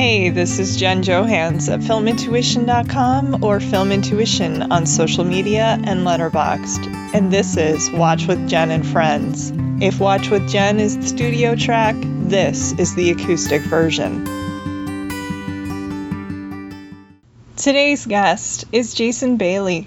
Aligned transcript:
Hey, 0.00 0.30
this 0.30 0.58
is 0.58 0.78
Jen 0.78 1.02
Johans 1.02 1.70
at 1.70 1.80
filmintuition.com 1.80 3.44
or 3.44 3.58
filmintuition 3.58 4.70
on 4.70 4.86
social 4.86 5.24
media 5.24 5.78
and 5.84 6.06
Letterboxd. 6.06 6.86
And 7.12 7.30
this 7.30 7.58
is 7.58 7.90
Watch 7.90 8.26
with 8.26 8.48
Jen 8.48 8.70
and 8.70 8.86
Friends. 8.86 9.52
If 9.82 10.00
Watch 10.00 10.30
with 10.30 10.48
Jen 10.48 10.80
is 10.80 10.96
the 10.96 11.06
studio 11.06 11.54
track, 11.54 11.96
this 12.00 12.72
is 12.78 12.94
the 12.94 13.10
acoustic 13.10 13.60
version. 13.60 14.24
Today's 17.58 18.06
guest 18.06 18.64
is 18.72 18.94
Jason 18.94 19.36
Bailey, 19.36 19.86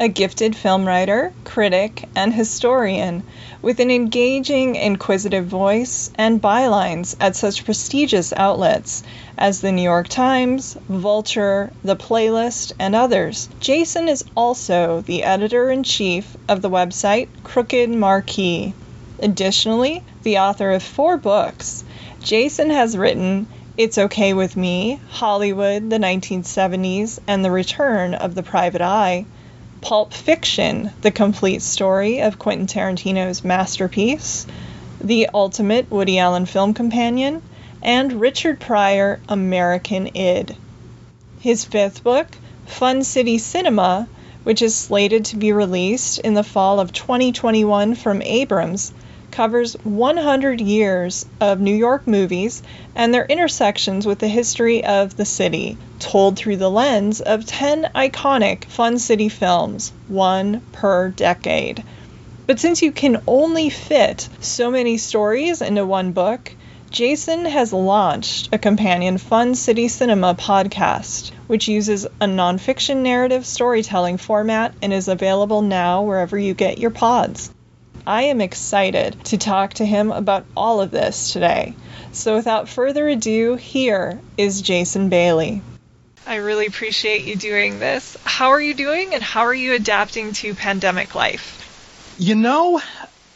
a 0.00 0.08
gifted 0.08 0.54
film 0.54 0.86
writer, 0.86 1.32
critic, 1.42 2.08
and 2.14 2.32
historian 2.32 3.20
with 3.60 3.80
an 3.80 3.90
engaging, 3.90 4.76
inquisitive 4.76 5.44
voice 5.44 6.08
and 6.14 6.40
bylines 6.40 7.16
at 7.18 7.34
such 7.34 7.64
prestigious 7.64 8.32
outlets 8.36 9.02
as 9.36 9.60
the 9.60 9.72
New 9.72 9.82
York 9.82 10.06
Times, 10.06 10.76
Vulture, 10.88 11.72
The 11.82 11.96
Playlist, 11.96 12.72
and 12.78 12.94
others. 12.94 13.48
Jason 13.58 14.08
is 14.08 14.24
also 14.36 15.00
the 15.00 15.24
editor 15.24 15.68
in 15.68 15.82
chief 15.82 16.36
of 16.48 16.62
the 16.62 16.70
website 16.70 17.26
Crooked 17.42 17.90
Marquee. 17.90 18.74
Additionally, 19.20 20.04
the 20.22 20.38
author 20.38 20.70
of 20.70 20.82
four 20.84 21.16
books, 21.16 21.82
Jason 22.22 22.70
has 22.70 22.96
written 22.96 23.48
It's 23.76 23.98
Okay 23.98 24.32
with 24.32 24.56
Me, 24.56 25.00
Hollywood, 25.08 25.90
the 25.90 25.98
1970s, 25.98 27.18
and 27.26 27.44
the 27.44 27.50
Return 27.50 28.14
of 28.14 28.36
the 28.36 28.44
Private 28.44 28.82
Eye. 28.82 29.26
Pulp 29.80 30.12
Fiction, 30.12 30.90
the 31.02 31.10
complete 31.10 31.62
story 31.62 32.20
of 32.20 32.38
Quentin 32.38 32.66
Tarantino's 32.66 33.44
masterpiece, 33.44 34.46
The 35.00 35.28
Ultimate 35.32 35.90
Woody 35.90 36.18
Allen 36.18 36.46
Film 36.46 36.74
Companion, 36.74 37.42
and 37.82 38.20
Richard 38.20 38.58
Pryor, 38.60 39.20
American 39.28 40.10
Id. 40.14 40.56
His 41.40 41.64
fifth 41.64 42.02
book, 42.02 42.26
Fun 42.66 43.04
City 43.04 43.38
Cinema, 43.38 44.08
which 44.42 44.62
is 44.62 44.74
slated 44.74 45.26
to 45.26 45.36
be 45.36 45.52
released 45.52 46.18
in 46.18 46.34
the 46.34 46.42
fall 46.42 46.80
of 46.80 46.92
2021 46.92 47.94
from 47.94 48.22
Abrams, 48.22 48.92
covers 49.30 49.74
100 49.84 50.60
years 50.60 51.26
of 51.40 51.60
New 51.60 51.74
York 51.74 52.06
movies 52.06 52.62
and 52.94 53.12
their 53.12 53.24
intersections 53.24 54.06
with 54.06 54.18
the 54.18 54.28
history 54.28 54.84
of 54.84 55.16
the 55.16 55.24
city, 55.24 55.76
told 55.98 56.36
through 56.36 56.56
the 56.56 56.70
lens 56.70 57.20
of 57.20 57.46
10 57.46 57.90
iconic 57.94 58.64
Fun 58.64 58.98
City 58.98 59.28
films, 59.28 59.92
one 60.08 60.60
per 60.72 61.08
decade. 61.10 61.82
But 62.46 62.58
since 62.58 62.80
you 62.80 62.92
can 62.92 63.22
only 63.26 63.68
fit 63.68 64.28
so 64.40 64.70
many 64.70 64.96
stories 64.96 65.60
into 65.60 65.84
one 65.84 66.12
book, 66.12 66.54
Jason 66.90 67.44
has 67.44 67.72
launched 67.72 68.48
a 68.52 68.58
companion 68.58 69.18
Fun 69.18 69.54
City 69.54 69.88
Cinema 69.88 70.34
podcast, 70.34 71.32
which 71.46 71.68
uses 71.68 72.06
a 72.06 72.26
nonfiction 72.26 73.02
narrative 73.02 73.44
storytelling 73.44 74.16
format 74.16 74.72
and 74.80 74.92
is 74.92 75.08
available 75.08 75.60
now 75.60 76.02
wherever 76.02 76.38
you 76.38 76.54
get 76.54 76.78
your 76.78 76.90
pods. 76.90 77.50
I 78.08 78.22
am 78.22 78.40
excited 78.40 79.22
to 79.26 79.36
talk 79.36 79.74
to 79.74 79.84
him 79.84 80.12
about 80.12 80.46
all 80.56 80.80
of 80.80 80.90
this 80.90 81.34
today. 81.34 81.74
So 82.12 82.36
without 82.36 82.66
further 82.66 83.06
ado, 83.06 83.56
here 83.56 84.18
is 84.38 84.62
Jason 84.62 85.10
Bailey. 85.10 85.60
I 86.26 86.36
really 86.36 86.64
appreciate 86.64 87.26
you 87.26 87.36
doing 87.36 87.78
this. 87.78 88.16
How 88.24 88.48
are 88.52 88.60
you 88.62 88.72
doing 88.72 89.12
and 89.12 89.22
how 89.22 89.42
are 89.42 89.54
you 89.54 89.74
adapting 89.74 90.32
to 90.32 90.54
pandemic 90.54 91.14
life? 91.14 92.16
You 92.18 92.34
know, 92.34 92.80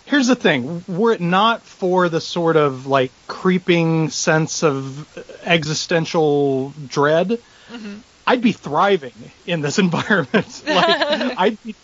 here's 0.07 0.29
the 0.29 0.37
thing 0.37 0.83
were 0.89 1.13
it 1.13 1.21
not 1.21 1.61
for 1.61 2.09
the 2.09 2.23
sort 2.23 2.57
of 2.57 2.87
like 2.87 3.13
creeping 3.27 4.09
sense 4.09 4.65
of 4.65 5.07
existential 5.45 6.71
dread 6.87 7.39
mm-hmm. 7.71 7.99
i'd 8.27 8.43
be 8.43 8.53
thriving 8.53 9.15
in 9.47 9.63
this 9.63 9.79
environment 9.87 10.63
like 10.67 11.01
i'd 11.39 11.63
be 11.63 11.75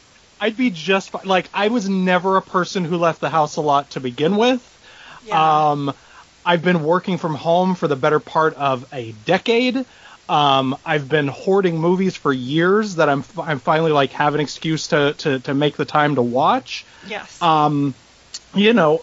I'd 0.40 0.56
be 0.56 0.70
just 0.70 1.10
fine. 1.10 1.26
Like 1.26 1.48
I 1.52 1.68
was 1.68 1.88
never 1.88 2.36
a 2.36 2.42
person 2.42 2.84
who 2.84 2.96
left 2.96 3.20
the 3.20 3.30
house 3.30 3.56
a 3.56 3.60
lot 3.60 3.90
to 3.90 4.00
begin 4.00 4.36
with. 4.36 4.64
Yeah. 5.26 5.70
Um, 5.70 5.92
I've 6.44 6.62
been 6.62 6.82
working 6.82 7.18
from 7.18 7.34
home 7.34 7.74
for 7.74 7.88
the 7.88 7.96
better 7.96 8.20
part 8.20 8.54
of 8.54 8.86
a 8.92 9.12
decade. 9.24 9.84
Um, 10.28 10.76
I've 10.84 11.08
been 11.08 11.28
hoarding 11.28 11.78
movies 11.78 12.16
for 12.16 12.32
years 12.32 12.96
that 12.96 13.08
I'm 13.08 13.24
I'm 13.38 13.58
finally 13.58 13.92
like 13.92 14.12
have 14.12 14.34
an 14.34 14.40
excuse 14.40 14.88
to 14.88 15.14
to 15.18 15.40
to 15.40 15.54
make 15.54 15.76
the 15.76 15.84
time 15.84 16.14
to 16.16 16.22
watch. 16.22 16.84
Yes. 17.06 17.40
Um, 17.40 17.94
you 18.54 18.72
know, 18.72 19.00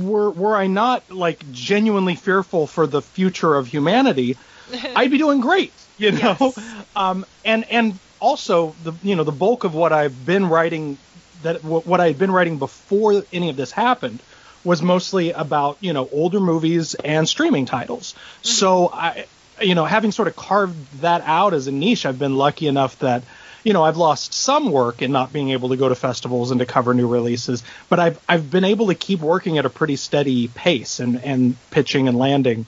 were 0.00 0.30
were 0.30 0.56
I 0.56 0.66
not 0.66 1.10
like 1.10 1.50
genuinely 1.52 2.14
fearful 2.14 2.66
for 2.66 2.86
the 2.86 3.02
future 3.02 3.54
of 3.54 3.66
humanity, 3.66 4.36
I'd 4.96 5.10
be 5.10 5.18
doing 5.18 5.40
great. 5.40 5.72
You 5.98 6.12
know, 6.12 6.36
yes. 6.38 6.58
um, 6.94 7.26
and 7.44 7.64
and 7.70 7.98
also 8.20 8.74
the 8.84 8.92
you 9.02 9.16
know 9.16 9.24
the 9.24 9.32
bulk 9.32 9.64
of 9.64 9.74
what 9.74 9.92
I've 9.92 10.26
been 10.26 10.48
writing 10.48 10.98
that 11.42 11.62
what 11.62 12.00
I 12.00 12.08
had 12.08 12.18
been 12.18 12.30
writing 12.30 12.58
before 12.58 13.22
any 13.32 13.50
of 13.50 13.56
this 13.56 13.70
happened 13.70 14.20
was 14.64 14.82
mostly 14.82 15.32
about 15.32 15.78
you 15.80 15.92
know 15.92 16.08
older 16.12 16.40
movies 16.40 16.94
and 16.94 17.28
streaming 17.28 17.66
titles. 17.66 18.12
Mm-hmm. 18.12 18.48
So 18.48 18.90
I 18.92 19.26
you 19.60 19.74
know 19.74 19.84
having 19.84 20.12
sort 20.12 20.28
of 20.28 20.36
carved 20.36 21.00
that 21.00 21.22
out 21.24 21.54
as 21.54 21.66
a 21.66 21.72
niche, 21.72 22.06
I've 22.06 22.18
been 22.18 22.36
lucky 22.36 22.66
enough 22.66 22.98
that 23.00 23.22
you 23.64 23.72
know 23.72 23.84
I've 23.84 23.96
lost 23.96 24.34
some 24.34 24.70
work 24.70 25.02
in 25.02 25.12
not 25.12 25.32
being 25.32 25.50
able 25.50 25.70
to 25.70 25.76
go 25.76 25.88
to 25.88 25.94
festivals 25.94 26.50
and 26.50 26.60
to 26.60 26.66
cover 26.66 26.94
new 26.94 27.08
releases, 27.08 27.62
but 27.88 28.00
I've 28.00 28.20
I've 28.28 28.50
been 28.50 28.64
able 28.64 28.88
to 28.88 28.94
keep 28.94 29.20
working 29.20 29.58
at 29.58 29.66
a 29.66 29.70
pretty 29.70 29.96
steady 29.96 30.48
pace 30.48 31.00
and 31.00 31.22
and 31.24 31.56
pitching 31.70 32.08
and 32.08 32.18
landing 32.18 32.66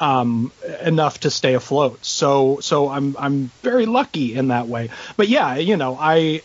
um, 0.00 0.52
enough 0.82 1.20
to 1.20 1.30
stay 1.30 1.54
afloat. 1.54 2.04
So 2.04 2.58
so 2.60 2.88
I'm 2.88 3.16
I'm 3.18 3.50
very 3.62 3.86
lucky 3.86 4.34
in 4.34 4.48
that 4.48 4.68
way. 4.68 4.90
But 5.16 5.28
yeah, 5.28 5.56
you 5.56 5.76
know, 5.76 5.96
I 5.98 6.42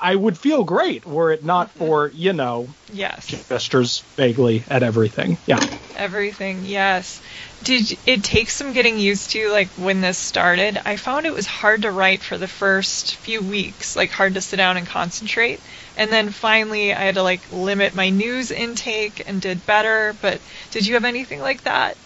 I 0.00 0.14
would 0.14 0.38
feel 0.38 0.64
great 0.64 1.04
were 1.06 1.32
it 1.32 1.44
not 1.44 1.68
mm-hmm. 1.68 1.78
for 1.78 2.08
you 2.08 2.32
know 2.32 2.68
yes 2.92 3.26
gestures 3.48 4.00
vaguely 4.16 4.62
at 4.68 4.82
everything. 4.82 5.38
Yeah, 5.46 5.64
everything. 5.96 6.64
Yes. 6.64 7.20
Did 7.64 7.98
it 8.06 8.22
take 8.22 8.50
some 8.50 8.72
getting 8.72 9.00
used 9.00 9.30
to 9.30 9.50
like 9.50 9.68
when 9.70 10.00
this 10.00 10.16
started? 10.16 10.80
I 10.84 10.96
found 10.96 11.26
it 11.26 11.34
was 11.34 11.46
hard 11.46 11.82
to 11.82 11.90
write 11.90 12.22
for 12.22 12.38
the 12.38 12.46
first 12.46 13.16
few 13.16 13.42
weeks, 13.42 13.96
like 13.96 14.10
hard 14.10 14.34
to 14.34 14.40
sit 14.40 14.56
down 14.56 14.76
and 14.76 14.86
concentrate. 14.86 15.60
And 15.96 16.12
then 16.12 16.30
finally 16.30 16.94
I 16.94 17.00
had 17.00 17.16
to 17.16 17.24
like 17.24 17.40
limit 17.52 17.96
my 17.96 18.10
news 18.10 18.52
intake 18.52 19.24
and 19.26 19.40
did 19.40 19.66
better. 19.66 20.14
But 20.22 20.40
did 20.70 20.86
you 20.86 20.94
have 20.94 21.04
anything 21.04 21.40
like 21.40 21.64
that? 21.64 21.96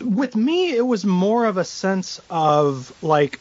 With 0.00 0.36
me, 0.36 0.74
it 0.76 0.86
was 0.86 1.04
more 1.04 1.46
of 1.46 1.56
a 1.56 1.64
sense 1.64 2.20
of 2.28 2.94
like 3.02 3.40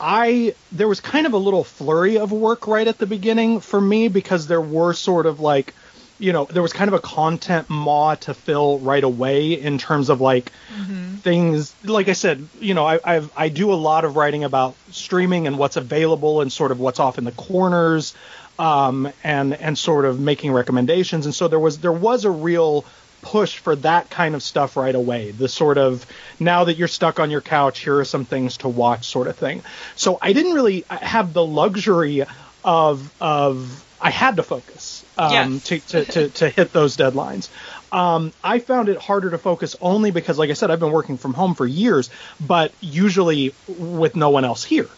I 0.00 0.54
there 0.72 0.88
was 0.88 1.00
kind 1.00 1.26
of 1.26 1.32
a 1.32 1.38
little 1.38 1.64
flurry 1.64 2.18
of 2.18 2.32
work 2.32 2.66
right 2.66 2.86
at 2.86 2.98
the 2.98 3.06
beginning 3.06 3.60
for 3.60 3.80
me 3.80 4.08
because 4.08 4.46
there 4.46 4.60
were 4.60 4.92
sort 4.92 5.26
of 5.26 5.40
like 5.40 5.74
you 6.18 6.32
know 6.32 6.44
there 6.46 6.62
was 6.62 6.72
kind 6.72 6.88
of 6.88 6.94
a 6.94 7.00
content 7.00 7.68
maw 7.70 8.14
to 8.14 8.34
fill 8.34 8.78
right 8.78 9.04
away 9.04 9.52
in 9.52 9.78
terms 9.78 10.08
of 10.08 10.20
like 10.20 10.52
mm-hmm. 10.74 11.16
things 11.16 11.74
like 11.84 12.08
I 12.08 12.12
said 12.12 12.46
you 12.60 12.74
know 12.74 12.86
I 12.86 13.00
I've, 13.04 13.32
I 13.36 13.48
do 13.48 13.72
a 13.72 13.74
lot 13.74 14.04
of 14.04 14.16
writing 14.16 14.44
about 14.44 14.74
streaming 14.90 15.46
and 15.46 15.58
what's 15.58 15.76
available 15.76 16.40
and 16.40 16.52
sort 16.52 16.72
of 16.72 16.80
what's 16.80 17.00
off 17.00 17.16
in 17.18 17.24
the 17.24 17.32
corners 17.32 18.14
um, 18.58 19.10
and 19.24 19.54
and 19.54 19.78
sort 19.78 20.04
of 20.04 20.20
making 20.20 20.52
recommendations 20.52 21.24
and 21.24 21.34
so 21.34 21.48
there 21.48 21.58
was 21.58 21.78
there 21.78 21.92
was 21.92 22.24
a 22.24 22.30
real 22.30 22.84
push 23.26 23.58
for 23.58 23.74
that 23.74 24.08
kind 24.08 24.36
of 24.36 24.42
stuff 24.42 24.76
right 24.76 24.94
away. 24.94 25.32
The 25.32 25.48
sort 25.48 25.78
of 25.78 26.06
now 26.38 26.64
that 26.64 26.76
you're 26.76 26.86
stuck 26.86 27.18
on 27.18 27.28
your 27.28 27.40
couch, 27.40 27.80
here 27.80 27.98
are 27.98 28.04
some 28.04 28.24
things 28.24 28.58
to 28.58 28.68
watch 28.68 29.06
sort 29.06 29.26
of 29.26 29.36
thing. 29.36 29.62
So 29.96 30.16
I 30.22 30.32
didn't 30.32 30.52
really 30.52 30.84
have 30.88 31.32
the 31.32 31.44
luxury 31.44 32.24
of 32.64 33.12
of 33.20 33.84
I 34.00 34.10
had 34.10 34.36
to 34.36 34.44
focus 34.44 35.04
um, 35.18 35.32
yes. 35.32 35.64
to, 35.64 35.80
to, 35.80 36.04
to, 36.04 36.28
to 36.28 36.48
hit 36.50 36.72
those 36.72 36.96
deadlines. 36.96 37.48
Um, 37.90 38.32
I 38.44 38.60
found 38.60 38.88
it 38.88 38.98
harder 38.98 39.30
to 39.30 39.38
focus 39.38 39.74
only 39.80 40.12
because, 40.12 40.38
like 40.38 40.50
I 40.50 40.52
said, 40.52 40.70
I've 40.70 40.80
been 40.80 40.92
working 40.92 41.16
from 41.16 41.34
home 41.34 41.56
for 41.56 41.66
years, 41.66 42.10
but 42.38 42.72
usually 42.80 43.54
with 43.66 44.14
no 44.14 44.30
one 44.30 44.44
else 44.44 44.62
here. 44.62 44.88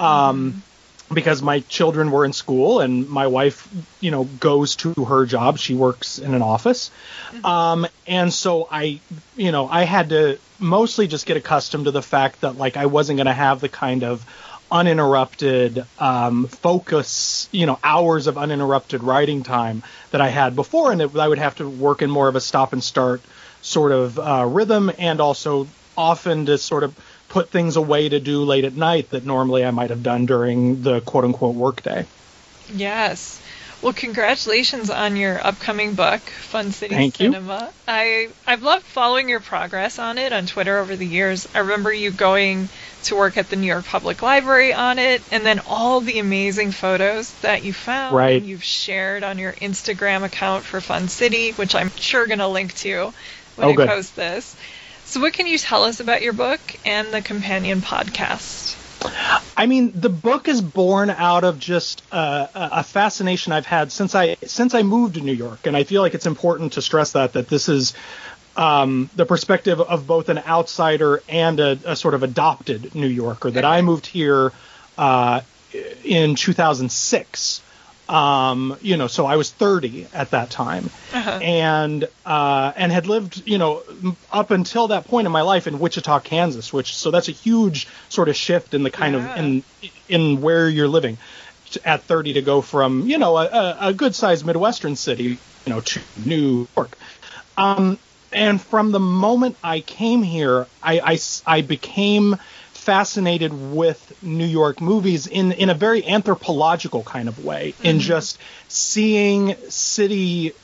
Um, 0.00 0.52
mm 0.52 0.67
because 1.12 1.42
my 1.42 1.60
children 1.60 2.10
were 2.10 2.24
in 2.24 2.32
school 2.32 2.80
and 2.80 3.08
my 3.08 3.26
wife, 3.26 3.68
you 4.00 4.10
know, 4.10 4.24
goes 4.24 4.76
to 4.76 4.92
her 4.92 5.26
job. 5.26 5.58
She 5.58 5.74
works 5.74 6.18
in 6.18 6.34
an 6.34 6.42
office. 6.42 6.90
Mm-hmm. 7.30 7.46
Um, 7.46 7.86
and 8.06 8.32
so 8.32 8.68
I, 8.70 9.00
you 9.36 9.52
know, 9.52 9.68
I 9.68 9.84
had 9.84 10.10
to 10.10 10.38
mostly 10.58 11.06
just 11.06 11.26
get 11.26 11.36
accustomed 11.36 11.86
to 11.86 11.90
the 11.90 12.02
fact 12.02 12.42
that 12.42 12.56
like 12.56 12.76
I 12.76 12.86
wasn't 12.86 13.16
going 13.16 13.26
to 13.26 13.32
have 13.32 13.60
the 13.60 13.68
kind 13.68 14.04
of 14.04 14.24
uninterrupted 14.70 15.84
um, 15.98 16.46
focus, 16.46 17.48
you 17.52 17.66
know, 17.66 17.78
hours 17.82 18.26
of 18.26 18.36
uninterrupted 18.36 19.02
writing 19.02 19.42
time 19.42 19.82
that 20.10 20.20
I 20.20 20.28
had 20.28 20.54
before, 20.54 20.92
and 20.92 21.00
it, 21.00 21.16
I 21.16 21.26
would 21.26 21.38
have 21.38 21.56
to 21.56 21.68
work 21.68 22.02
in 22.02 22.10
more 22.10 22.28
of 22.28 22.36
a 22.36 22.40
stop 22.40 22.72
and 22.72 22.84
start 22.84 23.22
sort 23.62 23.92
of 23.92 24.18
uh, 24.18 24.44
rhythm, 24.46 24.92
and 24.98 25.20
also 25.20 25.68
often 25.96 26.46
to 26.46 26.58
sort 26.58 26.84
of 26.84 26.94
put 27.28 27.50
things 27.50 27.76
away 27.76 28.08
to 28.08 28.20
do 28.20 28.44
late 28.44 28.64
at 28.64 28.74
night 28.74 29.10
that 29.10 29.24
normally 29.24 29.64
I 29.64 29.70
might 29.70 29.90
have 29.90 30.02
done 30.02 30.26
during 30.26 30.82
the 30.82 31.00
quote 31.00 31.24
unquote 31.24 31.54
workday. 31.54 32.06
Yes. 32.74 33.40
Well, 33.80 33.92
congratulations 33.92 34.90
on 34.90 35.14
your 35.14 35.44
upcoming 35.44 35.94
book, 35.94 36.20
Fun 36.20 36.72
City 36.72 36.96
Thank 36.96 37.16
Cinema. 37.16 37.60
You. 37.62 37.68
I 37.86 38.28
I've 38.44 38.62
loved 38.62 38.84
following 38.84 39.28
your 39.28 39.38
progress 39.38 40.00
on 40.00 40.18
it 40.18 40.32
on 40.32 40.46
Twitter 40.46 40.78
over 40.78 40.96
the 40.96 41.06
years. 41.06 41.46
I 41.54 41.60
remember 41.60 41.92
you 41.92 42.10
going 42.10 42.68
to 43.04 43.14
work 43.14 43.36
at 43.36 43.50
the 43.50 43.56
New 43.56 43.68
York 43.68 43.84
Public 43.84 44.20
Library 44.20 44.72
on 44.72 44.98
it, 44.98 45.22
and 45.30 45.46
then 45.46 45.60
all 45.68 46.00
the 46.00 46.18
amazing 46.18 46.72
photos 46.72 47.32
that 47.42 47.62
you 47.62 47.72
found 47.72 48.16
right. 48.16 48.42
you've 48.42 48.64
shared 48.64 49.22
on 49.22 49.38
your 49.38 49.52
Instagram 49.52 50.24
account 50.24 50.64
for 50.64 50.80
Fun 50.80 51.06
City, 51.06 51.52
which 51.52 51.76
I'm 51.76 51.90
sure 51.90 52.26
going 52.26 52.40
to 52.40 52.48
link 52.48 52.74
to 52.78 53.12
when 53.54 53.68
oh, 53.68 53.70
I 53.70 53.74
good. 53.74 53.88
post 53.88 54.16
this. 54.16 54.56
So, 55.08 55.20
what 55.20 55.32
can 55.32 55.46
you 55.46 55.56
tell 55.56 55.84
us 55.84 56.00
about 56.00 56.20
your 56.20 56.34
book 56.34 56.60
and 56.84 57.08
the 57.08 57.22
companion 57.22 57.80
podcast? 57.80 58.76
I 59.56 59.64
mean, 59.64 59.98
the 59.98 60.10
book 60.10 60.48
is 60.48 60.60
born 60.60 61.08
out 61.08 61.44
of 61.44 61.58
just 61.58 62.02
uh, 62.12 62.46
a 62.52 62.84
fascination 62.84 63.54
I've 63.54 63.64
had 63.64 63.90
since 63.90 64.14
I 64.14 64.34
since 64.44 64.74
I 64.74 64.82
moved 64.82 65.14
to 65.14 65.22
New 65.22 65.32
York, 65.32 65.66
and 65.66 65.74
I 65.74 65.84
feel 65.84 66.02
like 66.02 66.12
it's 66.12 66.26
important 66.26 66.74
to 66.74 66.82
stress 66.82 67.12
that 67.12 67.32
that 67.32 67.48
this 67.48 67.70
is 67.70 67.94
um, 68.54 69.08
the 69.16 69.24
perspective 69.24 69.80
of 69.80 70.06
both 70.06 70.28
an 70.28 70.38
outsider 70.38 71.22
and 71.26 71.58
a, 71.58 71.78
a, 71.86 71.96
sort 71.96 72.12
of 72.12 72.22
adopted 72.22 72.94
New 72.94 73.06
Yorker. 73.06 73.50
That 73.50 73.64
I 73.64 73.80
moved 73.80 74.04
here 74.04 74.52
uh, 74.98 75.40
in 76.04 76.34
2006. 76.34 77.62
Um, 78.08 78.76
you 78.80 78.96
know, 78.96 79.06
so 79.06 79.26
I 79.26 79.36
was 79.36 79.50
30 79.50 80.06
at 80.14 80.30
that 80.30 80.50
time, 80.50 80.88
uh-huh. 81.12 81.40
and 81.42 82.08
uh, 82.24 82.72
and 82.74 82.90
had 82.90 83.06
lived, 83.06 83.42
you 83.46 83.58
know, 83.58 83.82
up 84.32 84.50
until 84.50 84.88
that 84.88 85.06
point 85.06 85.26
in 85.26 85.32
my 85.32 85.42
life 85.42 85.66
in 85.66 85.78
Wichita, 85.78 86.20
Kansas, 86.20 86.72
which 86.72 86.96
so 86.96 87.10
that's 87.10 87.28
a 87.28 87.32
huge 87.32 87.86
sort 88.08 88.30
of 88.30 88.36
shift 88.36 88.72
in 88.72 88.82
the 88.82 88.90
kind 88.90 89.14
yeah. 89.14 89.32
of 89.32 89.38
in 89.38 89.62
in 90.08 90.40
where 90.40 90.68
you're 90.68 90.88
living 90.88 91.18
at 91.84 92.02
30 92.04 92.32
to 92.32 92.40
go 92.40 92.62
from 92.62 93.06
you 93.06 93.18
know 93.18 93.36
a, 93.36 93.76
a 93.78 93.92
good 93.92 94.14
sized 94.14 94.46
Midwestern 94.46 94.96
city, 94.96 95.24
you 95.24 95.38
know, 95.72 95.80
to 95.80 96.00
New 96.24 96.66
York. 96.74 96.96
Um, 97.58 97.98
and 98.32 98.60
from 98.60 98.92
the 98.92 99.00
moment 99.00 99.56
I 99.62 99.80
came 99.80 100.22
here, 100.22 100.66
I, 100.82 101.00
I, 101.00 101.18
I 101.46 101.62
became 101.62 102.36
fascinated 102.88 103.52
with 103.52 104.00
New 104.22 104.46
York 104.46 104.80
movies 104.80 105.26
in 105.26 105.52
in 105.52 105.68
a 105.68 105.74
very 105.74 106.02
anthropological 106.06 107.02
kind 107.02 107.28
of 107.28 107.44
way, 107.44 107.72
mm-hmm. 107.72 107.84
in 107.84 108.00
just 108.00 108.38
seeing 108.68 109.48
cityscapes 109.68 110.54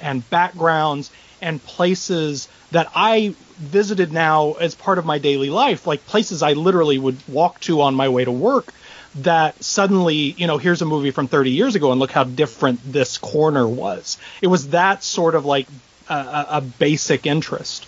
and 0.00 0.30
backgrounds 0.30 1.10
and 1.42 1.62
places 1.62 2.48
that 2.70 2.90
I 2.94 3.34
visited 3.58 4.14
now 4.14 4.54
as 4.54 4.74
part 4.74 4.96
of 4.96 5.04
my 5.04 5.18
daily 5.18 5.50
life, 5.50 5.86
like 5.86 6.06
places 6.06 6.42
I 6.42 6.54
literally 6.54 6.98
would 6.98 7.18
walk 7.28 7.60
to 7.60 7.82
on 7.82 7.94
my 7.94 8.08
way 8.08 8.24
to 8.24 8.32
work. 8.32 8.72
That 9.16 9.62
suddenly, 9.62 10.16
you 10.38 10.46
know, 10.46 10.56
here's 10.56 10.80
a 10.80 10.86
movie 10.86 11.10
from 11.10 11.28
30 11.28 11.50
years 11.50 11.74
ago, 11.74 11.90
and 11.90 12.00
look 12.00 12.12
how 12.12 12.24
different 12.24 12.80
this 12.82 13.18
corner 13.18 13.68
was. 13.68 14.16
It 14.40 14.46
was 14.46 14.68
that 14.68 15.02
sort 15.04 15.34
of 15.34 15.44
like 15.44 15.66
a, 16.08 16.46
a 16.48 16.62
basic 16.62 17.26
interest 17.26 17.86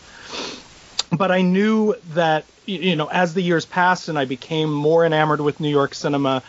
but 1.12 1.30
I 1.30 1.42
knew 1.42 1.94
that 2.14 2.44
you 2.66 2.96
know 2.96 3.06
as 3.06 3.34
the 3.34 3.42
years 3.42 3.64
passed 3.64 4.08
and 4.08 4.18
I 4.18 4.24
became 4.24 4.72
more 4.72 5.04
enamored 5.04 5.40
with 5.40 5.60
New 5.60 5.70
York 5.70 5.94
cinema 5.94 6.42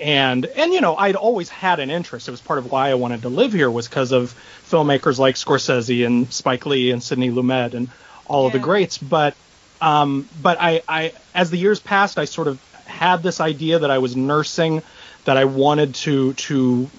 and 0.00 0.46
and 0.46 0.72
you 0.72 0.80
know 0.80 0.96
I'd 0.96 1.16
always 1.16 1.48
had 1.48 1.80
an 1.80 1.90
interest. 1.90 2.28
It 2.28 2.32
was 2.32 2.40
part 2.40 2.58
of 2.58 2.70
why 2.70 2.90
I 2.90 2.94
wanted 2.94 3.22
to 3.22 3.28
live 3.28 3.52
here 3.52 3.70
was 3.70 3.88
because 3.88 4.12
of 4.12 4.34
filmmakers 4.68 5.18
like 5.18 5.36
Scorsese 5.36 6.04
and 6.06 6.32
Spike 6.32 6.66
Lee 6.66 6.90
and 6.90 7.02
Sidney 7.02 7.30
Lumet 7.30 7.74
and 7.74 7.88
all 8.26 8.42
yeah. 8.42 8.46
of 8.48 8.52
the 8.52 8.58
greats. 8.58 8.98
But 8.98 9.34
um, 9.80 10.28
but 10.40 10.58
I, 10.60 10.82
I 10.88 11.12
as 11.34 11.50
the 11.50 11.58
years 11.58 11.80
passed, 11.80 12.18
I 12.18 12.24
sort 12.24 12.48
of 12.48 12.60
had 12.86 13.22
this 13.22 13.40
idea 13.40 13.78
that 13.80 13.90
I 13.90 13.98
was 13.98 14.16
nursing 14.16 14.82
that 15.24 15.36
I 15.36 15.44
wanted 15.44 15.94
to 15.96 16.34
to 16.34 16.90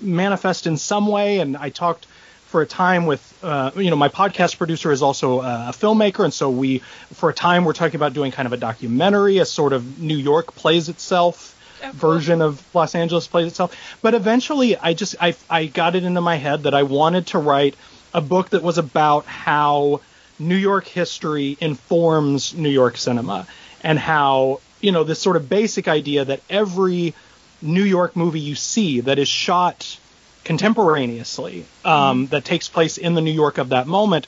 manifest 0.00 0.66
in 0.66 0.76
some 0.76 1.08
way, 1.08 1.40
and 1.40 1.56
I 1.56 1.70
talked 1.70 2.06
for 2.54 2.62
a 2.62 2.66
time 2.66 3.06
with, 3.06 3.36
uh, 3.42 3.72
you 3.74 3.90
know, 3.90 3.96
my 3.96 4.08
podcast 4.08 4.58
producer 4.58 4.92
is 4.92 5.02
also 5.02 5.40
a 5.40 5.72
filmmaker, 5.72 6.22
and 6.22 6.32
so 6.32 6.48
we, 6.48 6.78
for 7.12 7.28
a 7.28 7.34
time, 7.34 7.64
we're 7.64 7.72
talking 7.72 7.96
about 7.96 8.12
doing 8.12 8.30
kind 8.30 8.46
of 8.46 8.52
a 8.52 8.56
documentary, 8.56 9.38
a 9.38 9.44
sort 9.44 9.72
of 9.72 9.98
New 9.98 10.16
York 10.16 10.54
plays 10.54 10.88
itself 10.88 11.50
version 11.94 12.40
of 12.40 12.64
Los 12.72 12.94
Angeles 12.94 13.26
plays 13.26 13.48
itself. 13.48 13.76
But 14.02 14.14
eventually, 14.14 14.76
I 14.76 14.94
just 14.94 15.16
I 15.20 15.34
I 15.50 15.66
got 15.66 15.96
it 15.96 16.04
into 16.04 16.20
my 16.20 16.36
head 16.36 16.62
that 16.62 16.74
I 16.74 16.84
wanted 16.84 17.26
to 17.32 17.38
write 17.38 17.74
a 18.14 18.20
book 18.20 18.50
that 18.50 18.62
was 18.62 18.78
about 18.78 19.26
how 19.26 20.00
New 20.38 20.54
York 20.54 20.86
history 20.86 21.58
informs 21.60 22.54
New 22.54 22.70
York 22.70 22.96
cinema, 22.98 23.48
and 23.82 23.98
how 23.98 24.60
you 24.80 24.92
know 24.92 25.02
this 25.02 25.18
sort 25.18 25.34
of 25.34 25.48
basic 25.48 25.88
idea 25.88 26.24
that 26.24 26.40
every 26.48 27.14
New 27.60 27.82
York 27.82 28.14
movie 28.14 28.38
you 28.38 28.54
see 28.54 29.00
that 29.00 29.18
is 29.18 29.26
shot 29.26 29.98
contemporaneously 30.44 31.64
um, 31.84 32.26
mm. 32.26 32.30
that 32.30 32.44
takes 32.44 32.68
place 32.68 32.98
in 32.98 33.14
the 33.14 33.20
New 33.20 33.32
York 33.32 33.58
of 33.58 33.70
that 33.70 33.86
moment 33.86 34.26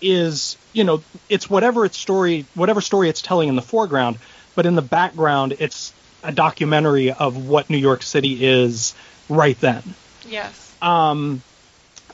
is 0.00 0.56
you 0.72 0.84
know 0.84 1.02
it's 1.28 1.48
whatever 1.48 1.84
its 1.84 1.96
story 1.96 2.44
whatever 2.54 2.80
story 2.80 3.08
it's 3.08 3.22
telling 3.22 3.48
in 3.48 3.56
the 3.56 3.62
foreground 3.62 4.18
but 4.54 4.66
in 4.66 4.74
the 4.74 4.82
background 4.82 5.54
it's 5.58 5.92
a 6.24 6.32
documentary 6.32 7.12
of 7.12 7.46
what 7.46 7.70
New 7.70 7.78
York 7.78 8.02
City 8.02 8.44
is 8.44 8.94
right 9.28 9.58
then 9.60 9.82
yes 10.26 10.74
um 10.82 11.42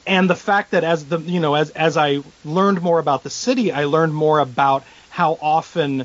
and 0.06 0.28
the 0.28 0.36
fact 0.36 0.72
that 0.72 0.84
as 0.84 1.06
the 1.06 1.18
you 1.20 1.40
know 1.40 1.54
as 1.54 1.70
as 1.70 1.96
I 1.96 2.22
learned 2.44 2.82
more 2.82 2.98
about 2.98 3.22
the 3.22 3.30
city 3.30 3.72
I 3.72 3.84
learned 3.84 4.14
more 4.14 4.38
about 4.38 4.84
how 5.10 5.38
often 5.40 6.04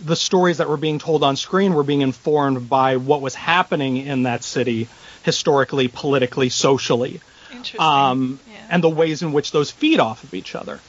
the 0.00 0.16
stories 0.16 0.58
that 0.58 0.68
were 0.68 0.76
being 0.76 0.98
told 0.98 1.24
on 1.24 1.36
screen 1.36 1.74
were 1.74 1.82
being 1.82 2.02
informed 2.02 2.68
by 2.68 2.96
what 2.96 3.20
was 3.20 3.34
happening 3.34 3.96
in 3.96 4.24
that 4.24 4.44
city 4.44 4.88
historically, 5.22 5.88
politically, 5.88 6.48
socially, 6.48 7.20
um, 7.78 8.40
yeah. 8.48 8.56
and 8.70 8.82
the 8.82 8.90
ways 8.90 9.22
in 9.22 9.32
which 9.32 9.52
those 9.52 9.70
feed 9.70 10.00
off 10.00 10.24
of 10.24 10.34
each 10.34 10.54
other. 10.54 10.80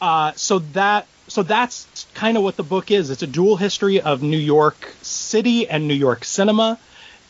Uh, 0.00 0.32
so 0.36 0.58
that 0.58 1.06
so 1.28 1.42
that's 1.42 2.06
kind 2.14 2.36
of 2.36 2.42
what 2.42 2.56
the 2.56 2.62
book 2.62 2.90
is. 2.90 3.10
It's 3.10 3.22
a 3.22 3.26
dual 3.26 3.56
history 3.56 4.00
of 4.00 4.22
New 4.22 4.38
York 4.38 4.92
City 5.02 5.68
and 5.68 5.88
New 5.88 5.94
York 5.94 6.24
cinema, 6.24 6.78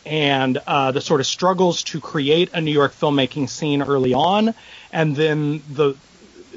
and 0.04 0.58
uh, 0.66 0.92
the 0.92 1.00
sort 1.00 1.20
of 1.20 1.26
struggles 1.26 1.82
to 1.84 2.00
create 2.00 2.50
a 2.52 2.60
New 2.60 2.72
York 2.72 2.92
filmmaking 2.92 3.48
scene 3.48 3.82
early 3.82 4.14
on, 4.14 4.54
and 4.92 5.14
then 5.14 5.62
the 5.70 5.96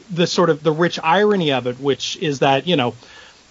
the 0.09 0.25
sort 0.25 0.49
of 0.49 0.63
the 0.63 0.71
rich 0.71 0.99
irony 1.03 1.51
of 1.51 1.67
it, 1.67 1.79
which 1.79 2.17
is 2.17 2.39
that 2.39 2.67
you 2.67 2.75
know 2.75 2.95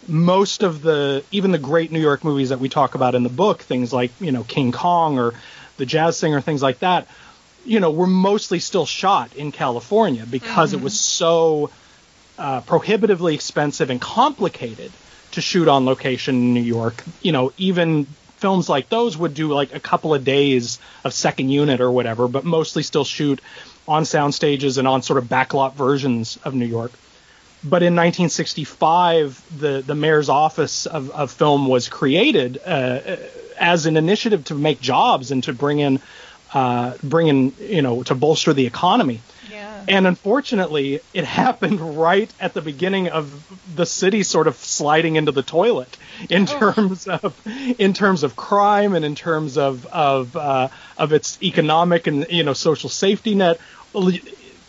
most 0.08 0.62
of 0.62 0.82
the 0.82 1.24
even 1.30 1.50
the 1.50 1.58
great 1.58 1.92
New 1.92 2.00
York 2.00 2.24
movies 2.24 2.50
that 2.50 2.58
we 2.58 2.68
talk 2.68 2.94
about 2.94 3.14
in 3.14 3.22
the 3.22 3.28
book, 3.28 3.62
things 3.62 3.92
like 3.92 4.10
you 4.20 4.32
know 4.32 4.44
King 4.44 4.72
Kong 4.72 5.18
or 5.18 5.34
the 5.76 5.86
jazz 5.86 6.16
singer, 6.16 6.40
things 6.40 6.62
like 6.62 6.80
that, 6.80 7.06
you 7.64 7.80
know, 7.80 7.90
were 7.90 8.06
mostly 8.06 8.60
still 8.60 8.86
shot 8.86 9.34
in 9.36 9.52
California 9.52 10.24
because 10.24 10.70
mm-hmm. 10.70 10.80
it 10.80 10.84
was 10.84 10.98
so 10.98 11.70
uh, 12.38 12.60
prohibitively 12.62 13.34
expensive 13.34 13.90
and 13.90 14.00
complicated 14.00 14.92
to 15.32 15.40
shoot 15.40 15.68
on 15.68 15.84
location 15.84 16.36
in 16.36 16.54
New 16.54 16.62
York. 16.62 17.02
You 17.22 17.32
know, 17.32 17.52
even 17.58 18.06
films 18.38 18.68
like 18.68 18.88
those 18.88 19.16
would 19.16 19.34
do 19.34 19.52
like 19.52 19.74
a 19.74 19.80
couple 19.80 20.14
of 20.14 20.24
days 20.24 20.78
of 21.04 21.12
second 21.12 21.48
unit 21.48 21.80
or 21.80 21.90
whatever, 21.90 22.28
but 22.28 22.44
mostly 22.44 22.82
still 22.82 23.04
shoot 23.04 23.40
on 23.88 24.04
sound 24.04 24.34
stages 24.34 24.78
and 24.78 24.86
on 24.86 25.02
sort 25.02 25.18
of 25.18 25.24
backlot 25.24 25.74
versions 25.74 26.38
of 26.44 26.54
New 26.54 26.66
York. 26.66 26.92
But 27.64 27.82
in 27.82 27.94
1965, 27.94 29.58
the, 29.58 29.82
the 29.84 29.94
mayor's 29.94 30.28
office 30.28 30.86
of, 30.86 31.10
of 31.10 31.30
film 31.30 31.66
was 31.66 31.88
created 31.88 32.58
uh, 32.64 33.16
as 33.58 33.86
an 33.86 33.96
initiative 33.96 34.44
to 34.44 34.54
make 34.54 34.80
jobs 34.80 35.30
and 35.30 35.42
to 35.44 35.52
bring 35.52 35.78
in 35.78 36.00
uh, 36.52 36.96
bring 37.02 37.28
in 37.28 37.52
you 37.60 37.82
know 37.82 38.02
to 38.04 38.14
bolster 38.14 38.52
the 38.52 38.66
economy. 38.66 39.20
Yeah. 39.50 39.84
And 39.88 40.06
unfortunately, 40.06 41.00
it 41.12 41.24
happened 41.42 41.98
right 41.98 42.30
at 42.40 42.54
the 42.54 42.62
beginning 42.62 43.08
of 43.08 43.26
the 43.74 43.86
city 43.86 44.22
sort 44.22 44.46
of 44.46 44.56
sliding 44.56 45.16
into 45.16 45.32
the 45.32 45.42
toilet 45.42 45.96
in 46.30 46.42
oh. 46.48 46.72
terms 46.72 47.06
of 47.06 47.36
in 47.78 47.92
terms 47.92 48.22
of 48.22 48.36
crime 48.36 48.94
and 48.94 49.04
in 49.04 49.14
terms 49.14 49.58
of 49.58 49.86
of 49.86 50.36
uh, 50.36 50.68
of 50.96 51.12
its 51.12 51.38
economic 51.42 52.06
and 52.06 52.26
you 52.30 52.42
know 52.42 52.52
social 52.52 52.88
safety 52.88 53.34
net. 53.34 53.60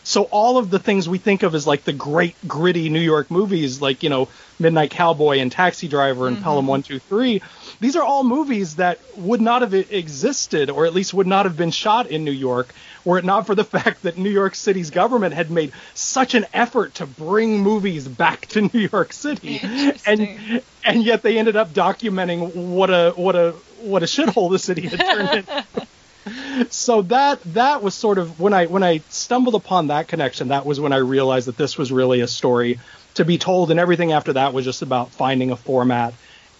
So 0.03 0.23
all 0.23 0.57
of 0.57 0.69
the 0.69 0.79
things 0.79 1.09
we 1.09 1.17
think 1.17 1.43
of 1.43 1.53
as 1.53 1.67
like 1.67 1.83
the 1.83 1.91
great 1.91 2.35
gritty 2.47 2.87
New 2.87 3.01
York 3.01 3.29
movies, 3.29 3.81
like 3.81 4.03
you 4.03 4.09
know 4.09 4.29
Midnight 4.59 4.91
Cowboy 4.91 5.39
and 5.39 5.51
Taxi 5.51 5.87
Driver 5.87 6.27
and 6.27 6.37
mm-hmm. 6.37 6.43
Pelham 6.43 6.67
One 6.67 6.83
Two 6.83 6.99
Three, 6.99 7.41
these 7.79 7.95
are 7.95 8.03
all 8.03 8.23
movies 8.23 8.77
that 8.77 8.99
would 9.15 9.41
not 9.41 9.61
have 9.61 9.73
existed, 9.73 10.69
or 10.69 10.85
at 10.85 10.93
least 10.93 11.13
would 11.13 11.27
not 11.27 11.45
have 11.45 11.55
been 11.55 11.71
shot 11.71 12.07
in 12.07 12.23
New 12.23 12.31
York, 12.31 12.73
were 13.05 13.17
it 13.17 13.25
not 13.25 13.45
for 13.45 13.55
the 13.55 13.63
fact 13.77 14.03
that 14.03 14.17
New 14.17 14.29
York 14.29 14.55
City's 14.55 14.89
government 14.89 15.33
had 15.33 15.51
made 15.51 15.71
such 15.93 16.33
an 16.33 16.45
effort 16.53 16.95
to 16.95 17.05
bring 17.05 17.59
movies 17.59 18.07
back 18.07 18.47
to 18.47 18.61
New 18.73 18.89
York 18.91 19.13
City, 19.13 19.59
and 20.05 20.61
and 20.83 21.03
yet 21.03 21.21
they 21.21 21.37
ended 21.37 21.55
up 21.55 21.73
documenting 21.73 22.55
what 22.55 22.89
a 22.89 23.11
what 23.15 23.35
a 23.35 23.51
what 23.81 24.03
a 24.03 24.07
shithole 24.07 24.49
the 24.49 24.59
city 24.59 24.87
had 24.87 24.99
turned 24.99 25.29
into. 25.29 25.87
so 26.69 27.03
that 27.03 27.41
that 27.53 27.83
was 27.83 27.93
sort 27.95 28.17
of 28.17 28.39
when 28.39 28.53
I 28.53 28.65
when 28.65 28.83
I 28.83 28.99
stumbled 29.09 29.55
upon 29.55 29.87
that 29.87 30.07
connection, 30.07 30.49
that 30.49 30.65
was 30.65 30.79
when 30.79 30.93
I 30.93 30.97
realized 30.97 31.47
that 31.47 31.57
this 31.57 31.77
was 31.77 31.91
really 31.91 32.21
a 32.21 32.27
story 32.27 32.79
to 33.17 33.25
be 33.25 33.37
told, 33.37 33.71
and 33.71 33.79
everything 33.79 34.11
after 34.11 34.33
that 34.33 34.53
was 34.53 34.65
just 34.65 34.81
about 34.81 35.11
finding 35.11 35.51
a 35.51 35.55
format 35.55 36.13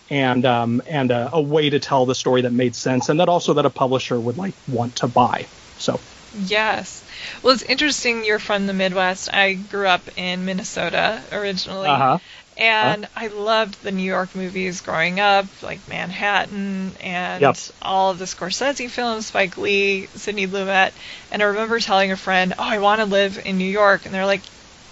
and 0.10 0.46
um, 0.46 0.82
and 0.88 1.12
a, 1.12 1.30
a, 1.34 1.42
way 1.42 1.70
to 1.70 1.80
tell 1.80 2.06
the 2.06 2.16
story 2.16 2.42
that 2.42 2.54
made 2.54 2.76
sense, 2.76 3.10
and 3.10 3.20
that 3.20 3.30
also 3.30 3.54
that 3.54 3.66
a 3.66 3.70
publisher 3.70 4.20
would 4.20 4.38
like 4.38 4.54
want 4.68 4.98
to 4.98 5.08
buy. 5.08 5.46
So. 5.78 6.00
Yes. 6.46 7.04
Well, 7.42 7.54
it's 7.54 7.64
interesting 7.64 8.24
you're 8.24 8.38
from 8.38 8.68
the 8.68 8.74
Midwest. 8.74 9.34
I 9.34 9.54
grew 9.54 9.88
up 9.88 10.02
in 10.18 10.46
Minnesota 10.46 11.22
originally. 11.32 11.88
Uh-huh. 11.88 12.20
And 12.58 13.06
uh-huh. 13.06 13.26
I 13.26 13.28
loved 13.28 13.82
the 13.82 13.92
New 13.92 14.04
York 14.04 14.36
movies 14.36 14.82
growing 14.82 15.20
up, 15.20 15.46
like 15.62 15.88
Manhattan 15.88 16.92
and 17.00 17.42
yep. 17.42 17.58
all 17.82 18.12
of 18.12 18.20
the 18.20 18.26
Scorsese 18.26 18.90
films, 18.90 19.28
Spike 19.28 19.58
Lee, 19.58 20.08
Sidney 20.16 20.48
Lumet. 20.48 20.92
And 21.32 21.42
I 21.42 21.46
remember 21.46 21.80
telling 21.80 22.12
a 22.12 22.18
friend, 22.18 22.54
"Oh, 22.58 22.64
I 22.64 22.80
want 22.80 23.00
to 23.00 23.06
live 23.06 23.40
in 23.44 23.58
New 23.58 23.66
York," 23.66 24.06
and 24.06 24.14
they're 24.14 24.26
like, 24.26 24.42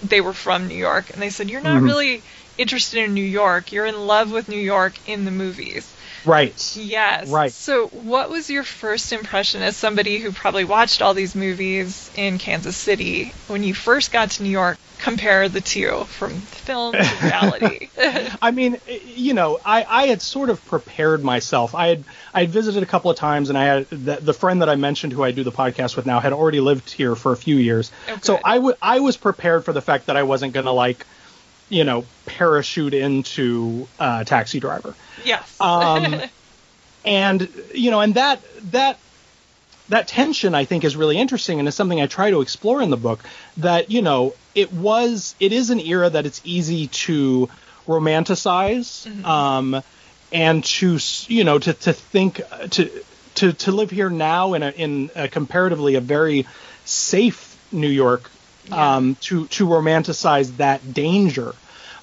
they 0.04 0.22
were 0.22 0.34
from 0.34 0.68
New 0.68 0.76
York, 0.76 1.10
and 1.12 1.22
they 1.22 1.30
said, 1.30 1.50
"You're 1.50 1.62
not 1.62 1.78
mm-hmm. 1.78 1.86
really 1.86 2.24
interested 2.58 3.04
in 3.04 3.14
New 3.14 3.24
York. 3.24 3.72
You're 3.72 3.86
in 3.86 4.08
love 4.08 4.32
with 4.32 4.48
New 4.50 4.60
York 4.60 4.94
in 5.08 5.26
the 5.26 5.32
movies." 5.32 5.92
Right. 6.26 6.76
Yes. 6.76 7.30
Right. 7.30 7.52
So, 7.52 7.88
what 7.88 8.30
was 8.30 8.50
your 8.50 8.64
first 8.64 9.14
impression 9.14 9.62
as 9.62 9.78
somebody 9.78 10.18
who 10.18 10.32
probably 10.32 10.64
watched 10.64 11.02
all 11.02 11.14
these 11.14 11.36
movies 11.36 12.10
in 12.16 12.40
Kansas 12.40 12.76
City 12.76 13.34
when 13.48 13.64
you 13.64 13.74
first 13.74 14.12
got 14.12 14.32
to 14.32 14.44
New 14.44 14.50
York? 14.50 14.78
Compare 15.00 15.50
the 15.50 15.62
two 15.62 16.06
from 16.06 16.42
film 16.42 16.94
to 16.94 17.18
reality. 17.24 17.90
I 18.42 18.52
mean, 18.52 18.80
you 18.88 19.34
know, 19.34 19.60
I, 19.64 19.86
I 19.88 20.08
had 20.08 20.22
sort 20.22 20.50
of 20.50 20.64
prepared 20.66 21.24
myself. 21.24 21.76
I 21.76 21.88
had 21.88 22.06
I 22.34 22.42
had 22.42 22.50
visited 22.50 22.84
a 22.84 22.86
couple 22.86 23.12
of 23.12 23.18
times, 23.18 23.50
and 23.50 23.58
I 23.58 23.66
had 23.66 23.90
the, 23.90 24.18
the 24.22 24.34
friend 24.34 24.62
that 24.62 24.70
I 24.70 24.76
mentioned 24.76 25.14
who 25.14 25.24
I 25.24 25.32
do 25.32 25.44
the 25.44 25.52
podcast 25.52 25.96
with 25.96 26.06
now 26.06 26.20
had 26.20 26.34
already 26.34 26.60
lived 26.60 26.90
here 26.92 27.16
for 27.16 27.32
a 27.32 27.38
few 27.38 27.58
years. 27.58 27.92
Oh, 28.10 28.20
so 28.22 28.40
I, 28.44 28.56
w- 28.56 28.76
I 28.82 29.00
was 29.00 29.18
prepared 29.18 29.66
for 29.66 29.74
the 29.74 29.82
fact 29.82 30.08
that 30.08 30.18
I 30.18 30.24
wasn't 30.24 30.54
going 30.54 30.66
to 30.66 30.72
like 30.72 31.06
you 31.70 31.84
know, 31.84 32.06
parachute 32.26 32.94
into 32.94 33.88
uh, 34.00 34.24
Taxi 34.24 34.60
Driver. 34.60 34.94
Yes. 35.24 35.60
um, 35.60 36.22
and 37.06 37.50
you 37.74 37.92
know, 37.92 38.02
and 38.02 38.16
that 38.16 38.42
that 38.72 39.00
that 39.90 40.08
tension 40.08 40.56
I 40.56 40.66
think 40.66 40.84
is 40.84 40.96
really 40.96 41.18
interesting 41.18 41.60
and 41.60 41.68
is 41.68 41.76
something 41.76 42.02
I 42.02 42.08
try 42.08 42.32
to 42.32 42.42
explore 42.42 42.82
in 42.82 42.90
the 42.90 42.98
book. 42.98 43.20
That 43.58 43.92
you 43.92 44.02
know, 44.02 44.34
it 44.54 44.72
was 44.74 45.36
it 45.40 45.52
is 45.52 45.70
an 45.70 45.80
era 45.80 46.10
that 46.10 46.26
it's 46.26 46.42
easy 46.44 46.88
to 46.88 47.50
romanticize 47.88 49.08
mm-hmm. 49.08 49.26
um, 49.26 49.84
and 50.32 50.64
to 50.64 50.98
you 51.28 51.44
know 51.44 51.60
to 51.60 51.74
to 51.74 51.94
think 51.94 52.42
to 52.72 52.90
to 53.36 53.54
to 53.54 53.72
live 53.72 53.92
here 53.92 54.10
now 54.10 54.54
in 54.54 54.64
a 54.64 54.70
in 54.72 55.10
a 55.16 55.28
comparatively 55.28 55.96
a 55.96 56.02
very 56.02 56.48
safe 56.86 57.58
New 57.72 57.90
York 57.90 58.30
yeah. 58.68 58.96
um, 58.96 59.16
to 59.22 59.48
to 59.48 59.68
romanticize 59.68 60.58
that 60.58 60.94
danger, 60.94 61.54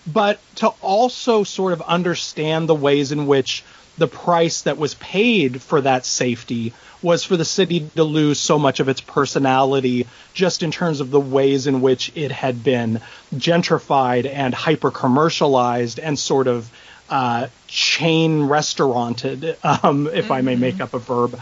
but 0.07 0.39
to 0.57 0.69
also 0.81 1.43
sort 1.45 1.73
of 1.73 1.83
understand 1.83 2.69
the 2.69 2.75
ways 2.75 3.13
in 3.13 3.27
which 3.27 3.65
the 4.03 4.09
price 4.09 4.63
that 4.63 4.79
was 4.79 4.95
paid 4.95 5.63
for 5.63 5.81
that 5.81 6.05
safety 6.05 6.73
was 7.03 7.23
for 7.23 7.37
the 7.37 7.45
city 7.45 7.89
to 7.95 8.03
lose 8.03 8.41
so 8.41 8.59
much 8.59 8.81
of 8.81 8.89
its 8.89 9.01
personality 9.01 10.09
just 10.35 10.65
in 10.65 10.73
terms 10.73 10.99
of 10.99 11.13
the 11.13 11.21
ways 11.21 11.69
in 11.69 11.81
which 11.81 12.11
it 12.17 12.33
had 12.33 12.65
been 12.65 13.01
gentrified 13.33 14.27
and 14.27 14.53
hyper 14.55 14.91
commercialized 14.91 16.01
and 16.01 16.19
sort 16.19 16.49
of 16.49 16.69
uh, 17.11 17.47
chain 17.69 18.43
restauranted, 18.43 19.57
um, 19.63 20.09
if 20.09 20.25
mm-hmm. 20.25 20.33
I 20.33 20.41
may 20.41 20.57
make 20.57 20.75
mm-hmm. 20.75 20.83
up 20.83 20.95
a 20.95 20.99
verb. 20.99 21.41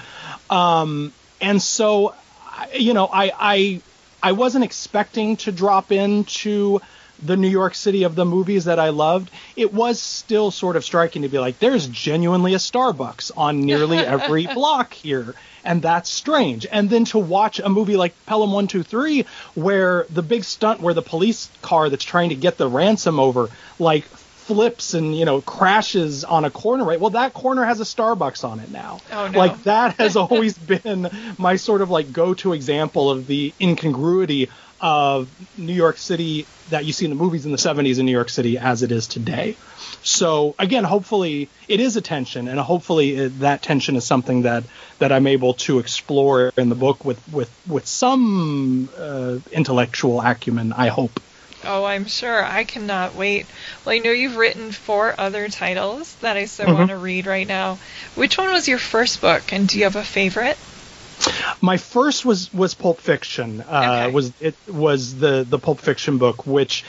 Um, 0.50 1.14
and 1.40 1.62
so, 1.62 2.14
you 2.74 2.92
know, 2.92 3.06
I, 3.10 3.32
I 3.38 3.80
I 4.22 4.32
wasn't 4.32 4.64
expecting 4.64 5.36
to 5.38 5.52
drop 5.52 5.92
into 5.92 6.82
the 7.22 7.36
New 7.36 7.48
York 7.48 7.74
City 7.74 8.04
of 8.04 8.14
the 8.14 8.24
movies 8.24 8.64
that 8.64 8.78
I 8.78 8.90
loved, 8.90 9.30
it 9.56 9.72
was 9.72 10.00
still 10.00 10.50
sort 10.50 10.76
of 10.76 10.84
striking 10.84 11.22
to 11.22 11.28
be 11.28 11.38
like, 11.38 11.58
there's 11.58 11.86
genuinely 11.86 12.54
a 12.54 12.58
Starbucks 12.58 13.32
on 13.36 13.60
nearly 13.60 13.98
every 14.16 14.46
block 14.46 14.92
here. 14.92 15.34
And 15.64 15.82
that's 15.82 16.10
strange. 16.10 16.66
And 16.70 16.88
then 16.88 17.04
to 17.06 17.18
watch 17.18 17.58
a 17.58 17.68
movie 17.68 17.96
like 17.96 18.14
Pelham 18.26 18.50
123, 18.50 19.26
where 19.54 20.06
the 20.08 20.22
big 20.22 20.44
stunt 20.44 20.80
where 20.80 20.94
the 20.94 21.02
police 21.02 21.50
car 21.60 21.90
that's 21.90 22.04
trying 22.04 22.30
to 22.30 22.34
get 22.34 22.56
the 22.56 22.68
ransom 22.68 23.20
over, 23.20 23.48
like 23.78 24.04
flips 24.50 24.94
and 24.94 25.16
you 25.16 25.24
know 25.24 25.40
crashes 25.40 26.24
on 26.24 26.44
a 26.44 26.50
corner 26.50 26.84
right 26.84 26.98
well 26.98 27.10
that 27.10 27.32
corner 27.32 27.64
has 27.64 27.78
a 27.78 27.84
starbucks 27.84 28.42
on 28.42 28.58
it 28.58 28.68
now 28.68 28.98
oh, 29.12 29.28
no. 29.28 29.38
like 29.38 29.62
that 29.62 29.94
has 29.94 30.16
always 30.16 30.58
been 30.58 31.08
my 31.38 31.54
sort 31.54 31.80
of 31.80 31.88
like 31.88 32.12
go-to 32.12 32.52
example 32.52 33.10
of 33.10 33.28
the 33.28 33.54
incongruity 33.60 34.50
of 34.80 35.28
New 35.58 35.74
York 35.74 35.96
City 35.96 36.46
that 36.70 36.84
you 36.84 36.92
see 36.92 37.04
in 37.04 37.10
the 37.10 37.16
movies 37.16 37.44
in 37.44 37.52
the 37.52 37.58
70s 37.58 37.98
in 37.98 38.06
New 38.06 38.12
York 38.12 38.30
City 38.30 38.58
as 38.58 38.82
it 38.82 38.92
is 38.92 39.06
today. 39.06 39.56
So 40.02 40.54
again, 40.58 40.84
hopefully 40.84 41.48
it 41.68 41.80
is 41.80 41.96
a 41.96 42.00
tension, 42.00 42.48
and 42.48 42.58
hopefully 42.58 43.14
it, 43.16 43.40
that 43.40 43.62
tension 43.62 43.96
is 43.96 44.04
something 44.04 44.42
that 44.42 44.64
that 44.98 45.12
I'm 45.12 45.26
able 45.26 45.54
to 45.54 45.78
explore 45.78 46.52
in 46.56 46.68
the 46.68 46.74
book 46.74 47.04
with 47.04 47.20
with 47.32 47.50
with 47.66 47.86
some 47.86 48.88
uh, 48.96 49.38
intellectual 49.52 50.20
acumen. 50.20 50.72
I 50.72 50.88
hope. 50.88 51.20
Oh, 51.62 51.84
I'm 51.84 52.06
sure. 52.06 52.42
I 52.42 52.64
cannot 52.64 53.14
wait. 53.14 53.46
Well, 53.84 53.94
I 53.94 53.98
know 53.98 54.12
you've 54.12 54.36
written 54.36 54.72
four 54.72 55.14
other 55.18 55.48
titles 55.48 56.14
that 56.16 56.38
I 56.38 56.46
so 56.46 56.64
mm-hmm. 56.64 56.72
want 56.72 56.90
to 56.90 56.96
read 56.96 57.26
right 57.26 57.46
now. 57.46 57.78
Which 58.14 58.38
one 58.38 58.50
was 58.50 58.66
your 58.66 58.78
first 58.78 59.20
book, 59.20 59.52
and 59.52 59.68
do 59.68 59.76
you 59.76 59.84
have 59.84 59.96
a 59.96 60.04
favorite? 60.04 60.56
My 61.60 61.76
first 61.76 62.24
was 62.24 62.52
was 62.52 62.74
Pulp 62.74 63.00
Fiction. 63.00 63.60
Uh, 63.60 64.04
okay. 64.06 64.12
Was 64.12 64.32
it 64.40 64.54
was 64.68 65.18
the 65.18 65.46
the 65.48 65.58
Pulp 65.58 65.80
Fiction 65.80 66.18
book, 66.18 66.46
which 66.46 66.84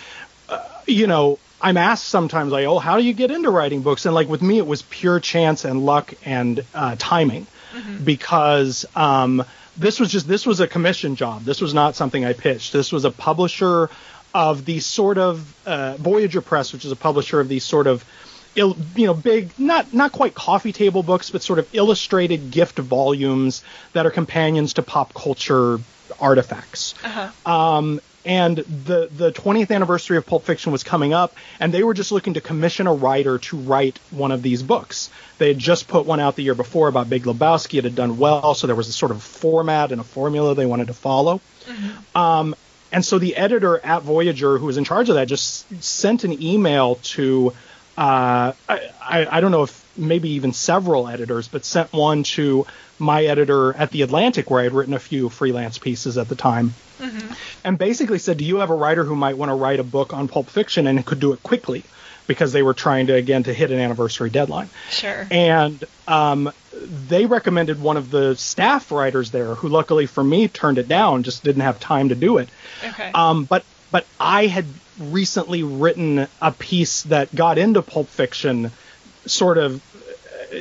uh, 0.50 0.60
you 0.88 1.08
know 1.08 1.40
I'm 1.62 1.78
asked 1.78 2.08
sometimes 2.08 2.52
like, 2.52 2.66
oh, 2.66 2.80
how 2.80 2.98
do 2.98 3.04
you 3.04 3.14
get 3.14 3.32
into 3.32 3.50
writing 3.50 3.82
books? 3.82 4.06
And 4.06 4.16
like 4.16 4.28
with 4.28 4.42
me, 4.42 4.58
it 4.58 4.66
was 4.66 4.82
pure 4.84 5.20
chance 5.20 5.66
and 5.66 5.86
luck 5.86 6.14
and 6.26 6.64
uh, 6.74 6.96
timing, 6.98 7.48
mm-hmm. 7.74 8.04
because 8.04 8.86
um, 8.96 9.44
this 9.78 10.00
was 10.00 10.12
just 10.12 10.28
this 10.28 10.46
was 10.46 10.60
a 10.60 10.68
commission 10.68 11.16
job. 11.16 11.44
This 11.44 11.62
was 11.62 11.74
not 11.74 11.96
something 11.96 12.26
I 12.26 12.34
pitched. 12.34 12.74
This 12.74 12.92
was 12.92 13.06
a 13.06 13.12
publisher 13.12 13.90
of 14.34 14.66
the 14.66 14.80
sort 14.80 15.18
of 15.18 15.68
uh, 15.68 15.98
Voyageur 15.98 16.42
Press, 16.42 16.74
which 16.74 16.86
is 16.86 16.92
a 16.92 16.96
publisher 16.96 17.40
of 17.40 17.48
these 17.48 17.64
sort 17.64 17.88
of 17.88 18.06
you 18.56 18.76
know 18.98 19.14
big 19.14 19.50
not 19.58 19.94
not 19.94 20.12
quite 20.12 20.34
coffee 20.34 20.72
table 20.74 21.04
books 21.04 21.30
but 21.30 21.42
sort 21.42 21.60
of 21.60 21.68
illustrated 21.74 22.52
gift 22.52 22.78
volumes 22.80 23.64
that 23.94 24.06
are 24.06 24.12
companions 24.12 24.74
to 24.74 24.84
pop 24.84 25.14
culture 25.14 25.80
artifacts 26.20 26.94
uh-huh. 27.04 27.52
um, 27.52 28.02
and 28.26 28.58
the 28.58 29.10
the 29.12 29.32
20th 29.32 29.72
anniversary 29.72 30.18
of 30.18 30.26
Pulp 30.26 30.44
Fiction 30.44 30.72
was 30.72 30.84
coming 30.84 31.14
up, 31.14 31.34
and 31.60 31.74
they 31.74 31.84
were 31.84 31.94
just 31.94 32.12
looking 32.12 32.36
to 32.36 32.42
commission 32.42 32.88
a 32.88 32.94
writer 32.94 33.40
to 33.40 33.58
write 33.58 34.00
one 34.12 34.32
of 34.32 34.42
these 34.42 34.62
books. 34.62 35.10
They 35.38 35.48
had 35.48 35.58
just 35.58 35.88
put 35.88 36.06
one 36.06 36.20
out 36.20 36.36
the 36.36 36.44
year 36.44 36.56
before 36.56 36.88
about 36.88 37.10
Big 37.10 37.24
Lebowski. 37.24 37.80
It 37.80 37.84
had 37.84 37.96
done 37.96 38.18
well, 38.18 38.54
so 38.54 38.68
there 38.68 38.76
was 38.76 38.90
a 38.90 38.94
sort 38.94 39.12
of 39.12 39.24
format 39.24 39.92
and 39.92 40.00
a 40.00 40.04
formula 40.04 40.54
they 40.54 40.66
wanted 40.66 40.88
to 40.88 40.94
follow. 40.94 41.42
Mm-hmm. 41.66 42.18
Um, 42.18 42.56
and 42.92 43.04
so 43.04 43.20
the 43.20 43.38
editor 43.38 43.80
at 43.80 44.04
Voyageur, 44.04 44.60
who 44.60 44.66
was 44.66 44.78
in 44.78 44.84
charge 44.84 45.10
of 45.10 45.16
that, 45.16 45.28
just 45.28 45.84
sent 45.84 46.24
an 46.24 46.42
email 46.44 46.96
to 46.96 47.54
uh, 47.98 48.54
I, 48.70 48.88
I, 49.02 49.42
don't 49.42 49.52
know 49.52 49.64
if 49.64 49.98
maybe 49.98 50.30
even 50.32 50.54
several 50.54 51.08
editors, 51.08 51.48
but 51.48 51.66
sent 51.66 51.92
one 51.92 52.24
to 52.24 52.66
my 53.00 53.26
editor 53.26 53.74
at 53.74 53.92
the 53.92 54.02
Atlantic, 54.04 54.50
where 54.50 54.62
I 54.62 54.64
had 54.64 54.74
written 54.74 54.94
a 54.94 55.00
few 55.00 55.30
freelance 55.30 55.78
pieces 55.78 56.18
at 56.18 56.30
the 56.30 56.36
time, 56.36 56.74
mm-hmm. 57.00 57.34
and 57.66 57.78
basically 57.78 58.20
said, 58.20 58.38
"Do 58.38 58.46
you 58.46 58.58
have 58.58 58.70
a 58.70 58.76
writer 58.76 59.04
who 59.04 59.16
might 59.16 59.38
want 59.38 59.50
to 59.50 59.56
write 59.56 59.80
a 59.80 59.84
book 59.84 60.14
on 60.14 60.28
Pulp 60.28 60.48
Fiction 60.48 60.88
and 60.88 61.06
could 61.06 61.20
do 61.20 61.34
it 61.34 61.44
quickly?" 61.44 61.84
Because 62.28 62.54
they 62.54 62.64
were 62.64 62.74
trying 62.74 63.08
to 63.08 63.14
again 63.14 63.44
to 63.44 63.54
hit 63.54 63.72
an 63.72 63.80
anniversary 63.80 64.30
deadline. 64.30 64.70
Sure. 64.90 65.28
And 65.30 65.84
um, 66.08 66.54
they 67.08 67.26
recommended 67.26 67.82
one 67.82 67.98
of 67.98 68.10
the 68.10 68.36
staff 68.36 68.90
writers 68.92 69.32
there, 69.32 69.56
who 69.56 69.68
luckily 69.68 70.06
for 70.06 70.24
me 70.24 70.48
turned 70.48 70.78
it 70.78 70.88
down, 70.88 71.24
just 71.24 71.44
didn't 71.44 71.64
have 71.64 71.80
time 71.80 72.10
to 72.10 72.16
do 72.16 72.38
it. 72.38 72.48
Okay. 72.86 73.12
Um, 73.14 73.44
but 73.44 73.66
but 73.92 74.06
I 74.20 74.48
had 74.48 74.66
recently 75.02 75.64
written 75.64 76.28
a 76.42 76.52
piece 76.52 77.04
that 77.04 77.34
got 77.34 77.58
into 77.58 77.82
Pulp 77.82 78.08
Fiction, 78.08 78.72
sort 79.26 79.58
of 79.58 79.82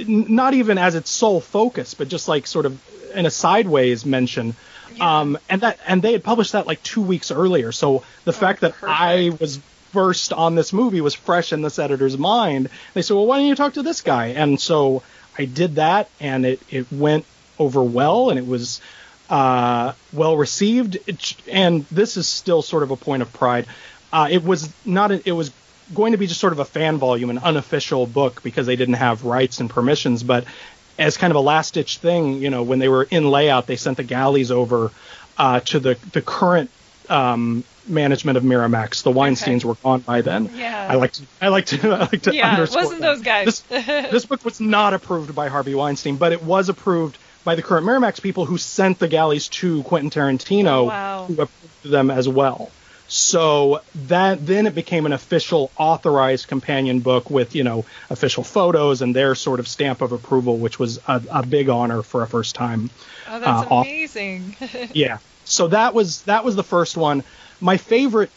not 0.06 0.54
even 0.54 0.78
as 0.78 0.94
its 0.94 1.10
sole 1.10 1.40
focus, 1.40 1.94
but 1.94 2.08
just 2.08 2.28
like 2.28 2.46
sort 2.46 2.66
of 2.66 2.80
in 3.14 3.26
a 3.26 3.30
sideways 3.30 4.06
mention. 4.06 4.54
Yeah. 4.94 5.20
Um, 5.20 5.38
and 5.48 5.60
that 5.62 5.78
and 5.86 6.02
they 6.02 6.12
had 6.12 6.24
published 6.24 6.52
that 6.52 6.66
like 6.66 6.82
two 6.82 7.02
weeks 7.02 7.30
earlier. 7.30 7.72
So 7.72 8.04
the 8.24 8.30
oh, 8.30 8.32
fact 8.32 8.60
that 8.60 8.72
perfect. 8.72 9.00
I 9.00 9.30
was 9.40 9.60
first 9.92 10.32
on 10.32 10.54
this 10.54 10.72
movie 10.72 11.00
was 11.00 11.14
fresh 11.14 11.52
in 11.52 11.62
this 11.62 11.78
editor's 11.78 12.16
mind. 12.16 12.68
They 12.94 13.02
said, 13.02 13.14
well, 13.14 13.26
why 13.26 13.38
don't 13.38 13.46
you 13.46 13.54
talk 13.54 13.74
to 13.74 13.82
this 13.82 14.02
guy? 14.02 14.28
And 14.28 14.60
so 14.60 15.02
I 15.36 15.44
did 15.44 15.76
that, 15.76 16.08
and 16.20 16.44
it 16.44 16.60
it 16.70 16.92
went 16.92 17.24
over 17.58 17.82
well, 17.82 18.30
and 18.30 18.38
it 18.38 18.46
was 18.46 18.80
uh, 19.28 19.92
well 20.12 20.36
received. 20.36 20.98
It, 21.06 21.36
and 21.48 21.86
this 21.90 22.16
is 22.16 22.26
still 22.26 22.62
sort 22.62 22.82
of 22.82 22.90
a 22.90 22.96
point 22.96 23.22
of 23.22 23.32
pride. 23.32 23.66
Uh, 24.12 24.28
it 24.30 24.42
was 24.44 24.72
not. 24.84 25.10
A, 25.12 25.28
it 25.28 25.32
was 25.32 25.52
going 25.94 26.12
to 26.12 26.18
be 26.18 26.26
just 26.26 26.40
sort 26.40 26.52
of 26.52 26.58
a 26.58 26.64
fan 26.64 26.98
volume, 26.98 27.30
an 27.30 27.38
unofficial 27.38 28.06
book 28.06 28.42
because 28.42 28.66
they 28.66 28.76
didn't 28.76 28.94
have 28.94 29.24
rights 29.24 29.60
and 29.60 29.68
permissions. 29.70 30.22
But 30.22 30.44
as 30.98 31.16
kind 31.16 31.30
of 31.30 31.36
a 31.36 31.40
last 31.40 31.74
ditch 31.74 31.98
thing, 31.98 32.34
you 32.42 32.50
know, 32.50 32.62
when 32.62 32.78
they 32.78 32.88
were 32.88 33.04
in 33.04 33.30
layout, 33.30 33.66
they 33.66 33.76
sent 33.76 33.96
the 33.96 34.04
galleys 34.04 34.50
over 34.50 34.90
uh, 35.38 35.60
to 35.60 35.80
the 35.80 35.98
the 36.12 36.22
current 36.22 36.70
um, 37.08 37.64
management 37.86 38.36
of 38.36 38.44
Miramax. 38.44 39.02
The 39.02 39.10
Weinsteins 39.12 39.58
okay. 39.58 39.68
were 39.68 39.74
gone 39.74 40.00
by 40.00 40.20
then. 40.22 40.50
Yeah. 40.54 40.86
I 40.90 40.94
like 40.96 41.12
to 41.14 41.22
I 41.40 41.48
like 41.48 41.66
to 41.66 41.90
I 41.92 41.98
like 42.00 42.22
to 42.22 42.34
yeah, 42.34 42.50
underscore. 42.50 42.82
wasn't 42.82 43.00
that. 43.00 43.14
those 43.14 43.22
guys. 43.22 43.60
this, 43.62 43.86
this 43.86 44.26
book 44.26 44.44
was 44.44 44.60
not 44.60 44.94
approved 44.94 45.34
by 45.34 45.48
Harvey 45.48 45.74
Weinstein, 45.74 46.16
but 46.16 46.32
it 46.32 46.42
was 46.42 46.68
approved 46.68 47.16
by 47.42 47.54
the 47.54 47.62
current 47.62 47.86
Miramax 47.86 48.20
people 48.20 48.44
who 48.44 48.58
sent 48.58 48.98
the 48.98 49.08
galleys 49.08 49.48
to 49.48 49.82
Quentin 49.84 50.10
Tarantino, 50.10 50.66
Oh, 50.68 50.84
wow. 50.84 51.24
who 51.26 51.32
approved 51.34 51.90
them 51.90 52.10
as 52.10 52.28
well. 52.28 52.70
So 53.12 53.80
that 54.06 54.46
then 54.46 54.66
it 54.68 54.74
became 54.76 55.04
an 55.04 55.12
official 55.12 55.72
authorized 55.76 56.46
companion 56.46 57.00
book 57.00 57.28
with 57.28 57.56
you 57.56 57.64
know 57.64 57.84
official 58.08 58.44
photos 58.44 59.02
and 59.02 59.14
their 59.14 59.34
sort 59.34 59.58
of 59.58 59.66
stamp 59.66 60.00
of 60.00 60.12
approval, 60.12 60.56
which 60.58 60.78
was 60.78 60.98
a, 61.08 61.20
a 61.30 61.42
big 61.44 61.68
honor 61.68 62.02
for 62.02 62.22
a 62.22 62.28
first 62.28 62.54
time. 62.54 62.88
Oh, 63.28 63.40
that's 63.40 63.70
Uh, 63.70 63.80
amazing. 63.80 64.56
Yeah. 64.94 65.18
So 65.44 65.66
that 65.68 65.92
was 65.92 66.22
that 66.22 66.44
was 66.44 66.54
the 66.54 66.62
first 66.62 66.96
one. 66.96 67.24
My 67.60 67.76
favorite 67.78 68.30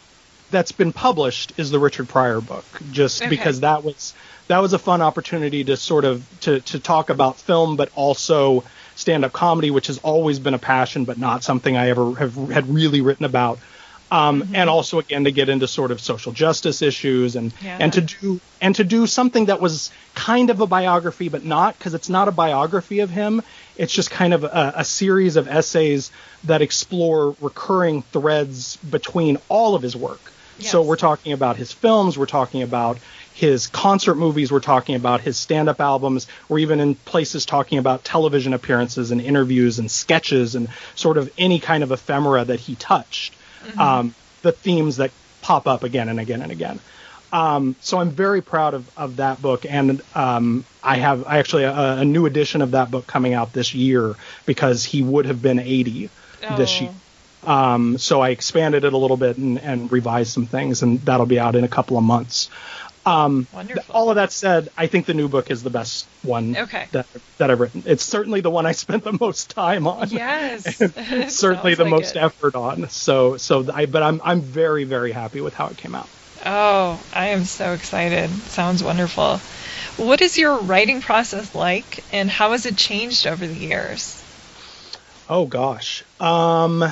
that's 0.50 0.72
been 0.72 0.92
published 0.92 1.54
is 1.58 1.70
the 1.70 1.80
Richard 1.80 2.10
Pryor 2.10 2.42
book, 2.42 2.66
just 2.92 3.22
Okay. 3.22 3.30
because 3.30 3.60
that 3.60 3.84
was 3.84 4.16
that 4.48 4.58
was 4.60 4.74
a 4.74 4.80
fun 4.80 5.04
opportunity 5.04 5.64
to 5.66 5.78
sort 5.78 6.04
of 6.04 6.26
to 6.42 6.62
to 6.62 6.80
talk 6.80 7.12
about 7.12 7.40
film, 7.40 7.76
but 7.76 7.90
also 7.96 8.64
stand 8.96 9.24
up 9.24 9.34
comedy, 9.34 9.70
which 9.70 9.86
has 9.88 10.00
always 10.00 10.40
been 10.40 10.56
a 10.56 10.60
passion, 10.60 11.06
but 11.06 11.20
not 11.20 11.44
something 11.44 11.78
I 11.78 11.90
ever 11.90 12.16
have 12.16 12.36
had 12.50 12.68
really 12.74 13.02
written 13.02 13.26
about. 13.26 13.60
Um, 14.14 14.50
And 14.54 14.70
also 14.70 15.00
again 15.00 15.24
to 15.24 15.32
get 15.32 15.50
into 15.50 15.68
sort 15.68 15.92
of 15.92 16.00
social 16.00 16.34
justice 16.34 16.82
issues 16.84 17.36
and 17.36 17.52
Yeah. 17.66 17.78
and 17.80 17.92
to 17.94 18.02
do 18.02 18.40
and 18.62 18.76
to 18.76 18.84
do 18.84 19.08
something 19.08 19.46
that 19.46 19.60
was 19.60 19.90
kind 20.14 20.52
of 20.52 20.62
a 20.62 20.68
biography, 20.68 21.30
but 21.30 21.44
not 21.44 21.78
because 21.78 21.96
it's 21.96 22.10
not 22.10 22.28
a 22.28 22.32
biography 22.32 23.00
of 23.00 23.10
him. 23.10 23.42
It's 23.76 23.92
just 23.92 24.12
kind 24.12 24.34
of 24.34 24.44
a, 24.44 24.74
a 24.78 24.86
series 24.86 25.36
of 25.36 25.48
essays 25.48 26.12
that 26.44 26.62
explore 26.62 27.36
recurring 27.42 28.04
threads 28.14 28.78
between 28.78 29.38
all 29.50 29.74
of 29.74 29.82
his 29.82 29.96
work. 29.96 30.22
So 30.60 30.84
we're 30.84 30.96
talking 31.10 31.34
about 31.34 31.58
his 31.58 31.72
films, 31.72 32.16
we're 32.18 32.28
talking 32.28 32.62
about 32.62 33.00
his 33.34 33.68
concert 33.68 34.16
movies, 34.16 34.52
we're 34.52 34.60
talking 34.74 34.96
about 34.96 35.20
his 35.22 35.36
stand-up 35.36 35.82
albums, 35.82 36.28
we're 36.48 36.60
even 36.60 36.80
in 36.80 36.94
places 36.96 37.46
talking 37.46 37.80
about 37.80 38.04
television 38.06 38.54
appearances 38.54 39.12
and 39.12 39.20
interviews 39.20 39.80
and 39.80 39.90
sketches 39.90 40.54
and 40.56 40.70
sort 40.96 41.18
of 41.18 41.30
any 41.38 41.60
kind 41.60 41.84
of 41.84 41.92
ephemera 41.92 42.46
that 42.46 42.60
he 42.60 42.76
touched. 42.76 43.34
Um, 43.78 44.14
the 44.42 44.52
themes 44.52 44.98
that 44.98 45.12
pop 45.42 45.68
up 45.68 45.84
again 45.84 46.10
and 46.10 46.20
again 46.20 46.42
and 46.42 46.52
again. 46.52 46.80
Um, 47.32 47.76
so 47.82 47.98
I'm 48.00 48.12
very 48.12 48.42
proud 48.42 48.76
of, 48.76 48.98
of 48.98 49.16
that 49.18 49.42
book, 49.42 49.66
and 49.68 50.02
um, 50.14 50.64
I 50.84 50.98
have 50.98 51.26
I 51.26 51.40
actually 51.40 51.64
a, 51.64 51.74
a 52.00 52.06
new 52.06 52.26
edition 52.28 52.62
of 52.62 52.72
that 52.72 52.92
book 52.92 53.08
coming 53.08 53.34
out 53.34 53.54
this 53.54 53.74
year 53.74 54.16
because 54.46 54.86
he 54.86 55.02
would 55.02 55.26
have 55.26 55.42
been 55.42 55.60
80 55.60 56.10
this 56.58 56.80
Oh. 56.80 56.84
year. 56.84 56.94
Um, 57.46 57.98
so 57.98 58.22
I 58.22 58.30
expanded 58.30 58.86
it 58.86 58.94
a 58.94 58.98
little 58.98 59.18
bit 59.18 59.38
and, 59.38 59.60
and 59.60 59.92
revised 59.92 60.32
some 60.32 60.46
things, 60.46 60.82
and 60.82 61.00
that'll 61.02 61.26
be 61.26 61.40
out 61.40 61.56
in 61.56 61.64
a 61.66 61.68
couple 61.68 61.98
of 61.98 62.04
months. 62.04 62.50
Um, 63.06 63.48
all 63.90 64.10
of 64.10 64.16
that 64.16 64.32
said, 64.32 64.70
I 64.78 64.88
think 64.88 65.06
the 65.06 65.14
new 65.14 65.28
book 65.28 65.52
is 65.52 65.62
the 65.62 65.70
best 65.70 66.06
one 66.24 66.56
Okay. 66.56 66.88
that 66.94 67.06
that 67.38 67.52
I've 67.52 67.60
written. 67.60 67.84
It's 67.86 68.04
certainly 68.04 68.40
the 68.40 68.50
one 68.50 68.66
I 68.66 68.72
spent 68.72 69.04
the 69.04 69.18
most 69.20 69.50
time 69.50 69.88
on. 69.88 70.10
Yes. 70.10 70.78
certainly 71.36 71.76
the 71.76 71.84
like 71.84 71.92
most 71.92 72.16
it. 72.16 72.20
effort 72.24 72.56
on. 72.56 72.88
So 72.90 73.36
so 73.38 73.70
I 73.74 73.88
but 73.88 74.04
I'm 74.04 74.22
I'm 74.24 74.42
very 74.42 74.86
very 74.86 75.12
happy 75.12 75.42
with 75.42 75.54
how 75.54 75.68
it 75.68 75.76
came 75.78 75.96
out. 75.96 76.08
Oh, 76.46 77.02
I 77.14 77.28
am 77.30 77.44
so 77.46 77.74
excited. 77.74 78.30
Sounds 78.30 78.82
wonderful. 78.84 79.38
What 79.98 80.22
is 80.22 80.38
your 80.38 80.58
writing 80.60 81.02
process 81.02 81.54
like, 81.54 82.04
and 82.12 82.30
how 82.30 82.52
has 82.52 82.66
it 82.66 82.78
changed 82.78 83.28
over 83.28 83.46
the 83.46 83.54
years? 83.54 84.24
Oh 85.30 85.46
gosh. 85.46 86.04
Um 86.22 86.86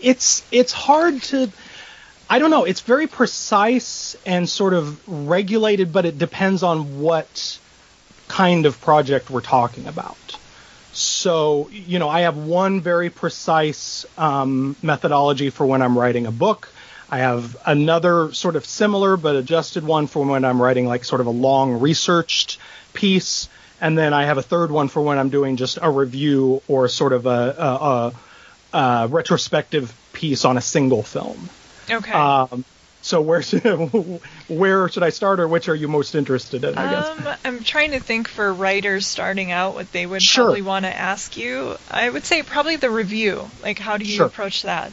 it's 0.00 0.42
it's 0.52 0.72
hard 0.72 1.20
to 1.22 1.50
I 2.30 2.38
don't 2.38 2.50
know, 2.50 2.64
it's 2.64 2.82
very 2.82 3.06
precise 3.06 4.14
and 4.26 4.48
sort 4.48 4.74
of 4.74 5.00
regulated, 5.08 5.92
but 5.92 6.04
it 6.04 6.18
depends 6.18 6.62
on 6.62 7.00
what 7.00 7.58
kind 8.28 8.66
of 8.66 8.78
project 8.82 9.30
we're 9.30 9.40
talking 9.40 9.86
about. 9.86 10.16
So, 10.92 11.68
you 11.70 11.98
know, 11.98 12.08
I 12.08 12.22
have 12.22 12.36
one 12.36 12.80
very 12.80 13.08
precise 13.08 14.04
um, 14.18 14.76
methodology 14.82 15.48
for 15.48 15.64
when 15.64 15.80
I'm 15.80 15.98
writing 15.98 16.26
a 16.26 16.32
book. 16.32 16.68
I 17.10 17.18
have 17.18 17.56
another 17.64 18.32
sort 18.34 18.56
of 18.56 18.66
similar 18.66 19.16
but 19.16 19.36
adjusted 19.36 19.84
one 19.84 20.06
for 20.06 20.26
when 20.26 20.44
I'm 20.44 20.60
writing 20.60 20.86
like 20.86 21.04
sort 21.04 21.22
of 21.22 21.26
a 21.26 21.30
long 21.30 21.80
researched 21.80 22.58
piece. 22.92 23.48
And 23.80 23.96
then 23.96 24.12
I 24.12 24.24
have 24.24 24.36
a 24.36 24.42
third 24.42 24.70
one 24.70 24.88
for 24.88 25.00
when 25.00 25.18
I'm 25.18 25.30
doing 25.30 25.56
just 25.56 25.78
a 25.80 25.90
review 25.90 26.62
or 26.68 26.88
sort 26.88 27.12
of 27.14 27.26
a, 27.26 27.54
a, 27.58 28.76
a, 28.76 28.78
a 28.78 29.08
retrospective 29.08 29.94
piece 30.12 30.44
on 30.44 30.58
a 30.58 30.60
single 30.60 31.02
film. 31.02 31.48
Okay. 31.90 32.12
Um, 32.12 32.64
so 33.00 33.20
where 33.20 33.42
should, 33.42 33.62
where 34.48 34.88
should 34.88 35.02
I 35.02 35.10
start, 35.10 35.40
or 35.40 35.48
which 35.48 35.68
are 35.68 35.74
you 35.74 35.88
most 35.88 36.14
interested 36.14 36.64
in? 36.64 36.76
I 36.76 36.94
guess. 36.94 37.08
Um, 37.08 37.34
I'm 37.44 37.62
trying 37.62 37.92
to 37.92 38.00
think 38.00 38.28
for 38.28 38.52
writers 38.52 39.06
starting 39.06 39.52
out 39.52 39.74
what 39.74 39.92
they 39.92 40.04
would 40.06 40.20
Sure. 40.22 40.44
probably 40.46 40.62
want 40.62 40.84
to 40.84 40.94
ask 40.96 41.36
you. 41.36 41.76
I 41.88 42.08
would 42.10 42.24
say 42.24 42.42
probably 42.42 42.76
the 42.76 42.90
review. 42.90 43.50
Like, 43.62 43.78
how 43.78 43.96
do 43.96 44.04
you 44.04 44.16
Sure. 44.16 44.26
approach 44.26 44.62
that? 44.62 44.92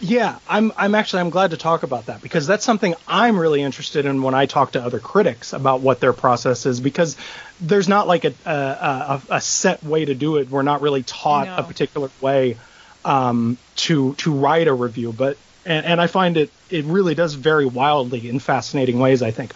Yeah, 0.00 0.38
I'm 0.46 0.72
I'm 0.76 0.94
actually 0.94 1.20
I'm 1.20 1.30
glad 1.30 1.50
to 1.50 1.56
talk 1.56 1.82
about 1.82 2.06
that 2.06 2.20
because 2.20 2.46
that's 2.46 2.64
something 2.64 2.94
I'm 3.06 3.38
really 3.38 3.62
interested 3.62 4.06
in 4.06 4.22
when 4.22 4.34
I 4.34 4.46
talk 4.46 4.72
to 4.72 4.82
other 4.82 5.00
critics 5.00 5.52
about 5.52 5.82
what 5.82 6.00
their 6.00 6.12
process 6.12 6.66
is 6.66 6.80
because 6.80 7.16
there's 7.60 7.88
not 7.88 8.06
like 8.06 8.24
a 8.24 8.34
a, 8.44 8.50
a, 8.50 9.22
a 9.36 9.40
set 9.40 9.82
way 9.82 10.04
to 10.04 10.14
do 10.14 10.36
it. 10.36 10.48
We're 10.48 10.62
not 10.62 10.80
really 10.80 11.02
taught 11.02 11.48
No. 11.48 11.56
a 11.56 11.64
particular 11.64 12.10
way 12.20 12.58
um, 13.04 13.58
to 13.76 14.14
to 14.16 14.32
write 14.32 14.68
a 14.68 14.74
review, 14.74 15.12
but 15.12 15.38
and, 15.66 15.86
and 15.86 16.00
I 16.00 16.06
find 16.06 16.36
it 16.36 16.50
it 16.70 16.84
really 16.84 17.14
does 17.14 17.34
vary 17.34 17.66
wildly 17.66 18.28
in 18.28 18.38
fascinating 18.38 18.98
ways. 18.98 19.22
I 19.22 19.30
think 19.30 19.54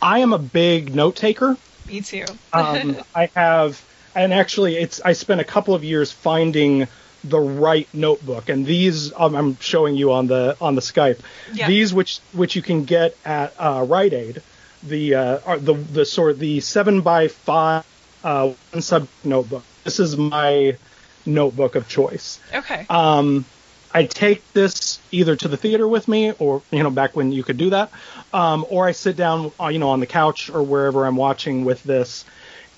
I 0.00 0.20
am 0.20 0.32
a 0.32 0.38
big 0.38 0.94
note 0.94 1.16
taker. 1.16 1.56
Me 1.86 2.00
too. 2.00 2.24
um, 2.52 2.96
I 3.14 3.30
have, 3.34 3.82
and 4.14 4.32
actually, 4.32 4.76
it's 4.76 5.00
I 5.04 5.12
spent 5.12 5.40
a 5.40 5.44
couple 5.44 5.74
of 5.74 5.84
years 5.84 6.12
finding 6.12 6.86
the 7.24 7.40
right 7.40 7.88
notebook, 7.92 8.48
and 8.48 8.64
these 8.64 9.12
um, 9.14 9.34
I'm 9.34 9.58
showing 9.58 9.96
you 9.96 10.12
on 10.12 10.26
the 10.26 10.56
on 10.60 10.74
the 10.74 10.80
Skype. 10.80 11.20
Yeah. 11.52 11.66
These 11.66 11.92
which 11.92 12.20
which 12.32 12.56
you 12.56 12.62
can 12.62 12.84
get 12.84 13.16
at 13.24 13.54
uh, 13.58 13.84
Rite 13.86 14.12
Aid, 14.12 14.42
the 14.82 15.14
uh, 15.14 15.38
are 15.44 15.58
the 15.58 15.74
the 15.74 16.04
sort 16.04 16.38
the 16.38 16.60
seven 16.60 17.02
by 17.02 17.28
five 17.28 17.84
uh, 18.24 18.52
one 18.72 18.82
sub 18.82 19.08
notebook. 19.24 19.64
This 19.84 20.00
is 20.00 20.16
my 20.16 20.76
notebook 21.26 21.74
of 21.74 21.88
choice. 21.88 22.40
okay. 22.52 22.86
Um, 22.88 23.44
I 23.92 24.04
take 24.04 24.52
this 24.52 25.00
either 25.10 25.34
to 25.36 25.48
the 25.48 25.56
theater 25.56 25.86
with 25.86 26.06
me, 26.06 26.32
or 26.32 26.62
you 26.70 26.82
know, 26.82 26.90
back 26.90 27.16
when 27.16 27.32
you 27.32 27.42
could 27.42 27.56
do 27.56 27.70
that, 27.70 27.90
um, 28.32 28.64
or 28.70 28.86
I 28.86 28.92
sit 28.92 29.16
down, 29.16 29.52
uh, 29.60 29.68
you 29.68 29.78
know, 29.78 29.90
on 29.90 30.00
the 30.00 30.06
couch 30.06 30.50
or 30.50 30.62
wherever 30.62 31.04
I'm 31.04 31.16
watching 31.16 31.64
with 31.64 31.82
this, 31.82 32.24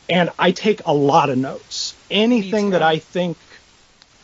and 0.09 0.31
I 0.39 0.53
take 0.53 0.87
a 0.87 0.95
lot 0.95 1.29
of 1.31 1.39
notes. 1.39 1.95
Anything 2.11 2.71
that 2.71 2.83
I 2.83 2.99
think, 2.99 3.37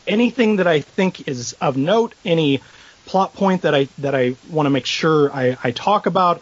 anything 0.06 0.56
that 0.56 0.66
I 0.66 0.80
think 0.80 1.28
is 1.28 1.54
of 1.60 1.76
note, 1.76 2.14
any 2.24 2.62
plot 3.04 3.34
point 3.34 3.62
that 3.62 3.74
I 3.74 3.88
that 3.98 4.14
I 4.14 4.36
want 4.50 4.66
to 4.66 4.70
make 4.70 4.86
sure 4.86 5.30
I, 5.32 5.56
I 5.62 5.72
talk 5.72 6.06
about, 6.06 6.40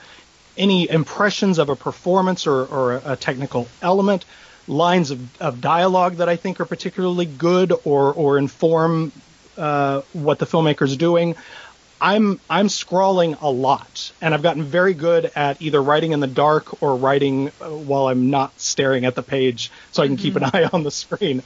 any 0.56 0.88
impressions 0.88 1.58
of 1.58 1.68
a 1.68 1.76
performance 1.76 2.46
or, 2.46 2.64
or 2.64 3.02
a, 3.04 3.16
technical 3.16 3.68
element, 3.82 4.24
lines 4.66 5.10
of, 5.10 5.42
of 5.42 5.60
dialogue 5.60 6.16
that 6.16 6.28
I 6.28 6.36
think 6.36 6.60
are 6.60 6.64
particularly 6.64 7.26
good 7.26 7.72
or 7.84 8.12
or 8.12 8.38
inform 8.38 9.12
uh, 9.56 10.02
what 10.12 10.38
the 10.38 10.46
filmmaker's 10.46 10.96
doing. 10.96 11.36
I'm 12.00 12.40
I'm 12.50 12.68
scrawling 12.68 13.34
a 13.40 13.50
lot, 13.50 14.12
and 14.20 14.34
I've 14.34 14.42
gotten 14.42 14.64
very 14.64 14.92
good 14.92 15.30
at 15.34 15.62
either 15.62 15.82
writing 15.82 16.12
in 16.12 16.20
the 16.20 16.26
dark 16.26 16.82
or 16.82 16.96
writing 16.96 17.48
uh, 17.60 17.70
while 17.70 18.08
I'm 18.08 18.30
not 18.30 18.58
staring 18.60 19.06
at 19.06 19.14
the 19.14 19.22
page, 19.22 19.70
so 19.92 20.02
I 20.02 20.06
can 20.06 20.16
keep 20.18 20.36
an 20.36 20.44
eye 20.44 20.68
on 20.72 20.82
the 20.82 20.90
screen. 20.90 21.42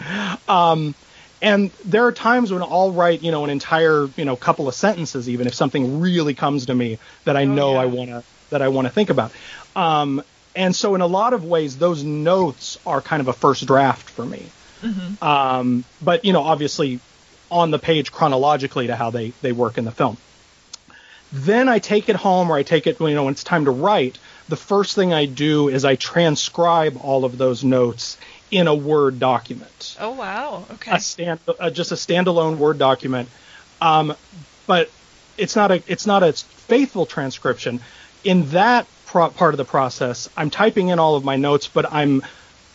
Um, 0.48 0.94
and 1.42 1.70
there 1.84 2.04
are 2.04 2.12
times 2.12 2.52
when 2.52 2.62
I'll 2.62 2.90
write, 2.90 3.22
you 3.22 3.30
know, 3.30 3.44
an 3.44 3.50
entire, 3.50 4.08
you 4.16 4.24
know, 4.24 4.36
couple 4.36 4.68
of 4.68 4.74
sentences, 4.74 5.28
even 5.28 5.46
if 5.46 5.54
something 5.54 6.00
really 6.00 6.34
comes 6.34 6.66
to 6.66 6.74
me 6.74 6.98
that 7.24 7.36
I 7.36 7.44
know 7.44 7.74
yeah. 7.74 7.80
I 7.80 7.86
want 7.86 8.10
to 8.10 8.24
that 8.50 8.62
I 8.62 8.68
want 8.68 8.86
to 8.88 8.92
think 8.92 9.10
about. 9.10 9.32
Um, 9.76 10.22
and 10.54 10.74
so, 10.74 10.94
in 10.96 11.00
a 11.00 11.06
lot 11.06 11.32
of 11.32 11.44
ways, 11.44 11.78
those 11.78 12.02
notes 12.02 12.78
are 12.84 13.00
kind 13.00 13.20
of 13.20 13.28
a 13.28 13.32
first 13.32 13.66
draft 13.66 14.10
for 14.10 14.24
me. 14.24 14.46
Um, 15.22 15.84
but 16.02 16.24
you 16.24 16.32
know, 16.32 16.42
obviously, 16.42 17.00
on 17.50 17.70
the 17.70 17.78
page 17.78 18.12
chronologically 18.12 18.86
to 18.88 18.96
how 18.96 19.10
they 19.10 19.30
they 19.42 19.52
work 19.52 19.78
in 19.78 19.84
the 19.84 19.92
film. 19.92 20.16
Then 21.32 21.68
I 21.68 21.78
take 21.78 22.08
it 22.08 22.16
home, 22.16 22.50
or 22.50 22.56
I 22.56 22.64
take 22.64 22.86
it, 22.88 22.98
you 22.98 23.14
know, 23.14 23.24
when 23.24 23.32
it's 23.32 23.44
time 23.44 23.66
to 23.66 23.70
write. 23.70 24.18
The 24.48 24.56
first 24.56 24.96
thing 24.96 25.12
I 25.12 25.26
do 25.26 25.68
is 25.68 25.84
I 25.84 25.94
transcribe 25.94 26.98
all 27.00 27.24
of 27.24 27.38
those 27.38 27.62
notes 27.62 28.18
in 28.50 28.66
a 28.66 28.74
Word 28.74 29.20
document 29.20 29.96
oh 30.00 30.10
wow. 30.10 30.64
Okay. 30.72 30.92
a 30.92 31.00
stand 31.00 31.40
uh, 31.46 31.70
just 31.70 31.92
a 31.92 31.94
standalone 31.94 32.56
Word 32.56 32.78
document. 32.78 33.28
Um, 33.80 34.14
but 34.66 34.90
it's 35.36 35.56
not 35.56 35.70
a 35.70 35.82
it's 35.86 36.06
not 36.06 36.22
a 36.22 36.32
faithful 36.32 37.06
transcription. 37.06 37.80
In 38.24 38.46
that 38.50 38.86
pro- 39.06 39.30
part 39.30 39.54
of 39.54 39.58
the 39.58 39.64
process, 39.64 40.28
I'm 40.36 40.50
typing 40.50 40.88
in 40.88 40.98
all 40.98 41.16
of 41.16 41.24
my 41.24 41.36
notes, 41.36 41.68
but 41.68 41.92
I'm 41.92 42.22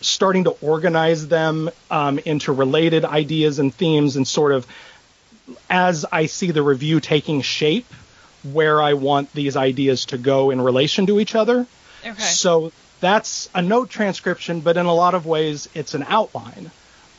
starting 0.05 0.45
to 0.45 0.51
organize 0.61 1.27
them 1.27 1.69
um, 1.91 2.19
into 2.19 2.51
related 2.53 3.05
ideas 3.05 3.59
and 3.59 3.73
themes, 3.73 4.15
and 4.15 4.27
sort 4.27 4.51
of 4.51 4.65
as 5.69 6.05
I 6.11 6.25
see 6.25 6.51
the 6.51 6.63
review 6.63 6.99
taking 6.99 7.41
shape, 7.41 7.91
where 8.43 8.81
I 8.81 8.93
want 8.93 9.31
these 9.33 9.55
ideas 9.55 10.05
to 10.07 10.17
go 10.17 10.49
in 10.51 10.61
relation 10.61 11.05
to 11.07 11.19
each 11.19 11.35
other. 11.35 11.67
okay. 12.05 12.19
So 12.21 12.71
that's 12.99 13.49
a 13.53 13.61
note 13.61 13.89
transcription, 13.89 14.61
but 14.61 14.77
in 14.77 14.85
a 14.85 14.93
lot 14.93 15.13
of 15.15 15.25
ways, 15.25 15.67
it's 15.75 15.93
an 15.93 16.03
outline. 16.07 16.71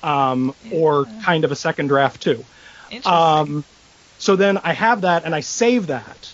um, 0.02 0.54
or 0.72 1.06
kind 1.22 1.44
of 1.44 1.50
a 1.52 1.56
second 1.56 1.88
draft 1.88 2.22
too. 2.22 2.44
Interesting. 2.90 3.12
Um, 3.12 3.64
so 4.18 4.36
then 4.36 4.58
I 4.58 4.72
have 4.72 5.00
that 5.00 5.24
and 5.24 5.34
I 5.34 5.40
save 5.40 5.88
that. 5.88 6.32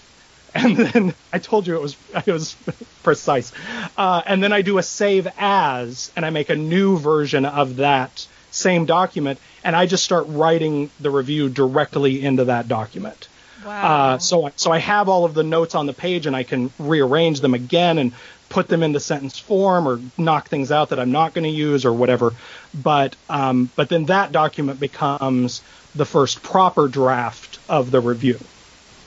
And 0.54 0.76
then 0.76 1.14
I 1.32 1.38
told 1.38 1.66
you 1.66 1.74
it 1.76 1.80
was 1.82 1.96
it 2.26 2.32
was 2.32 2.54
precise. 3.02 3.52
Uh, 3.96 4.20
and 4.26 4.42
then 4.42 4.52
I 4.52 4.62
do 4.62 4.78
a 4.78 4.82
save 4.82 5.26
as 5.38 6.12
and 6.14 6.26
I 6.26 6.30
make 6.30 6.50
a 6.50 6.56
new 6.56 6.98
version 6.98 7.44
of 7.46 7.76
that 7.76 8.26
same 8.50 8.84
document 8.84 9.38
and 9.64 9.74
I 9.74 9.86
just 9.86 10.04
start 10.04 10.26
writing 10.28 10.90
the 11.00 11.10
review 11.10 11.48
directly 11.48 12.22
into 12.22 12.44
that 12.46 12.68
document. 12.68 13.28
wow. 13.64 14.14
Uh, 14.14 14.18
so 14.18 14.46
I- 14.46 14.52
so 14.56 14.70
I 14.72 14.78
have 14.78 15.08
all 15.08 15.24
of 15.24 15.32
the 15.34 15.42
notes 15.42 15.74
on 15.74 15.86
the 15.86 15.94
page 15.94 16.26
and 16.26 16.36
I 16.36 16.42
can 16.42 16.70
rearrange 16.78 17.40
them 17.40 17.54
again 17.54 17.96
and 17.98 18.12
put 18.50 18.68
them 18.68 18.82
into 18.82 19.00
sentence 19.00 19.38
form 19.38 19.88
or 19.88 20.00
knock 20.18 20.48
things 20.48 20.70
out 20.70 20.90
that 20.90 21.00
I'm 21.00 21.12
not 21.12 21.32
going 21.32 21.44
to 21.44 21.50
use 21.50 21.86
or 21.86 21.92
whatever. 21.94 22.34
But 22.74 23.16
um, 23.30 23.70
but 23.74 23.88
then 23.88 24.04
that 24.06 24.32
document 24.32 24.78
becomes 24.78 25.62
the 25.94 26.04
first 26.04 26.42
proper 26.42 26.88
draft 26.88 27.58
of 27.70 27.90
the 27.90 28.00
review, 28.00 28.38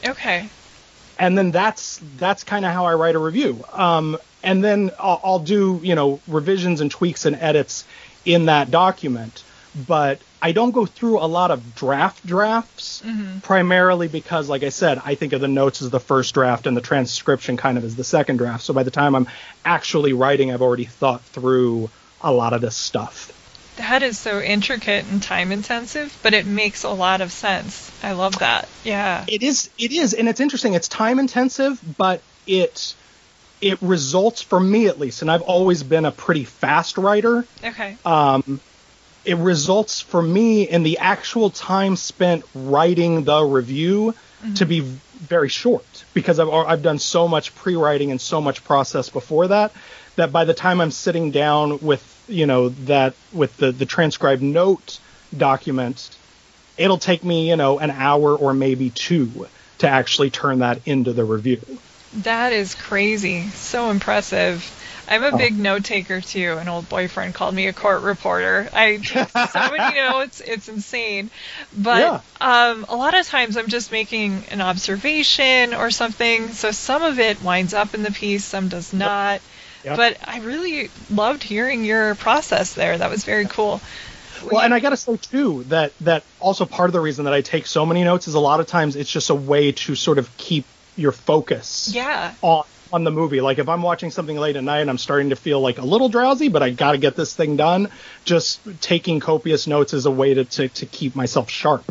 okay. 0.08 0.50
And 1.20 1.38
then 1.38 1.52
that's 1.52 2.02
that's 2.18 2.44
kind 2.44 2.66
of 2.66 2.72
how 2.72 2.86
I 2.86 2.94
write 2.96 3.16
a 3.16 3.20
review. 3.20 3.64
Um, 3.74 4.18
and 4.44 4.64
then 4.64 4.92
I'll, 5.00 5.22
I'll 5.24 5.40
do 5.40 5.80
you 5.84 5.96
know 5.96 6.20
revisions 6.28 6.82
and 6.82 6.92
tweaks 6.92 7.26
and 7.26 7.36
edits 7.36 7.86
in 8.26 8.46
that 8.46 8.72
document, 8.72 9.44
but 9.88 10.20
I 10.42 10.52
don't 10.52 10.72
go 10.72 10.86
through 10.86 11.20
a 11.20 11.26
lot 11.26 11.52
of 11.52 11.76
draft 11.76 12.26
drafts 12.26 13.02
primarily 13.42 14.08
because, 14.08 14.48
like 14.50 14.64
I 14.64 14.70
said, 14.70 15.02
I 15.04 15.16
think 15.16 15.34
of 15.34 15.42
the 15.42 15.48
notes 15.48 15.82
as 15.82 15.90
the 15.90 16.00
first 16.00 16.34
draft 16.34 16.68
and 16.68 16.78
the 16.78 16.82
transcription 16.82 17.58
kind 17.58 17.78
of 17.78 17.84
as 17.84 17.96
the 17.96 18.04
second 18.04 18.38
draft. 18.38 18.64
So 18.64 18.74
by 18.74 18.84
the 18.84 18.92
time 18.92 19.16
I'm 19.16 19.28
actually 19.64 20.14
writing, 20.14 20.52
I've 20.54 20.62
already 20.62 20.86
thought 20.86 21.22
through 21.24 21.90
a 22.22 22.32
lot 22.32 22.54
of 22.54 22.62
this 22.62 22.76
stuff. 22.76 23.32
That 23.78 24.04
is 24.04 24.18
so 24.18 24.40
intricate 24.40 25.06
and 25.06 25.22
time 25.22 25.52
intensive, 25.52 26.18
but 26.24 26.34
it 26.34 26.46
makes 26.46 26.84
a 26.84 26.90
lot 26.90 27.22
of 27.22 27.32
sense. 27.32 27.92
I 28.02 28.14
love 28.14 28.40
that. 28.40 28.70
Yeah. 28.84 29.26
It 29.28 29.44
is, 29.44 29.70
it 29.78 29.92
is, 29.92 30.14
and 30.14 30.30
it's 30.30 30.40
interesting. 30.40 30.74
It's 30.74 30.88
time 30.88 31.20
intensive, 31.20 31.80
but 31.98 32.22
it 32.48 32.96
it 33.62 33.82
results 33.82 34.42
for 34.42 34.60
me 34.60 34.88
at 34.88 35.00
least, 35.00 35.22
and 35.22 35.32
I've 35.32 35.42
always 35.42 35.84
been 35.84 36.06
a 36.06 36.12
pretty 36.12 36.44
fast 36.44 36.98
writer. 36.98 37.46
Okay. 37.64 37.98
um, 38.06 38.60
it 39.26 39.38
results 39.38 40.02
for 40.02 40.22
me 40.22 40.70
in 40.70 40.84
the 40.84 41.00
actual 41.00 41.50
time 41.50 41.96
spent 41.96 42.46
writing 42.54 43.24
the 43.24 43.44
review 43.44 44.14
to 44.54 44.66
be 44.66 44.82
very 44.82 45.50
short 45.50 46.06
because 46.14 46.40
I've 46.40 46.50
I've 46.50 46.84
done 46.84 47.00
so 47.00 47.28
much 47.28 47.56
pre-writing 47.56 48.12
and 48.12 48.22
so 48.22 48.40
much 48.42 48.64
process 48.64 49.10
before 49.10 49.48
that 49.48 49.72
that 50.18 50.32
by 50.32 50.46
the 50.46 50.54
time 50.54 50.82
I'm 50.82 50.92
sitting 50.92 51.32
down 51.32 51.80
with 51.80 52.04
you 52.28 52.46
know 52.46 52.70
that 52.70 53.16
with 53.32 53.58
the 53.58 53.72
the 53.72 53.86
transcribed 53.86 54.42
note 54.42 55.00
document, 55.36 56.10
it'll 56.78 56.98
take 56.98 57.24
me 57.24 57.50
you 57.50 57.56
know 57.56 57.80
an 57.80 57.92
hour 57.92 58.36
or 58.36 58.54
maybe 58.54 58.90
two 58.90 59.48
to 59.80 59.90
actually 59.90 60.30
turn 60.30 60.60
that 60.60 60.82
into 60.86 61.14
the 61.14 61.24
review. 61.24 61.62
That 62.22 62.54
is 62.54 62.76
crazy. 62.76 63.42
So 63.50 63.90
impressive. 63.90 64.64
I'm 65.08 65.24
a 65.24 65.38
big 65.38 65.56
note 65.58 65.84
taker 65.84 66.22
too. 66.22 66.58
An 66.60 66.68
old 66.68 66.90
boyfriend 66.90 67.36
called 67.36 67.54
me 67.54 67.68
a 67.68 67.74
court 67.74 68.02
reporter. 68.02 68.70
I 68.74 68.98
take 68.98 69.30
so 69.30 69.72
many 69.72 69.96
notes, 70.00 70.42
it's 70.42 70.68
insane. 70.68 71.30
But 71.78 72.02
Yeah. 72.02 72.22
um, 72.42 72.86
a 72.90 72.96
lot 72.96 73.14
of 73.14 73.28
times 73.28 73.58
I'm 73.58 73.68
just 73.68 73.92
making 73.92 74.46
an 74.50 74.62
observation 74.62 75.74
or 75.74 75.92
something. 75.92 76.54
So 76.54 76.72
some 76.72 77.04
of 77.04 77.20
it 77.20 77.44
winds 77.44 77.74
up 77.74 77.94
in 77.94 78.02
the 78.02 78.12
piece, 78.12 78.46
some 78.46 78.70
does 78.70 78.94
not. 78.94 79.42
Yep. 79.86 79.98
But 79.98 80.18
I 80.28 80.40
really 80.40 80.90
loved 81.12 81.44
hearing 81.44 81.86
your 81.86 82.16
process 82.16 82.74
there. 82.74 82.98
That 82.98 83.10
was 83.10 83.24
very 83.24 83.46
cool. 83.46 83.80
Well, 84.52 84.62
and 84.62 84.74
I 84.74 84.80
got 84.80 84.90
to 84.90 84.98
say 84.98 85.18
too 85.18 85.64
that 85.70 85.98
that 86.02 86.24
also 86.40 86.66
part 86.66 86.90
of 86.90 86.94
the 86.94 87.00
reason 87.00 87.26
that 87.26 87.34
I 87.34 87.42
take 87.42 87.66
so 87.68 87.86
many 87.86 88.04
notes 88.04 88.28
is 88.28 88.34
a 88.34 88.40
lot 88.40 88.60
of 88.60 88.68
times 88.68 88.96
it's 88.96 89.10
just 89.10 89.30
a 89.30 89.36
way 89.36 89.72
to 89.72 89.96
sort 89.96 90.18
of 90.18 90.36
keep 90.38 90.66
your 90.98 91.12
focus 91.12 91.92
Yeah. 91.94 92.34
on 92.42 92.64
on 92.94 93.04
the 93.04 93.12
movie. 93.12 93.42
Like 93.42 93.58
if 93.58 93.68
I'm 93.68 93.82
watching 93.82 94.12
something 94.12 94.38
late 94.38 94.56
at 94.56 94.64
night 94.64 94.82
and 94.82 94.90
I'm 94.90 95.00
starting 95.00 95.32
to 95.32 95.36
feel 95.36 95.60
like 95.60 95.80
a 95.80 95.86
little 95.86 96.08
drowsy, 96.08 96.50
but 96.50 96.62
I 96.64 96.70
got 96.70 96.92
to 96.92 96.98
get 96.98 97.16
this 97.16 97.34
thing 97.36 97.58
done, 97.58 97.90
just 98.26 98.60
taking 98.80 99.20
copious 99.20 99.66
notes 99.68 99.94
is 99.94 100.06
a 100.06 100.12
way 100.12 100.34
to 100.36 100.46
to, 100.46 100.70
to 100.70 100.86
keep 100.86 101.16
myself 101.16 101.50
sharp 101.50 101.84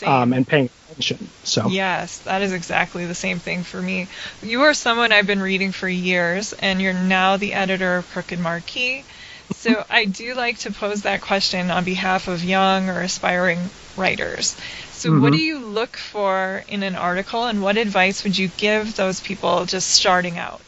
Same. 0.00 0.08
um, 0.08 0.32
and 0.32 0.46
paying 0.48 0.70
attention. 0.88 1.30
So 1.42 1.68
Yes, 1.68 2.18
that 2.20 2.40
is 2.40 2.52
exactly 2.54 3.04
the 3.04 3.14
same 3.14 3.38
thing 3.38 3.62
for 3.62 3.80
me. 3.80 4.08
You 4.42 4.62
are 4.62 4.72
someone 4.72 5.12
I've 5.12 5.26
been 5.26 5.42
reading 5.42 5.72
for 5.72 5.88
years, 5.88 6.54
and 6.54 6.80
you're 6.80 6.94
now 6.94 7.36
the 7.36 7.52
editor 7.52 7.98
of 7.98 8.08
Crooked 8.08 8.38
Marquee. 8.38 9.04
So 9.52 9.84
I 9.90 10.06
do 10.06 10.34
like 10.34 10.58
to 10.60 10.72
pose 10.72 11.02
that 11.02 11.20
question 11.20 11.70
on 11.70 11.84
behalf 11.84 12.28
of 12.28 12.42
young 12.42 12.88
or 12.88 13.00
aspiring 13.02 13.58
writers. 13.96 14.56
So 14.92 15.10
what 15.12 15.32
Mhm. 15.32 15.36
do 15.36 15.38
you 15.38 15.58
look 15.58 15.96
for 15.98 16.64
in 16.68 16.82
an 16.82 16.96
article, 16.96 17.44
and 17.44 17.62
what 17.62 17.76
advice 17.76 18.24
would 18.24 18.38
you 18.38 18.48
give 18.56 18.96
those 18.96 19.20
people 19.20 19.66
just 19.66 19.90
starting 19.90 20.38
out? 20.38 20.60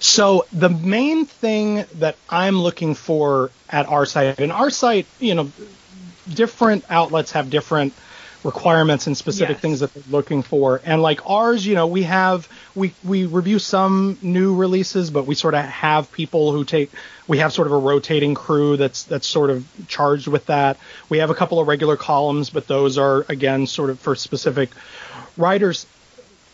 So 0.00 0.46
the 0.52 0.70
main 0.70 1.26
thing 1.26 1.84
that 1.94 2.16
I'm 2.28 2.58
looking 2.58 2.94
for 2.94 3.50
at 3.68 3.86
our 3.86 4.06
site, 4.06 4.40
and 4.40 4.50
our 4.50 4.70
site, 4.70 5.06
you 5.20 5.34
know, 5.36 5.52
different 6.28 6.84
outlets 6.88 7.32
have 7.32 7.50
different 7.50 7.92
requirements 8.42 9.06
and 9.06 9.16
specific 9.16 9.56
Yes. 9.56 9.60
things 9.60 9.80
that 9.80 9.92
they're 9.92 10.02
looking 10.08 10.42
for. 10.42 10.80
And 10.82 11.02
like 11.02 11.20
ours, 11.28 11.66
you 11.66 11.74
know, 11.74 11.86
we 11.86 12.04
have 12.04 12.48
we 12.74 12.94
we 13.04 13.26
review 13.26 13.58
some 13.58 14.18
new 14.22 14.54
releases, 14.54 15.10
but 15.10 15.26
we 15.26 15.34
sort 15.34 15.54
of 15.54 15.64
have 15.64 16.10
people 16.12 16.52
who 16.52 16.64
take 16.64 16.90
we 17.28 17.38
have 17.38 17.52
sort 17.52 17.66
of 17.66 17.72
a 17.72 17.78
rotating 17.78 18.34
crew 18.34 18.76
that's 18.76 19.02
that's 19.04 19.26
sort 19.26 19.50
of 19.50 19.66
charged 19.88 20.26
with 20.26 20.46
that. 20.46 20.78
We 21.10 21.18
have 21.18 21.30
a 21.30 21.34
couple 21.34 21.60
of 21.60 21.68
regular 21.68 21.96
columns, 21.96 22.48
but 22.50 22.66
those 22.66 22.96
are 22.96 23.26
again 23.28 23.66
sort 23.66 23.90
of 23.90 24.00
for 24.00 24.14
specific 24.14 24.70
writers 25.36 25.86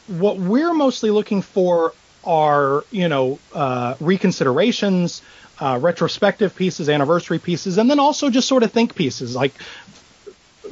what 0.09 0.39
we're 0.39 0.73
mostly 0.75 1.11
looking 1.11 1.43
for 1.43 1.93
are 2.25 2.85
you 2.91 3.09
know 3.09 3.39
uh, 3.55 3.95
reconsiderations 3.95 5.21
uh, 5.61 5.79
retrospective 5.81 6.55
pieces 6.55 6.89
anniversary 6.89 7.39
pieces 7.39 7.79
and 7.79 7.91
then 7.91 7.99
also 7.99 8.31
just 8.31 8.49
sort 8.49 8.63
of 8.63 8.73
think 8.73 8.95
pieces 8.95 9.35
like 9.35 9.55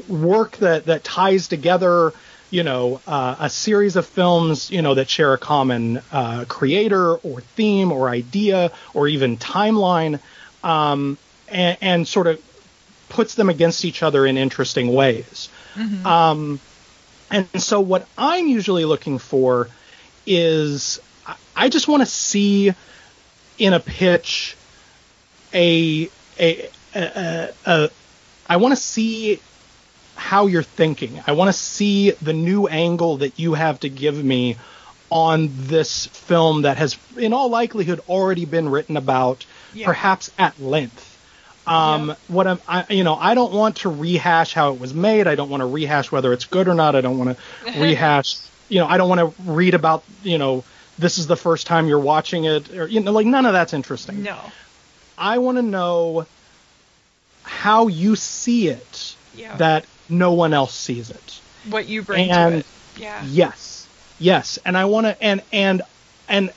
work 0.09 0.57
that 0.59 0.87
that 0.87 1.03
ties 1.05 1.49
together 1.49 2.13
you 2.51 2.63
know 2.63 3.01
uh, 3.07 3.37
a 3.41 3.51
series 3.51 3.97
of 3.97 4.07
films 4.07 4.71
you 4.71 4.83
know 4.83 4.95
that 4.95 5.09
share 5.09 5.33
a 5.33 5.39
common 5.39 6.03
uh, 6.13 6.45
creator 6.49 7.15
or 7.15 7.41
theme 7.41 7.93
or 7.93 8.09
idea 8.09 8.71
or 8.93 9.09
even 9.09 9.37
timeline 9.37 10.21
um, 10.63 11.19
and, 11.49 11.79
and 11.81 12.09
sort 12.09 12.27
of 12.27 12.43
puts 13.09 13.35
them 13.35 13.49
against 13.49 13.85
each 13.85 14.03
other 14.03 14.27
in 14.27 14.37
interesting 14.37 14.93
ways. 14.93 15.49
Um, 16.07 16.61
and 17.31 17.49
so 17.63 17.81
what 17.81 18.07
I'm 18.17 18.47
usually 18.47 18.85
looking 18.85 19.19
for 19.19 19.69
is 20.27 21.01
I 21.55 21.69
just 21.69 21.89
want 21.89 22.03
to 22.03 22.07
see 22.07 22.73
in 23.59 23.73
a 23.73 23.81
pitch 23.81 24.57
a 25.55 26.09
a, 26.39 26.69
a, 26.95 27.01
a, 27.01 27.49
a 27.67 27.91
I 28.49 28.57
want 28.57 28.73
to 28.73 28.81
see 28.81 29.41
how 30.17 30.47
you're 30.47 30.63
thinking. 30.63 31.23
I 31.27 31.33
want 31.33 31.49
to 31.49 31.53
see 31.53 32.11
the 32.11 32.33
new 32.33 32.67
angle 32.67 33.19
that 33.19 33.39
you 33.39 33.55
have 33.55 33.81
to 33.81 33.89
give 33.89 34.23
me 34.23 34.57
on 35.11 35.51
this 35.53 36.07
film 36.07 36.63
that 36.63 36.77
has 36.79 36.97
in 37.17 37.33
all 37.33 37.49
likelihood 37.51 38.01
already 38.09 38.45
been 38.45 38.69
written 38.69 38.97
about 38.97 39.45
Yeah. 39.75 39.87
perhaps 39.87 40.31
at 40.39 40.61
length. 40.61 41.11
Um, 41.67 42.09
Yeah. 42.09 42.15
what 42.29 42.47
I'm, 42.47 42.61
I, 42.69 42.85
you 42.91 43.05
know, 43.05 43.15
I 43.15 43.35
don't 43.35 43.53
want 43.53 43.77
to 43.79 43.89
rehash 43.89 44.53
how 44.53 44.73
it 44.73 44.81
was 44.81 44.93
made. 44.93 45.27
I 45.27 45.35
don't 45.35 45.51
want 45.51 45.61
to 45.63 45.67
rehash 45.67 46.13
whether 46.13 46.33
it's 46.33 46.45
good 46.45 46.69
or 46.69 46.75
not. 46.75 46.95
I 46.97 47.01
don't 47.01 47.19
want 47.19 47.37
to 47.37 47.81
rehash, 47.81 48.37
you 48.69 48.81
know, 48.81 48.87
I 48.87 48.97
don't 48.99 49.09
want 49.09 49.21
to 49.21 49.43
read 49.51 49.75
about, 49.75 50.03
you 50.23 50.39
know, 50.39 50.65
this 50.99 51.19
is 51.19 51.27
the 51.27 51.37
first 51.37 51.67
time 51.67 51.87
you're 51.87 51.99
watching 51.99 52.45
it 52.45 52.71
or, 52.75 52.87
you 52.87 53.01
know, 53.01 53.13
like 53.13 53.27
none 53.27 53.47
of 53.47 53.53
that's 53.53 53.73
interesting. 53.73 54.23
No. 54.23 54.37
I 55.17 55.39
want 55.39 55.59
to 55.59 55.63
know 55.63 56.27
how 57.43 57.89
you 57.89 58.17
see 58.17 58.69
it 58.69 59.17
Yeah. 59.35 59.57
that 59.57 59.85
no 60.09 60.33
one 60.33 60.53
else 60.55 60.75
sees 60.75 61.11
it. 61.11 61.41
what 61.71 61.89
you 61.89 62.03
bring 62.03 62.31
and- 62.31 62.53
to 62.53 62.59
it. 62.59 62.67
Yeah. 62.99 63.23
Yes. 63.27 63.87
Yes. 64.19 64.59
And 64.67 64.77
I 64.77 64.85
want 64.85 65.07
to 65.07 65.23
and 65.23 65.41
and 65.53 65.83
and 66.29 66.53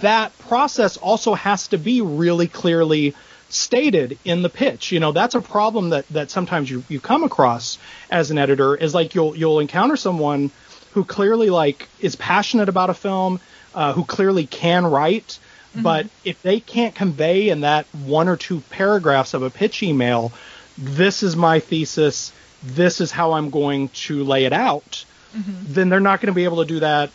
that 0.00 0.36
process 0.38 0.96
also 0.96 1.34
has 1.34 1.68
to 1.68 1.78
be 1.78 2.00
really 2.00 2.48
clearly 2.48 3.14
stated 3.50 4.18
in 4.24 4.40
the 4.42 4.48
pitch. 4.48 4.90
You 4.90 5.00
know, 5.00 5.12
that's 5.12 5.34
a 5.34 5.40
problem 5.42 5.90
that 5.90 6.08
that 6.08 6.30
sometimes 6.30 6.70
you 6.70 6.82
you 6.88 6.98
come 6.98 7.24
across 7.24 7.78
as 8.10 8.30
an 8.30 8.38
editor 8.38 8.74
is 8.74 8.94
like 8.94 9.14
you'll 9.14 9.36
you'll 9.36 9.60
encounter 9.60 9.96
someone 9.96 10.50
who 10.92 11.04
clearly 11.04 11.50
like 11.50 11.88
is 12.00 12.16
passionate 12.16 12.68
about 12.68 12.90
a 12.90 12.94
film, 12.94 13.38
uh, 13.74 13.92
who 13.92 14.04
clearly 14.04 14.46
can 14.46 14.84
write, 14.86 15.38
but 15.74 16.06
if 16.24 16.42
they 16.42 16.60
can't 16.60 16.94
convey 16.94 17.48
in 17.48 17.62
that 17.62 17.86
one 18.04 18.28
or 18.28 18.36
two 18.36 18.60
paragraphs 18.70 19.34
of 19.34 19.42
a 19.42 19.50
pitch 19.50 19.82
email, 19.82 20.32
this 20.76 21.22
is 21.22 21.36
my 21.36 21.60
thesis, 21.60 22.32
this 22.62 23.00
is 23.00 23.10
how 23.10 23.32
I'm 23.32 23.50
going 23.50 23.88
to 23.88 24.24
lay 24.24 24.44
it 24.44 24.52
out, 24.52 25.04
then 25.34 25.88
they're 25.88 26.00
not 26.00 26.20
going 26.20 26.28
to 26.28 26.34
be 26.34 26.44
able 26.44 26.58
to 26.58 26.68
do 26.68 26.80
that 26.80 27.10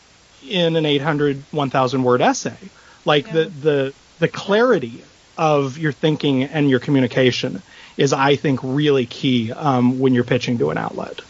in 0.48 0.76
an 0.76 0.86
800 0.86 1.44
1000 1.52 2.04
word 2.04 2.22
essay. 2.22 2.58
Like 3.06 3.32
the 3.32 3.46
the 3.46 3.94
the 4.20 4.28
clarity 4.28 5.04
of 5.38 5.78
your 5.78 5.92
thinking 5.92 6.44
and 6.44 6.70
your 6.70 6.80
communication 6.80 7.62
is, 7.96 8.12
I 8.14 8.36
think, 8.36 8.60
really 8.64 9.06
key 9.06 9.52
um, 9.52 10.00
when 10.00 10.14
you're 10.14 10.24
pitching 10.24 10.58
to 10.60 10.72
an 10.72 10.78
outlet. 10.78 11.22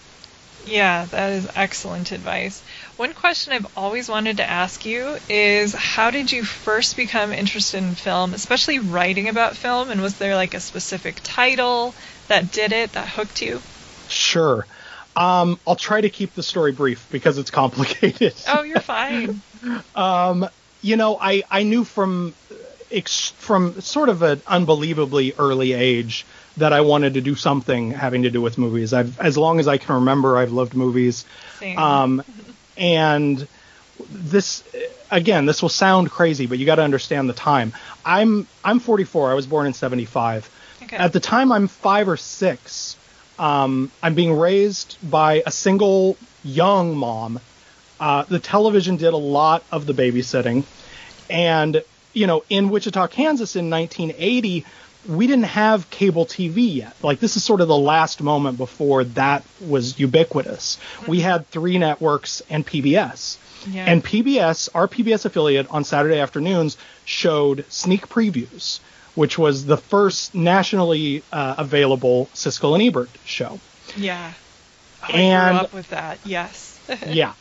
Yeah, 0.66 1.06
that 1.06 1.32
is 1.32 1.48
excellent 1.56 2.12
advice. 2.12 2.62
One 2.98 3.14
question 3.14 3.54
I've 3.54 3.68
always 3.76 4.10
wanted 4.10 4.38
to 4.38 4.50
ask 4.50 4.84
you 4.84 5.20
is 5.30 5.76
how 5.76 6.10
did 6.10 6.32
you 6.32 6.44
first 6.44 6.98
become 6.98 7.32
interested 7.32 7.78
in 7.78 7.94
film, 7.94 8.34
especially 8.34 8.80
writing 8.80 9.30
about 9.30 9.56
film? 9.56 9.92
And 9.92 10.02
was 10.02 10.16
there 10.16 10.36
like 10.36 10.56
a 10.56 10.60
specific 10.60 11.20
title 11.22 11.96
that 12.28 12.50
did 12.50 12.74
it, 12.74 12.94
that 12.94 13.08
hooked 13.08 13.44
you? 13.44 13.62
Sure. 14.08 14.66
Um, 15.16 15.60
I'll 15.68 15.76
try 15.76 16.02
to 16.02 16.10
keep 16.10 16.34
the 16.34 16.42
story 16.42 16.72
brief 16.72 17.08
because 17.12 17.38
it's 17.38 17.52
complicated. 17.52 18.34
Oh, 18.48 18.64
you're 18.64 18.82
fine. 18.82 19.44
um, 19.96 20.50
you 20.82 20.96
know, 20.96 21.20
I, 21.22 21.44
I 21.52 21.64
knew 21.64 21.84
from 21.84 22.36
from 23.38 23.82
sort 23.82 24.08
of 24.10 24.22
an 24.22 24.42
unbelievably 24.48 25.34
early 25.38 25.74
age 25.74 26.26
that 26.56 26.72
I 26.72 26.82
wanted 26.82 27.16
to 27.16 27.22
do 27.22 27.36
something 27.36 27.92
having 27.92 28.24
to 28.24 28.30
do 28.30 28.42
with 28.42 28.58
movies. 28.58 28.94
I've, 28.94 29.20
as 29.20 29.38
long 29.38 29.60
as 29.60 29.68
I 29.68 29.78
can 29.78 29.96
remember, 29.96 30.38
I've 30.38 30.54
loved 30.54 30.74
movies. 30.74 31.26
Same. 31.60 31.78
Um, 31.78 32.24
and 32.78 33.48
this, 34.10 34.64
again, 35.12 35.46
this 35.46 35.62
will 35.62 35.70
sound 35.70 36.12
crazy, 36.12 36.46
but 36.46 36.60
you 36.60 36.66
got 36.66 36.76
to 36.76 36.84
understand 36.84 37.30
the 37.30 37.34
time. 37.34 37.74
I'm 38.06 38.48
I'm 38.64 38.80
44. 38.80 39.32
I 39.32 39.34
was 39.34 39.48
born 39.48 39.68
in 39.68 39.74
75. 39.74 40.50
Okay. 40.84 40.98
At 40.98 41.14
the 41.14 41.20
time, 41.20 41.52
I'm 41.52 41.68
five 41.68 42.08
or 42.08 42.18
six. 42.18 42.96
Um, 43.40 43.92
I'm 44.02 44.16
being 44.16 44.38
raised 44.38 44.98
by 45.08 45.44
a 45.46 45.52
single 45.52 46.18
young 46.44 46.96
mom. 46.96 47.40
Uh, 48.00 48.24
the 48.24 48.40
television 48.40 48.98
did 48.98 49.14
a 49.14 49.18
lot 49.18 49.64
of 49.72 49.86
the 49.86 49.94
babysitting, 49.94 50.64
and 51.30 51.84
you 52.14 52.28
know, 52.28 52.44
in 52.50 52.70
Wichita, 52.70 53.08
Kansas, 53.08 53.56
in 53.56 53.70
1980 53.70 54.66
we 55.08 55.28
didn't 55.28 55.46
have 55.46 55.90
cable 55.90 56.26
TV 56.26 56.76
yet. 56.76 56.96
Like 57.04 57.20
this 57.20 57.38
is 57.38 57.44
sort 57.44 57.62
of 57.62 57.68
the 57.68 57.78
last 57.78 58.22
moment 58.22 58.58
before 58.58 59.04
that 59.04 59.44
was 59.66 60.00
ubiquitous. 60.00 60.78
We 61.08 61.20
had 61.22 61.48
three 61.50 61.78
networks 61.78 62.42
and 62.50 62.66
PBS. 62.66 63.38
Yeah. 63.68 63.86
And 63.86 64.04
PBS, 64.04 64.70
our 64.76 64.88
PBS 64.88 65.26
affiliate 65.26 65.68
on 65.70 65.84
Saturday 65.84 66.20
afternoons 66.20 66.78
showed 67.06 67.66
sneak 67.70 68.08
previews, 68.08 68.80
which 69.16 69.38
was 69.38 69.66
the 69.66 69.78
first 69.78 70.36
nationally 70.36 71.24
uh, 71.34 71.56
available 71.58 72.28
Siskel 72.34 72.74
and 72.76 72.84
Ebert 72.84 73.10
show. 73.26 73.60
yeah. 73.96 74.34
I 75.02 75.12
And- 75.12 75.58
grew 75.58 75.66
up 75.66 75.74
with 75.74 75.90
that. 75.90 76.20
Yes. 76.26 76.80
yeah. 77.08 77.34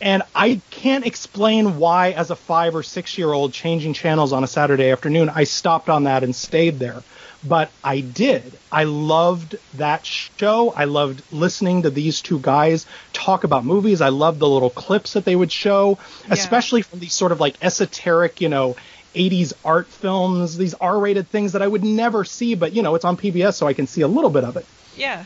And 0.00 0.22
I 0.34 0.60
can't 0.70 1.06
explain 1.06 1.78
why, 1.78 2.10
as 2.12 2.30
a 2.30 2.36
five 2.36 2.74
or 2.74 2.82
six 2.82 3.16
year 3.16 3.32
old 3.32 3.52
changing 3.52 3.94
channels 3.94 4.32
on 4.32 4.44
a 4.44 4.46
Saturday 4.46 4.90
afternoon, 4.90 5.30
I 5.30 5.44
stopped 5.44 5.88
on 5.88 6.04
that 6.04 6.22
and 6.22 6.34
stayed 6.34 6.78
there. 6.78 7.02
But 7.44 7.70
I 7.84 8.00
did. 8.00 8.58
I 8.72 8.84
loved 8.84 9.56
that 9.74 10.04
show. 10.04 10.70
I 10.74 10.84
loved 10.84 11.22
listening 11.32 11.82
to 11.82 11.90
these 11.90 12.20
two 12.20 12.38
guys 12.40 12.86
talk 13.12 13.44
about 13.44 13.64
movies. 13.64 14.00
I 14.00 14.08
loved 14.08 14.40
the 14.40 14.48
little 14.48 14.70
clips 14.70 15.12
that 15.12 15.24
they 15.24 15.36
would 15.36 15.52
show, 15.52 15.98
Yeah. 16.26 16.34
especially 16.34 16.82
from 16.82 16.98
these 16.98 17.14
sort 17.14 17.32
of 17.32 17.40
like 17.40 17.54
esoteric, 17.62 18.40
you 18.40 18.48
know, 18.48 18.76
80s 19.14 19.52
art 19.64 19.86
films, 19.86 20.56
these 20.58 20.74
R 20.74 20.98
rated 20.98 21.28
things 21.28 21.52
that 21.52 21.62
I 21.62 21.66
would 21.68 21.84
never 21.84 22.24
see, 22.24 22.54
but, 22.54 22.74
you 22.74 22.82
know, 22.82 22.94
it's 22.96 23.04
on 23.04 23.16
PBS, 23.16 23.54
so 23.54 23.66
I 23.66 23.72
can 23.74 23.86
see 23.86 24.00
a 24.02 24.08
little 24.08 24.30
bit 24.30 24.44
of 24.44 24.56
it 24.56 24.66
yeah. 24.96 25.24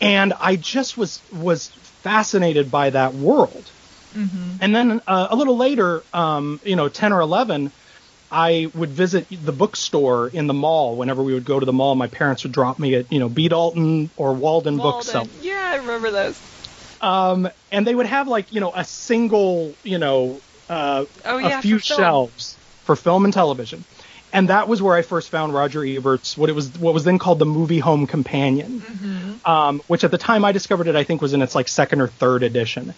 and 0.00 0.32
I 0.40 0.56
just 0.56 0.96
was 0.96 1.20
was 1.32 1.68
fascinated 2.02 2.70
by 2.70 2.90
that 2.90 3.14
world. 3.14 3.64
And 4.60 4.74
then 4.74 5.00
uh, 5.06 5.28
a 5.30 5.36
little 5.36 5.56
later, 5.56 6.04
um, 6.12 6.60
you 6.64 6.76
know, 6.76 6.88
ten 6.88 7.12
or 7.12 7.20
eleven, 7.20 7.72
I 8.30 8.66
would 8.74 8.92
visit 8.92 9.28
the 9.30 9.52
bookstore 9.52 10.28
in 10.28 10.46
the 10.46 10.54
mall. 10.54 10.96
Whenever 10.96 11.22
we 11.22 11.34
would 11.34 11.44
go 11.44 11.60
to 11.60 11.66
the 11.66 11.72
mall, 11.72 11.94
my 11.94 12.08
parents 12.08 12.42
would 12.44 12.52
drop 12.52 12.78
me 12.78 12.94
at 12.94 13.12
you 13.12 13.18
know 13.20 13.28
B. 13.28 13.48
Dalton 13.48 14.10
or 14.16 14.34
Walden, 14.34 14.76
Bookseller, 14.76 15.24
Walden. 15.24 15.40
Yeah, 15.42 15.60
I 15.72 15.76
remember 15.76 16.10
those. 16.10 16.40
um, 17.00 17.48
and 17.70 17.86
they 17.86 17.94
would 17.94 18.06
have 18.06 18.28
like 18.28 18.52
you 18.52 18.60
know 18.60 18.72
a 18.74 18.84
single 18.84 19.76
you 19.82 19.98
know 19.98 20.42
uh, 20.68 21.04
Oh, 21.24 21.38
yeah, 21.38 21.58
a 21.58 21.62
few 21.62 21.76
for 21.78 21.84
shelves 21.84 22.58
for 22.84 22.96
film 22.96 23.24
and 23.24 23.34
television. 23.34 23.84
And 24.32 24.48
that 24.48 24.68
was 24.68 24.82
where 24.82 24.96
I 24.96 25.02
first 25.02 25.30
found 25.30 25.52
Roger 25.54 25.80
Ebert's 25.84 26.36
what 26.36 26.50
it 26.50 26.54
was 26.54 26.72
what 26.78 26.94
was 26.94 27.04
then 27.04 27.18
called 27.18 27.38
the 27.38 27.46
Movie 27.46 27.78
Home 27.78 28.06
Companion, 28.06 28.84
Mm-hmm. 28.86 29.50
um, 29.50 29.82
which 29.86 30.04
at 30.04 30.10
the 30.10 30.18
time 30.18 30.44
I 30.44 30.52
discovered 30.52 30.88
it 30.88 30.96
I 30.96 31.04
think 31.04 31.20
was 31.22 31.32
in 31.32 31.42
its 31.42 31.54
like 31.54 31.68
second 31.68 32.00
or 32.00 32.08
third 32.08 32.42
edition, 32.42 32.94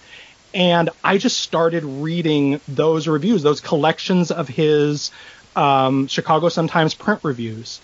and 0.54 0.90
I 1.04 1.18
just 1.18 1.38
started 1.38 1.84
reading 1.84 2.60
those 2.68 3.06
reviews, 3.08 3.42
those 3.42 3.60
collections 3.60 4.30
of 4.30 4.48
his 4.48 5.10
um, 5.56 6.06
Chicago 6.06 6.48
Sun 6.48 6.68
Times 6.68 6.94
print 6.94 7.20
reviews, 7.22 7.80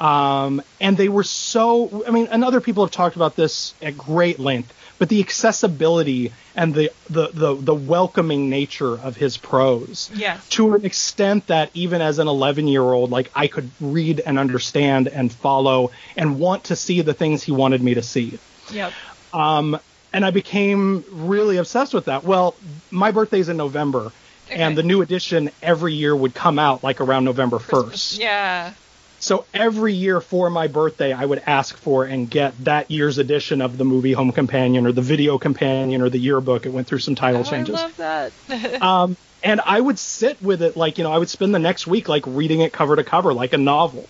um, 0.00 0.62
and 0.80 0.96
they 0.96 1.08
were 1.08 1.22
so. 1.22 2.04
I 2.06 2.10
mean, 2.10 2.28
and 2.30 2.44
other 2.44 2.60
people 2.60 2.84
have 2.84 2.92
talked 2.92 3.16
about 3.16 3.36
this 3.36 3.74
at 3.80 3.96
great 3.96 4.38
length, 4.40 4.72
but 4.98 5.08
the 5.08 5.20
accessibility 5.20 6.32
and 6.56 6.74
the 6.74 6.90
the 7.08 7.28
the, 7.28 7.54
the 7.54 7.74
welcoming 7.74 8.50
nature 8.50 8.98
of 8.98 9.16
his 9.16 9.36
prose 9.36 10.10
Yes. 10.14 10.48
to 10.50 10.74
an 10.74 10.84
extent 10.84 11.46
that 11.46 11.70
even 11.74 12.00
as 12.02 12.18
an 12.18 12.26
11 12.28 12.66
year 12.66 12.82
old, 12.82 13.10
like 13.10 13.30
I 13.34 13.46
could 13.46 13.70
read 13.80 14.20
and 14.20 14.38
understand 14.38 15.08
and 15.08 15.32
follow 15.32 15.92
and 16.16 16.38
want 16.38 16.64
to 16.64 16.76
see 16.76 17.02
the 17.02 17.14
things 17.14 17.42
he 17.42 17.52
wanted 17.52 17.82
me 17.82 17.94
to 17.94 18.02
see. 18.02 18.38
Yep. 18.72 18.92
Um, 19.32 19.78
and 20.12 20.24
I 20.24 20.30
became 20.30 21.04
really 21.10 21.56
obsessed 21.56 21.94
with 21.94 22.06
that. 22.06 22.24
Well, 22.24 22.54
my 22.90 23.10
birthday's 23.10 23.48
in 23.48 23.56
November, 23.56 24.12
and 24.50 24.76
the 24.76 24.82
new 24.82 25.02
edition 25.02 25.50
every 25.62 25.94
year 25.94 26.14
would 26.14 26.34
come 26.34 26.58
out 26.58 26.82
like 26.84 27.00
around 27.00 27.24
November 27.24 27.58
1st. 27.58 28.18
Yeah. 28.18 28.72
So 29.20 29.44
every 29.54 29.94
year 29.94 30.20
for 30.20 30.50
my 30.50 30.66
birthday, 30.66 31.12
I 31.12 31.24
would 31.24 31.42
ask 31.46 31.76
for 31.76 32.04
and 32.04 32.28
get 32.28 32.64
that 32.64 32.90
year's 32.90 33.18
edition 33.18 33.62
of 33.62 33.78
the 33.78 33.84
movie 33.84 34.12
Home 34.12 34.32
Companion 34.32 34.84
or 34.84 34.90
the 34.90 35.00
video 35.00 35.38
companion 35.38 36.02
or 36.02 36.08
the 36.08 36.18
yearbook. 36.18 36.66
It 36.66 36.70
went 36.70 36.88
through 36.88 36.98
some 36.98 37.14
title 37.14 37.42
Oh, 37.42 37.44
changes. 37.44 37.76
I 37.76 37.82
love 37.82 37.96
that. 37.98 38.32
Um, 38.82 39.16
and 39.44 39.60
I 39.64 39.80
would 39.80 39.98
sit 39.98 40.40
with 40.42 40.62
it 40.62 40.76
like, 40.76 40.98
you 40.98 41.04
know, 41.04 41.12
I 41.12 41.18
would 41.18 41.28
spend 41.28 41.54
the 41.54 41.58
next 41.58 41.86
week 41.86 42.08
like 42.08 42.24
reading 42.26 42.60
it 42.60 42.72
cover 42.72 42.96
to 42.96 43.04
cover 43.04 43.32
like 43.32 43.52
a 43.52 43.58
novel. 43.58 44.08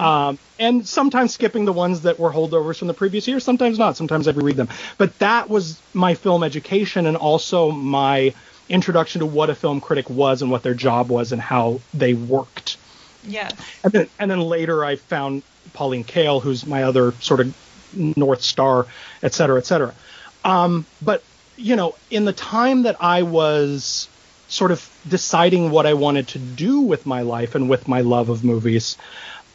Um, 0.00 0.38
and 0.58 0.86
sometimes 0.86 1.34
skipping 1.34 1.64
the 1.64 1.72
ones 1.72 2.02
that 2.02 2.18
were 2.18 2.32
holdovers 2.32 2.78
from 2.78 2.88
the 2.88 2.94
previous 2.94 3.28
year, 3.28 3.38
sometimes 3.40 3.78
not. 3.78 3.96
Sometimes 3.96 4.26
I 4.26 4.32
reread 4.32 4.56
them. 4.56 4.68
But 4.96 5.18
that 5.18 5.48
was 5.48 5.80
my 5.94 6.14
film 6.14 6.42
education 6.42 7.06
and 7.06 7.16
also 7.16 7.70
my 7.70 8.34
introduction 8.68 9.20
to 9.20 9.26
what 9.26 9.50
a 9.50 9.54
film 9.54 9.80
critic 9.80 10.10
was 10.10 10.42
and 10.42 10.50
what 10.50 10.62
their 10.62 10.74
job 10.74 11.10
was 11.10 11.32
and 11.32 11.40
how 11.40 11.80
they 11.94 12.14
worked. 12.14 12.76
yes. 13.24 13.52
And 13.84 13.92
then, 13.92 14.08
and 14.18 14.30
then 14.30 14.40
later 14.40 14.84
I 14.84 14.96
found 14.96 15.42
Pauline 15.72 16.04
Kael, 16.04 16.42
who's 16.42 16.66
my 16.66 16.84
other 16.84 17.12
sort 17.20 17.40
of 17.40 17.54
North 17.94 18.42
Star, 18.42 18.86
et 19.22 19.32
cetera, 19.32 19.58
et 19.58 19.66
cetera. 19.66 19.94
Um, 20.44 20.86
but, 21.02 21.22
you 21.56 21.76
know, 21.76 21.94
in 22.10 22.24
the 22.24 22.32
time 22.32 22.82
that 22.82 23.02
I 23.02 23.22
was 23.22 24.08
sort 24.48 24.70
of 24.70 24.88
deciding 25.06 25.70
what 25.70 25.84
I 25.86 25.94
wanted 25.94 26.28
to 26.28 26.38
do 26.38 26.80
with 26.80 27.04
my 27.04 27.22
life 27.22 27.54
and 27.54 27.68
with 27.68 27.86
my 27.86 28.00
love 28.00 28.28
of 28.28 28.44
movies, 28.44 28.96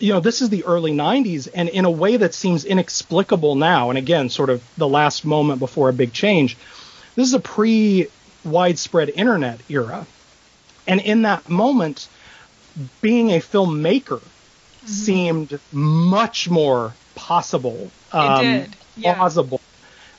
you 0.04 0.12
know, 0.12 0.20
this 0.20 0.42
is 0.42 0.50
the 0.50 0.66
early 0.66 0.92
90s, 0.92 1.48
and 1.56 1.70
in 1.70 1.86
a 1.86 1.90
way 1.90 2.18
that 2.18 2.34
seems 2.34 2.66
inexplicable 2.66 3.56
now, 3.56 3.90
and 3.90 3.98
again, 3.98 4.28
sort 4.28 4.50
of 4.50 4.62
the 4.76 4.88
last 4.88 5.24
moment 5.24 5.60
before 5.60 5.88
a 5.88 5.94
big 5.94 6.12
change, 6.12 6.58
this 7.16 7.26
is 7.26 7.34
a 7.34 7.40
pre 7.40 8.08
widespread 8.44 9.10
internet 9.16 9.62
era. 9.70 10.06
And 10.86 11.00
in 11.00 11.22
that 11.22 11.48
moment, 11.48 12.10
being 13.00 13.32
a 13.32 13.40
filmmaker 13.40 14.22
seemed 14.84 15.58
much 15.72 16.50
more 16.50 16.94
possible, 17.16 17.90
um, 18.12 18.66
yeah. 18.98 19.16
plausible 19.16 19.62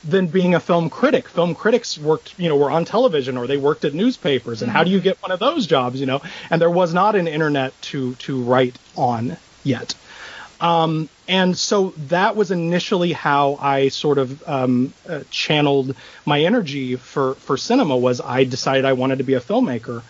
than 0.03 0.25
being 0.25 0.55
a 0.55 0.59
film 0.59 0.89
critic. 0.89 1.27
Film 1.27 1.53
critics 1.53 1.99
worked, 1.99 2.33
you 2.39 2.49
know, 2.49 2.57
were 2.57 2.71
on 2.71 2.85
television 2.85 3.37
or 3.37 3.45
they 3.45 3.57
worked 3.57 3.85
at 3.85 3.93
newspapers. 3.93 4.63
And 4.63 4.71
how 4.71 4.83
do 4.83 4.89
you 4.89 4.99
get 4.99 5.21
one 5.21 5.31
of 5.31 5.39
those 5.39 5.67
jobs, 5.67 5.99
you 5.99 6.07
know? 6.07 6.23
And 6.49 6.59
there 6.59 6.71
was 6.71 6.91
not 6.91 7.15
an 7.15 7.27
internet 7.27 7.79
to 7.83 8.15
to 8.15 8.41
write 8.41 8.79
on 8.95 9.37
yet. 9.65 9.95
Um, 10.61 11.09
and 11.27 11.57
so 11.57 11.93
that 12.07 12.35
was 12.35 12.51
initially 12.51 13.11
how 13.11 13.57
I 13.59 13.89
sort 13.89 14.17
of 14.17 14.47
um, 14.47 14.93
uh, 15.07 15.21
channeled 15.29 15.95
my 16.25 16.41
energy 16.41 16.95
for 16.95 17.35
for 17.35 17.57
cinema. 17.57 17.97
Was 17.97 18.21
I 18.21 18.45
decided 18.45 18.85
I 18.85 18.93
wanted 18.93 19.17
to 19.17 19.23
be 19.25 19.33
a 19.33 19.41
filmmaker, 19.41 20.01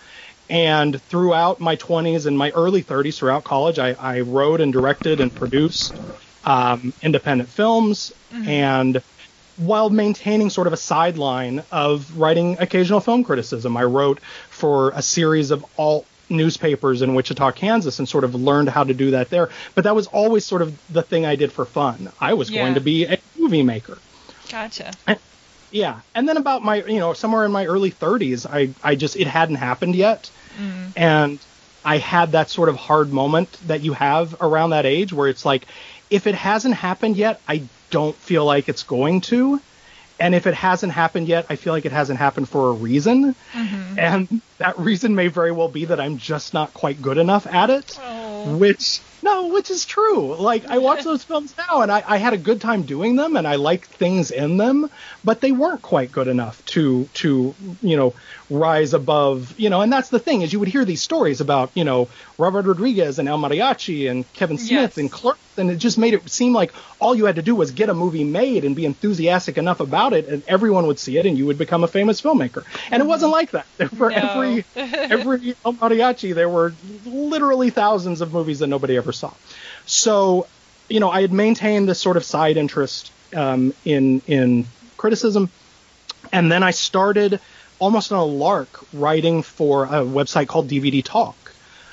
and 0.50 1.02
throughout 1.04 1.60
my 1.60 1.76
20s 1.78 2.28
and 2.28 2.38
my 2.38 2.52
early 2.52 2.84
30s, 2.84 3.18
throughout 3.18 3.44
college, 3.44 3.80
I, 3.80 3.94
I 3.94 4.20
wrote 4.22 4.62
and 4.62 4.72
directed 4.72 5.20
and 5.20 5.34
produced 5.34 5.94
um, 6.44 6.94
independent 7.02 7.50
films, 7.50 8.14
and 8.32 9.02
while 9.58 9.90
maintaining 9.90 10.50
sort 10.50 10.68
of 10.68 10.74
a 10.74 10.78
sideline 10.78 11.64
of 11.72 12.18
writing 12.18 12.58
occasional 12.60 13.00
film 13.00 13.24
criticism, 13.24 13.78
I 13.78 13.84
wrote 13.84 14.20
for 14.50 14.92
a 14.92 15.02
series 15.02 15.52
of 15.52 15.66
alt 15.78 16.06
newspapers 16.30 17.02
in 17.02 17.14
Wichita, 17.16 17.52
Kansas, 17.52 18.00
and 18.00 18.08
sort 18.10 18.24
of 18.24 18.36
learned 18.36 18.70
how 18.70 18.84
to 18.84 18.94
do 18.94 19.12
that 19.12 19.30
there. 19.30 19.50
But 19.76 19.84
that 19.84 19.96
was 19.96 20.08
always 20.08 20.46
sort 20.46 20.62
of 20.62 20.78
the 20.92 21.02
thing 21.04 21.26
I 21.26 21.36
did 21.36 21.52
for 21.52 21.66
fun. 21.66 22.12
I 22.20 22.34
was 22.34 22.50
Yeah. 22.50 22.62
going 22.64 22.74
to 22.76 22.82
be 22.82 23.06
a 23.06 23.18
movie 23.38 23.64
maker. 23.64 23.98
Gotcha. 24.50 24.92
Yeah, 25.72 26.00
and 26.14 26.30
then 26.30 26.38
about 26.38 26.64
my, 26.64 26.84
you 26.84 27.00
know, 27.00 27.14
somewhere 27.14 27.44
in 27.44 27.52
my 27.52 27.66
early 27.66 27.92
30s, 27.92 28.46
I, 28.50 28.70
I 28.84 28.96
just 28.96 29.18
it 29.18 29.28
hadn't 29.28 29.56
happened 29.56 29.96
yet, 29.96 30.30
mm. 30.58 30.92
and 30.96 31.38
I 31.84 31.98
had 31.98 32.32
that 32.32 32.50
sort 32.50 32.70
of 32.70 32.78
hard 32.78 33.12
moment 33.12 33.52
that 33.68 33.82
you 33.82 33.94
have 33.94 34.36
around 34.40 34.70
that 34.70 34.86
age 34.86 35.12
where 35.12 35.28
it's 35.28 35.44
like, 35.44 35.66
if 36.10 36.28
it 36.28 36.36
hasn't 36.36 36.76
happened 36.76 37.18
yet, 37.18 37.42
I 37.48 37.64
don't 37.90 38.16
feel 38.16 38.46
like 38.46 38.70
it's 38.70 38.84
going 38.84 39.22
to. 39.22 39.60
And 40.20 40.34
if 40.34 40.48
it 40.48 40.54
hasn't 40.54 40.94
happened 40.94 41.28
yet, 41.28 41.46
I 41.50 41.56
feel 41.56 41.74
like 41.74 41.86
it 41.86 41.92
hasn't 41.92 42.20
happened 42.20 42.48
for 42.48 42.70
a 42.70 42.74
reason. 42.74 43.36
Mm-hmm. 43.54 44.00
And 44.00 44.42
that 44.60 44.80
reason 44.80 45.16
may 45.16 45.28
very 45.28 45.52
well 45.52 45.68
be 45.68 45.86
that 45.86 46.00
I'm 46.00 46.18
just 46.18 46.54
not 46.54 46.74
quite 46.74 47.02
good 47.02 47.18
enough 47.18 47.46
at 47.48 47.70
it, 47.70 48.00
oh. 48.02 48.58
which 48.58 49.02
no, 49.26 49.48
which 49.48 49.72
is 49.72 49.86
true. 49.86 50.36
Like 50.36 50.68
I 50.68 50.78
watch 50.78 51.04
those 51.10 51.24
films 51.24 51.54
now, 51.58 51.82
and 51.82 51.92
I, 51.92 52.04
I, 52.08 52.18
had 52.18 52.34
a 52.34 52.38
good 52.38 52.62
time 52.62 52.84
doing 52.84 53.16
them, 53.16 53.36
and 53.36 53.48
I 53.48 53.56
liked 53.56 53.88
things 53.88 54.30
in 54.30 54.58
them, 54.58 54.92
but 55.24 55.42
they 55.42 55.52
weren't 55.52 55.82
quite 55.82 56.12
good 56.12 56.28
enough 56.28 56.64
to 56.68 57.10
to 57.16 57.56
you 57.82 57.98
know 57.98 58.14
rise 58.52 58.94
above 58.94 59.60
you 59.60 59.72
know. 59.72 59.82
And 59.82 59.92
that's 59.92 60.10
the 60.10 60.20
thing 60.20 60.44
is 60.44 60.54
you 60.54 60.60
would 60.60 60.70
hear 60.70 60.86
these 60.86 61.02
stories 61.02 61.42
about 61.42 61.72
you 61.74 61.84
know 61.84 62.08
Robert 62.38 62.66
Rodriguez 62.68 63.18
and 63.18 63.28
El 63.28 63.40
Mariachi 63.40 64.10
and 64.10 64.32
Kevin 64.34 64.60
Smith 64.60 64.70
yes. 64.70 64.98
and 64.98 65.12
Clerks, 65.12 65.40
and 65.58 65.72
it 65.72 65.78
just 65.78 65.98
made 65.98 66.14
it 66.14 66.30
seem 66.30 66.54
like 66.54 66.72
all 67.00 67.16
you 67.16 67.26
had 67.26 67.38
to 67.38 67.42
do 67.42 67.56
was 67.56 67.72
get 67.72 67.90
a 67.90 67.96
movie 67.96 68.24
made 68.24 68.64
and 68.64 68.76
be 68.76 68.86
enthusiastic 68.86 69.58
enough 69.58 69.80
about 69.80 70.14
it, 70.14 70.28
and 70.28 70.44
everyone 70.48 70.86
would 70.86 71.00
see 71.00 71.18
it, 71.18 71.26
and 71.26 71.36
you 71.36 71.48
would 71.48 71.58
become 71.58 71.84
a 71.84 71.88
famous 71.88 72.22
filmmaker. 72.22 72.64
And 72.92 73.02
it 73.02 73.06
wasn't 73.08 73.34
mm-hmm. 73.34 73.56
like 73.56 73.80
that. 73.80 73.90
For 73.98 74.12
no. 74.12 74.18
every 74.18 74.66
every 74.76 75.56
El 75.66 75.74
Mariachi, 75.74 76.36
there 76.36 76.50
were 76.50 76.76
literally 77.06 77.72
thousands 77.72 78.22
of 78.22 78.32
movies 78.32 78.60
that 78.60 78.68
nobody 78.68 78.98
ever 78.98 79.15
saw. 79.16 79.34
So, 79.86 80.48
you 80.90 81.00
know, 81.00 81.10
I 81.10 81.22
had 81.22 81.34
maintained 81.34 81.88
this 81.88 82.00
sort 82.00 82.18
of 82.18 82.24
side 82.24 82.58
interest 82.58 83.12
um, 83.36 83.74
in 83.84 84.22
in 84.28 84.66
criticism, 84.98 85.50
and 86.32 86.52
then 86.52 86.64
I 86.64 86.72
started 86.72 87.40
almost 87.80 88.12
on 88.12 88.20
a 88.20 88.26
lark 88.26 88.86
writing 88.94 89.42
for 89.42 89.86
a 89.86 90.04
website 90.04 90.48
called 90.48 90.70
DVD 90.70 91.04
Talk. 91.04 91.36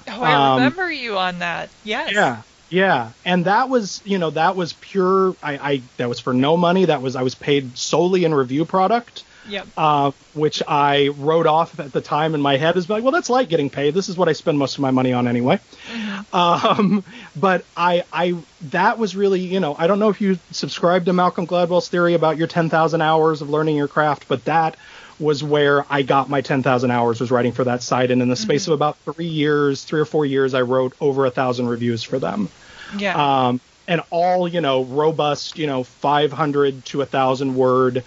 Oh, 0.09 0.23
I 0.23 0.33
um, 0.33 0.57
remember 0.57 0.91
you 0.91 1.17
on 1.19 1.39
that. 1.41 1.71
Yes. 1.85 2.13
Yeah. 2.13 2.43
Yeah, 2.73 3.11
and 3.27 3.45
that 3.45 3.69
was, 3.69 4.01
you 4.03 4.17
know, 4.17 4.31
that 4.31 4.57
was 4.57 4.73
pure. 4.73 5.37
I, 5.43 5.59
I 5.73 5.83
that 5.99 6.09
was 6.09 6.21
for 6.21 6.33
no 6.33 6.57
money. 6.57 6.87
That 6.87 7.03
was 7.03 7.17
I 7.17 7.23
was 7.23 7.35
paid 7.35 7.77
solely 7.77 8.25
in 8.25 8.33
review 8.33 8.65
product. 8.65 9.25
Yep. 9.49 9.67
Uh, 9.77 10.13
which 10.35 10.63
I 10.67 11.09
wrote 11.09 11.47
off 11.47 11.79
at 11.81 11.93
the 11.93 12.01
time 12.01 12.35
in 12.35 12.41
my 12.41 12.57
head 12.57 12.77
as 12.77 12.89
like, 12.89 13.03
well, 13.03 13.13
that's 13.13 13.31
like 13.31 13.49
getting 13.49 13.71
paid. 13.71 13.95
This 13.95 14.09
is 14.09 14.17
what 14.17 14.29
I 14.29 14.33
spend 14.33 14.59
most 14.59 14.75
of 14.75 14.81
my 14.81 14.91
money 14.91 15.13
on 15.13 15.27
anyway. 15.27 15.59
Mm-hmm. 15.93 16.37
Um, 16.37 17.05
but 17.37 17.65
I, 17.77 18.05
I, 18.13 18.37
that 18.71 18.99
was 18.99 19.17
really, 19.17 19.41
you 19.41 19.61
know, 19.61 19.75
I 19.77 19.87
don't 19.87 19.99
know 19.99 20.11
if 20.11 20.21
you 20.21 20.39
subscribe 20.53 21.07
to 21.07 21.13
Malcolm 21.13 21.47
Gladwell's 21.47 21.89
theory 21.89 22.15
about 22.15 22.37
your 22.37 22.47
10,000 22.47 23.01
hours 23.01 23.43
of 23.43 23.51
learning 23.51 23.77
your 23.77 23.89
craft, 23.89 24.29
but 24.29 24.45
that 24.45 24.77
was 25.19 25.43
where 25.43 25.85
I 25.91 26.03
got 26.03 26.29
my 26.29 26.41
10,000 26.41 26.91
hours 26.91 27.21
was 27.21 27.31
writing 27.31 27.53
for 27.53 27.65
that 27.65 27.83
site. 27.83 28.11
And 28.11 28.23
in 28.23 28.29
the 28.29 28.37
space 28.37 28.65
mm-hmm. 28.65 28.73
of 28.73 28.79
about 28.79 28.99
three 28.99 29.27
years, 29.27 29.85
three 29.85 30.01
or 30.01 30.05
four 30.05 30.25
years, 30.25 30.55
I 30.55 30.63
wrote 30.63 30.95
over 31.01 31.27
a 31.27 31.31
thousand 31.31 31.69
reviews 31.69 32.03
for 32.03 32.19
them. 32.19 32.49
Yeah. 32.97 33.47
Um, 33.47 33.61
and 33.89 34.03
all, 34.11 34.47
you 34.47 34.61
know, 34.61 34.85
robust, 34.85 35.59
you 35.59 35.67
know, 35.67 35.83
500 35.83 36.85
to 36.87 37.03
a 37.03 37.07
thousand 37.07 37.55
word, 37.55 38.05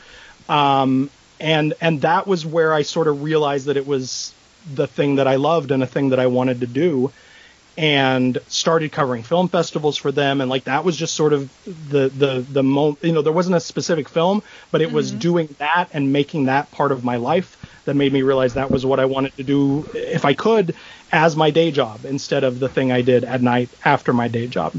um, 0.48 1.10
and 1.40 1.74
and 1.82 2.02
that 2.02 2.28
was 2.28 2.46
where 2.46 2.74
I 2.74 2.84
sort 2.84 3.08
of 3.08 3.24
realized 3.24 3.68
that 3.68 3.78
it 3.78 3.88
was 3.88 4.34
the 4.74 4.88
thing 4.88 5.16
that 5.16 5.28
I 5.28 5.36
loved 5.36 5.72
and 5.72 5.84
a 5.84 5.88
thing 5.88 6.10
that 6.10 6.20
I 6.20 6.28
wanted 6.28 6.62
to 6.62 6.68
do 6.68 7.12
and 7.78 8.38
started 8.48 8.92
covering 8.92 9.22
film 9.22 9.50
festivals 9.50 9.98
for 9.98 10.12
them. 10.12 10.40
And 10.40 10.50
like 10.50 10.66
that 10.66 10.86
was 10.86 10.96
just 10.96 11.14
sort 11.14 11.34
of 11.34 11.52
the 11.66 12.10
the 12.10 12.46
the 12.50 12.64
moment 12.64 13.04
you 13.04 13.12
know 13.12 13.22
there 13.22 13.34
wasn't 13.34 13.56
a 13.56 13.60
specific 13.60 14.08
film 14.08 14.44
but 14.72 14.82
it 14.82 14.88
mm-hmm. 14.88 14.96
was 14.96 15.12
doing 15.12 15.54
that 15.60 15.90
and 15.94 16.14
making 16.14 16.46
that 16.46 16.72
part 16.72 16.92
of 16.92 17.04
my 17.04 17.18
life 17.18 17.58
that 17.86 17.96
made 17.96 18.12
me 18.12 18.22
realize 18.22 18.56
that 18.56 18.72
was 18.72 18.86
what 18.86 19.00
I 19.00 19.06
wanted 19.06 19.36
to 19.38 19.44
do 19.44 19.88
if 19.94 20.26
I 20.26 20.34
could 20.34 20.76
as 21.12 21.36
my 21.36 21.52
day 21.52 21.72
job 21.72 22.06
instead 22.06 22.44
of 22.44 22.60
the 22.60 22.70
thing 22.70 22.92
I 22.92 23.02
did 23.02 23.24
at 23.24 23.42
night 23.42 23.70
after 23.84 24.14
my 24.14 24.28
day 24.28 24.48
job. 24.48 24.74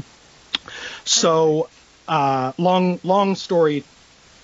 So 1.05 1.69
uh, 2.07 2.53
long 2.57 2.99
long 3.03 3.35
story 3.35 3.83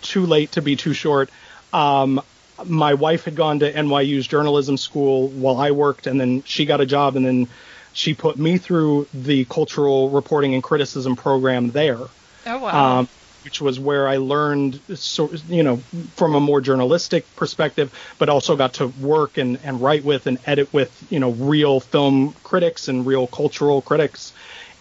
too 0.01 0.25
late 0.25 0.51
to 0.53 0.61
be 0.61 0.75
too 0.75 0.93
short 0.93 1.29
um, 1.73 2.21
my 2.65 2.93
wife 2.93 3.25
had 3.25 3.35
gone 3.35 3.59
to 3.59 3.71
NYU's 3.71 4.27
journalism 4.27 4.77
school 4.77 5.29
while 5.29 5.57
I 5.57 5.71
worked, 5.71 6.07
and 6.07 6.19
then 6.19 6.43
she 6.43 6.65
got 6.65 6.81
a 6.81 6.85
job, 6.85 7.15
and 7.15 7.25
then 7.25 7.47
she 7.93 8.13
put 8.13 8.37
me 8.37 8.57
through 8.57 9.07
the 9.13 9.45
cultural 9.45 10.09
reporting 10.09 10.53
and 10.53 10.63
criticism 10.63 11.15
program 11.15 11.71
there. 11.71 11.99
Oh 12.45 12.57
wow. 12.59 12.99
Um, 12.99 13.09
which 13.43 13.59
was 13.59 13.77
where 13.77 14.07
I 14.07 14.17
learned, 14.17 14.79
so, 14.95 15.29
you 15.49 15.63
know, 15.63 15.77
from 16.15 16.33
a 16.33 16.39
more 16.39 16.61
journalistic 16.61 17.25
perspective, 17.35 17.93
but 18.17 18.29
also 18.29 18.55
got 18.55 18.75
to 18.75 18.87
work 18.87 19.37
and, 19.37 19.59
and 19.65 19.81
write 19.81 20.05
with 20.05 20.27
and 20.27 20.39
edit 20.45 20.71
with, 20.71 21.05
you 21.09 21.19
know, 21.19 21.31
real 21.31 21.81
film 21.81 22.33
critics 22.43 22.87
and 22.87 23.05
real 23.05 23.27
cultural 23.27 23.81
critics. 23.81 24.31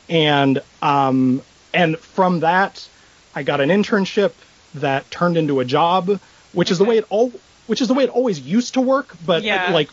And 0.08 0.62
um, 0.80 1.42
and 1.74 1.98
from 1.98 2.40
that, 2.40 2.88
I 3.34 3.42
got 3.42 3.60
an 3.60 3.70
internship 3.70 4.32
that 4.74 5.10
turned 5.10 5.36
into 5.36 5.60
a 5.60 5.64
job 5.64 6.20
which 6.52 6.68
okay. 6.68 6.72
is 6.72 6.78
the 6.78 6.84
way 6.84 6.98
it 6.98 7.06
all 7.10 7.32
which 7.66 7.80
is 7.80 7.88
the 7.88 7.94
way 7.94 8.04
it 8.04 8.10
always 8.10 8.40
used 8.40 8.74
to 8.74 8.80
work, 8.80 9.14
but 9.24 9.42
yeah. 9.42 9.72
like 9.72 9.88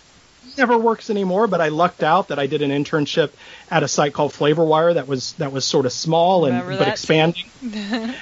never 0.58 0.78
works 0.78 1.10
anymore. 1.10 1.48
But 1.48 1.62
I 1.62 1.70
lucked 1.70 2.04
out 2.04 2.30
that 2.30 2.40
I 2.40 2.48
did 2.48 2.62
an 2.62 2.72
internship 2.72 3.32
at 3.70 3.84
a 3.84 3.88
site 3.88 4.14
called 4.14 4.32
FlavorWire 4.32 4.96
that 4.96 5.08
was 5.08 5.34
that 5.34 5.52
was 5.52 5.66
sort 5.66 5.86
of 5.86 5.92
small 5.92 6.46
and 6.46 6.78
but 6.78 6.88
expanding. 6.88 7.46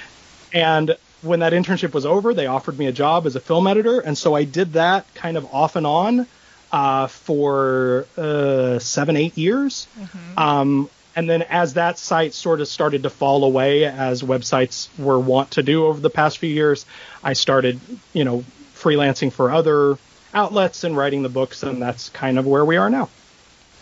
and 0.52 0.96
when 1.22 1.40
that 1.40 1.52
internship 1.52 1.92
was 1.92 2.06
over, 2.06 2.34
they 2.34 2.46
offered 2.46 2.78
me 2.78 2.86
a 2.86 2.92
job 2.92 3.26
as 3.26 3.36
a 3.36 3.40
film 3.40 3.66
editor, 3.66 4.00
and 4.00 4.16
so 4.16 4.34
I 4.34 4.44
did 4.44 4.74
that 4.74 5.12
kind 5.14 5.36
of 5.36 5.52
off 5.52 5.76
and 5.76 5.86
on 5.86 6.26
uh, 6.70 7.06
for 7.08 8.06
uh, 8.16 8.78
seven, 8.78 9.16
eight 9.16 9.36
years. 9.36 9.88
Mm-hmm. 9.98 10.38
Um, 10.38 10.90
and 11.18 11.28
then 11.28 11.42
as 11.42 11.74
that 11.74 11.98
site 11.98 12.32
sort 12.32 12.60
of 12.60 12.68
started 12.68 13.02
to 13.02 13.10
fall 13.10 13.42
away, 13.42 13.84
as 13.84 14.22
websites 14.22 14.88
were 14.96 15.18
wont 15.18 15.50
to 15.50 15.64
do 15.64 15.86
over 15.86 15.98
the 15.98 16.10
past 16.10 16.38
few 16.38 16.48
years, 16.48 16.86
I 17.24 17.32
started, 17.32 17.80
you 18.12 18.22
know, 18.22 18.44
freelancing 18.76 19.32
for 19.32 19.50
other 19.50 19.98
outlets 20.32 20.84
and 20.84 20.96
writing 20.96 21.24
the 21.24 21.28
books, 21.28 21.64
and 21.64 21.82
that's 21.82 22.08
kind 22.10 22.38
of 22.38 22.46
where 22.46 22.64
we 22.64 22.76
are 22.76 22.88
now. 22.88 23.08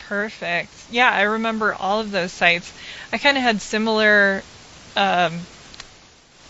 Perfect. 0.09 0.72
Yeah, 0.90 1.11
I 1.11 1.22
remember 1.25 1.75
all 1.75 2.01
of 2.01 2.11
those 2.11 2.33
sites. 2.33 2.72
I 3.12 3.18
kind 3.18 3.37
of 3.37 3.42
had 3.42 3.61
similar 3.61 4.42
um, 4.96 5.40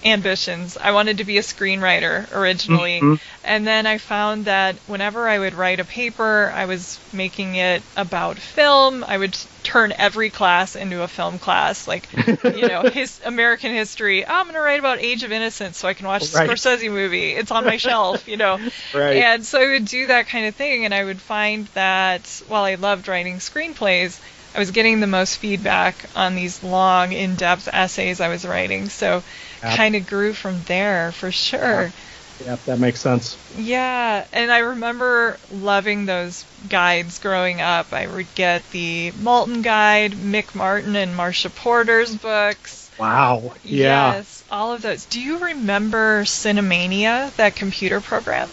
ambitions. 0.06 0.76
I 0.76 0.92
wanted 0.92 1.18
to 1.18 1.24
be 1.24 1.38
a 1.38 1.42
screenwriter 1.42 2.32
originally. 2.32 3.00
Mm-hmm. 3.00 3.14
And 3.44 3.66
then 3.66 3.86
I 3.86 3.98
found 3.98 4.46
that 4.46 4.76
whenever 4.86 5.28
I 5.28 5.38
would 5.38 5.54
write 5.54 5.80
a 5.80 5.84
paper, 5.84 6.50
I 6.54 6.66
was 6.66 6.98
making 7.12 7.56
it 7.56 7.82
about 7.96 8.38
film. 8.38 9.04
I 9.04 9.18
would 9.18 9.36
turn 9.62 9.92
every 9.96 10.30
class 10.30 10.76
into 10.76 11.02
a 11.02 11.08
film 11.08 11.38
class, 11.38 11.88
like, 11.88 12.08
you 12.44 12.68
know, 12.68 12.82
his 12.92 13.20
American 13.24 13.72
history. 13.72 14.24
Oh, 14.24 14.32
I'm 14.32 14.44
going 14.44 14.54
to 14.54 14.60
write 14.60 14.78
about 14.78 15.00
Age 15.00 15.22
of 15.24 15.32
Innocence 15.32 15.78
so 15.78 15.88
I 15.88 15.94
can 15.94 16.06
watch 16.06 16.32
right. 16.34 16.48
Scorsese 16.48 16.90
movie. 16.90 17.32
It's 17.32 17.50
on 17.50 17.64
my 17.64 17.76
shelf, 17.76 18.28
you 18.28 18.36
know. 18.36 18.58
Right. 18.94 19.16
And 19.16 19.44
so 19.44 19.60
I 19.60 19.72
would 19.72 19.86
do 19.86 20.06
that 20.06 20.28
kind 20.28 20.46
of 20.46 20.54
thing. 20.54 20.84
And 20.84 20.94
I 20.94 21.04
would 21.04 21.20
find 21.20 21.66
that 21.68 22.42
while 22.48 22.64
I 22.64 22.76
loved 22.76 23.08
writing 23.08 23.36
screenplays, 23.36 24.20
I 24.56 24.58
was 24.58 24.70
getting 24.70 25.00
the 25.00 25.06
most 25.06 25.36
feedback 25.36 25.94
on 26.16 26.34
these 26.34 26.64
long, 26.64 27.12
in-depth 27.12 27.68
essays 27.70 28.22
I 28.22 28.28
was 28.28 28.46
writing. 28.46 28.88
So 28.88 29.22
yep. 29.62 29.76
kind 29.76 29.94
of 29.94 30.06
grew 30.06 30.32
from 30.32 30.62
there 30.62 31.12
for 31.12 31.30
sure. 31.30 31.92
Yep. 32.40 32.46
yep, 32.46 32.64
that 32.64 32.78
makes 32.78 33.02
sense. 33.02 33.36
Yeah, 33.58 34.24
and 34.32 34.50
I 34.50 34.60
remember 34.60 35.36
loving 35.50 36.06
those 36.06 36.46
guides 36.66 37.18
growing 37.18 37.60
up. 37.60 37.92
I 37.92 38.06
would 38.06 38.34
get 38.34 38.62
the 38.70 39.12
Maltin 39.12 39.62
Guide, 39.62 40.12
Mick 40.12 40.54
Martin 40.54 40.96
and 40.96 41.14
Marsha 41.14 41.54
Porter's 41.54 42.16
books. 42.16 42.90
Wow. 42.98 43.52
Yeah. 43.62 44.14
Yes, 44.14 44.42
all 44.50 44.72
of 44.72 44.80
those. 44.80 45.04
Do 45.04 45.20
you 45.20 45.38
remember 45.38 46.24
Cinemania, 46.24 47.34
that 47.36 47.56
computer 47.56 48.00
program? 48.00 48.50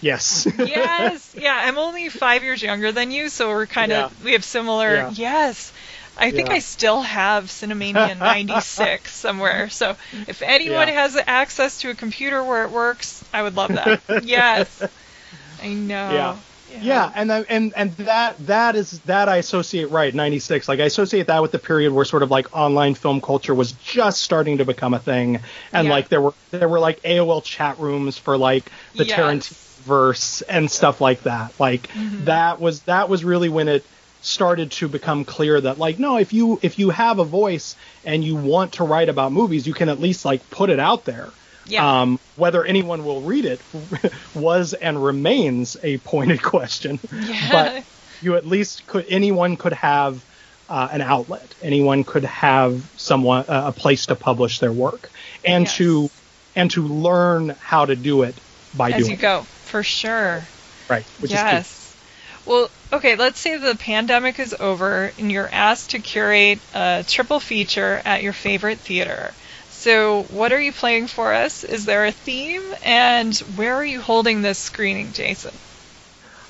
Yes. 0.00 0.46
yes. 0.58 1.34
Yeah, 1.38 1.58
I'm 1.64 1.78
only 1.78 2.08
five 2.08 2.42
years 2.42 2.62
younger 2.62 2.92
than 2.92 3.10
you, 3.10 3.28
so 3.28 3.48
we're 3.50 3.66
kind 3.66 3.92
of 3.92 4.12
yeah. 4.12 4.24
we 4.24 4.32
have 4.32 4.44
similar. 4.44 4.94
Yeah. 4.94 5.10
Yes. 5.14 5.72
I 6.16 6.30
think 6.32 6.48
yeah. 6.48 6.56
I 6.56 6.58
still 6.58 7.00
have 7.00 7.46
Cinemania 7.46 8.18
96 8.18 9.10
somewhere. 9.10 9.70
So 9.70 9.96
if 10.28 10.42
anyone 10.42 10.88
has 10.88 11.18
access 11.26 11.80
to 11.80 11.90
a 11.90 11.94
computer 11.94 12.44
where 12.44 12.64
it 12.64 12.70
works, 12.70 13.24
I 13.32 13.42
would 13.42 13.56
love 13.56 13.72
that. 13.72 14.02
yes. 14.24 14.82
I 15.62 15.68
know. 15.68 16.10
Yeah. 16.12 16.36
Yeah. 16.72 16.78
yeah, 16.82 17.12
and 17.16 17.32
and 17.32 17.72
and 17.74 17.96
that 17.96 18.46
that 18.46 18.76
is 18.76 19.00
that 19.00 19.28
I 19.28 19.38
associate 19.38 19.90
right 19.90 20.14
96 20.14 20.68
like 20.68 20.78
I 20.78 20.84
associate 20.84 21.26
that 21.26 21.42
with 21.42 21.50
the 21.50 21.58
period 21.58 21.92
where 21.92 22.04
sort 22.04 22.22
of 22.22 22.30
like 22.30 22.56
online 22.56 22.94
film 22.94 23.20
culture 23.20 23.52
was 23.52 23.72
just 23.72 24.22
starting 24.22 24.58
to 24.58 24.64
become 24.64 24.94
a 24.94 25.00
thing 25.00 25.40
and 25.72 25.88
yeah. 25.88 25.92
like 25.92 26.08
there 26.10 26.20
were 26.20 26.34
there 26.52 26.68
were 26.68 26.78
like 26.78 27.02
AOL 27.02 27.42
chat 27.42 27.80
rooms 27.80 28.18
for 28.18 28.38
like 28.38 28.70
the 28.94 29.04
yes. 29.04 29.18
Tarantino 29.18 29.69
verse 29.80 30.42
and 30.42 30.70
stuff 30.70 31.00
like 31.00 31.22
that. 31.22 31.58
Like 31.58 31.88
mm-hmm. 31.88 32.24
that 32.24 32.60
was 32.60 32.82
that 32.82 33.08
was 33.08 33.24
really 33.24 33.48
when 33.48 33.68
it 33.68 33.84
started 34.22 34.70
to 34.70 34.86
become 34.86 35.24
clear 35.24 35.58
that 35.58 35.78
like 35.78 35.98
no 35.98 36.18
if 36.18 36.34
you 36.34 36.60
if 36.60 36.78
you 36.78 36.90
have 36.90 37.18
a 37.18 37.24
voice 37.24 37.74
and 38.04 38.22
you 38.22 38.36
want 38.36 38.74
to 38.74 38.84
write 38.84 39.08
about 39.08 39.32
movies 39.32 39.66
you 39.66 39.72
can 39.72 39.88
at 39.88 39.98
least 39.98 40.26
like 40.26 40.50
put 40.50 40.68
it 40.68 40.78
out 40.78 41.06
there 41.06 41.30
yeah. 41.70 42.02
Um, 42.02 42.18
whether 42.36 42.64
anyone 42.64 43.04
will 43.04 43.22
read 43.22 43.44
it 43.44 43.60
was 44.34 44.74
and 44.74 45.02
remains 45.02 45.76
a 45.82 45.98
pointed 45.98 46.42
question. 46.42 46.98
Yeah. 47.10 47.48
But 47.50 47.84
you 48.22 48.36
at 48.36 48.46
least 48.46 48.86
could 48.86 49.06
anyone 49.08 49.56
could 49.56 49.72
have 49.72 50.24
uh, 50.68 50.88
an 50.90 51.00
outlet. 51.00 51.54
Anyone 51.62 52.04
could 52.04 52.24
have 52.24 52.90
someone 52.96 53.44
uh, 53.48 53.64
a 53.66 53.72
place 53.72 54.06
to 54.06 54.16
publish 54.16 54.58
their 54.58 54.72
work 54.72 55.10
and 55.44 55.64
Yes. 55.64 55.76
to 55.76 56.10
and 56.56 56.70
to 56.72 56.86
learn 56.86 57.50
how 57.60 57.86
to 57.86 57.94
do 57.94 58.22
it 58.22 58.34
by 58.76 58.90
As 58.90 59.04
doing 59.04 59.12
you 59.12 59.16
go, 59.16 59.46
for 59.70 59.82
sure. 59.82 60.42
Right. 60.88 61.04
Which 61.20 61.30
is 61.30 61.36
yes. 61.36 61.94
Well, 62.46 62.68
okay, 62.92 63.16
let's 63.16 63.38
say 63.38 63.56
the 63.56 63.76
pandemic 63.76 64.38
is 64.38 64.54
over 64.58 65.12
and 65.18 65.30
you're 65.30 65.48
asked 65.50 65.90
to 65.90 65.98
curate 65.98 66.58
a 66.74 67.04
triple 67.06 67.38
feature 67.38 68.02
at 68.04 68.22
your 68.22 68.32
favorite 68.32 68.78
theater. 68.78 69.32
So, 69.70 70.24
what 70.24 70.52
are 70.52 70.60
you 70.60 70.72
playing 70.72 71.06
for 71.06 71.32
us? 71.32 71.64
Is 71.64 71.86
there 71.86 72.04
a 72.04 72.12
theme? 72.12 72.62
And 72.84 73.36
where 73.56 73.74
are 73.76 73.84
you 73.84 74.00
holding 74.00 74.42
this 74.42 74.58
screening, 74.58 75.12
Jason? 75.12 75.54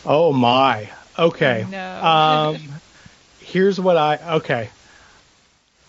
Oh 0.04 0.32
my. 0.32 0.90
Okay. 1.18 1.66
No. 1.70 2.04
um, 2.04 2.58
here's 3.40 3.78
what 3.78 3.96
I 3.96 4.18
okay. 4.36 4.70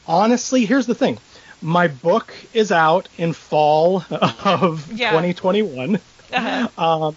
Honestly, 0.07 0.65
here's 0.65 0.85
the 0.87 0.95
thing. 0.95 1.17
My 1.61 1.87
book 1.87 2.33
is 2.53 2.71
out 2.71 3.07
in 3.17 3.33
fall 3.33 4.03
of 4.11 4.91
Yeah. 4.91 5.11
2021. 5.11 5.99
Uh-huh. 6.33 6.67
Um, 6.77 7.15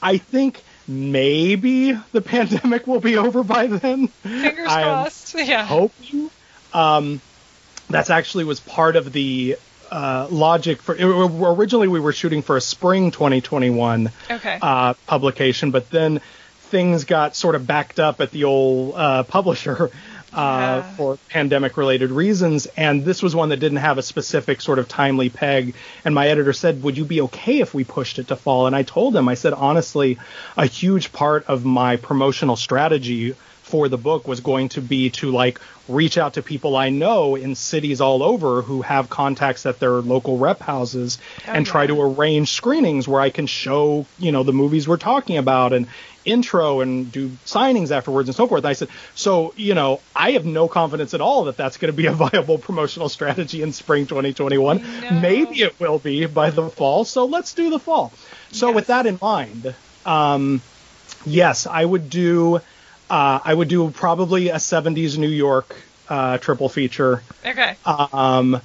I 0.00 0.18
think 0.18 0.62
maybe 0.86 1.92
the 2.12 2.20
pandemic 2.20 2.86
will 2.86 3.00
be 3.00 3.16
over 3.16 3.42
by 3.42 3.66
then. 3.66 4.08
Fingers 4.08 4.68
I 4.68 4.82
crossed. 4.82 5.34
Yeah. 5.38 5.64
hoping. 5.64 6.30
Um, 6.72 7.20
that's 7.90 8.10
actually 8.10 8.44
was 8.44 8.60
part 8.60 8.96
of 8.96 9.12
the 9.12 9.56
uh, 9.90 10.28
logic 10.30 10.82
for. 10.82 10.94
Originally, 10.94 11.88
we 11.88 12.00
were 12.00 12.12
shooting 12.12 12.42
for 12.42 12.56
a 12.56 12.60
spring 12.60 13.10
2021 13.10 14.10
Okay. 14.30 14.58
uh, 14.60 14.94
publication, 15.06 15.70
but 15.70 15.90
then 15.90 16.20
things 16.70 17.04
got 17.04 17.34
sort 17.34 17.54
of 17.54 17.66
backed 17.66 17.98
up 17.98 18.20
at 18.20 18.30
the 18.30 18.44
old 18.44 18.94
uh, 18.94 19.22
publisher 19.22 19.90
uh, 20.32 20.82
Yeah. 20.82 20.82
for 20.96 21.18
pandemic 21.28 21.76
related 21.76 22.10
reasons. 22.10 22.66
And 22.76 23.04
this 23.04 23.22
was 23.22 23.34
one 23.34 23.48
that 23.50 23.58
didn't 23.58 23.78
have 23.78 23.98
a 23.98 24.02
specific 24.02 24.60
sort 24.60 24.78
of 24.78 24.88
timely 24.88 25.28
peg. 25.30 25.74
And 26.04 26.14
my 26.14 26.28
editor 26.28 26.52
said, 26.52 26.82
Would 26.82 26.96
you 26.98 27.04
be 27.04 27.20
okay 27.22 27.60
if 27.60 27.74
we 27.74 27.84
pushed 27.84 28.18
it 28.18 28.28
to 28.28 28.36
fall? 28.36 28.66
And 28.66 28.76
I 28.76 28.82
told 28.82 29.16
him, 29.16 29.28
I 29.28 29.34
said, 29.34 29.52
honestly, 29.52 30.18
a 30.56 30.66
huge 30.66 31.12
part 31.12 31.46
of 31.46 31.64
my 31.64 31.96
promotional 31.96 32.56
strategy 32.56 33.34
for 33.62 33.88
the 33.90 33.98
book 33.98 34.26
was 34.26 34.40
going 34.40 34.70
to 34.70 34.80
be 34.80 35.10
to 35.10 35.30
like 35.30 35.60
reach 35.88 36.16
out 36.16 36.34
to 36.34 36.42
people 36.42 36.74
I 36.74 36.88
know 36.88 37.34
in 37.36 37.54
cities 37.54 38.00
all 38.00 38.22
over 38.22 38.62
who 38.62 38.80
have 38.80 39.10
contacts 39.10 39.66
at 39.66 39.78
their 39.78 40.00
local 40.00 40.38
rep 40.38 40.60
houses 40.60 41.18
Oh, 41.46 41.52
and 41.52 41.66
try 41.66 41.86
to 41.86 42.00
arrange 42.00 42.50
screenings 42.50 43.06
where 43.06 43.20
I 43.20 43.28
can 43.28 43.46
show, 43.46 44.06
you 44.18 44.32
know, 44.32 44.42
the 44.42 44.54
movies 44.54 44.88
we're 44.88 44.96
talking 44.96 45.36
about 45.36 45.74
and 45.74 45.86
intro 46.28 46.80
and 46.80 47.10
do 47.10 47.28
signings 47.46 47.90
afterwards 47.90 48.28
and 48.28 48.36
so 48.36 48.46
forth. 48.46 48.64
I 48.64 48.74
said, 48.74 48.88
so, 49.14 49.52
you 49.56 49.74
know, 49.74 50.00
I 50.14 50.32
have 50.32 50.44
no 50.44 50.68
confidence 50.68 51.14
at 51.14 51.20
all 51.20 51.44
that 51.44 51.56
that's 51.56 51.76
going 51.78 51.92
to 51.92 51.96
be 51.96 52.06
a 52.06 52.12
viable 52.30 52.58
promotional 52.58 53.08
strategy 53.08 53.62
in 53.62 53.72
spring 53.72 54.06
2021. 54.06 54.78
I 54.78 55.10
know. 55.10 55.20
Maybe 55.20 55.62
it 55.62 55.78
will 55.80 55.98
be 55.98 56.26
by 56.26 56.50
the 56.50 56.68
fall. 56.68 57.04
So 57.04 57.24
let's 57.26 57.54
do 57.54 57.70
the 57.70 57.78
fall. 57.78 58.12
So 58.52 58.68
Yes. 58.68 58.74
with 58.74 58.86
that 58.88 59.06
in 59.06 59.18
mind, 59.20 59.74
um, 60.06 60.60
yes, 61.26 61.66
I 61.66 61.84
would 61.84 62.08
do, 62.10 62.56
uh, 63.10 63.40
I 63.44 63.52
would 63.54 63.68
do 63.68 63.90
probably 63.90 64.48
a 64.50 64.56
70s 64.56 65.18
New 65.18 65.28
York 65.28 65.74
uh, 66.08 66.38
triple 66.38 66.68
feature 66.68 67.22
okay. 67.44 67.76
um, 67.84 68.60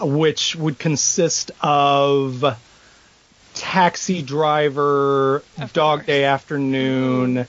which 0.00 0.56
would 0.56 0.78
consist 0.78 1.50
of 1.60 2.56
Taxi 3.56 4.22
Driver, 4.22 5.42
Of 5.58 5.72
Dog 5.72 6.00
course. 6.00 6.06
Day 6.06 6.24
Afternoon, 6.24 7.48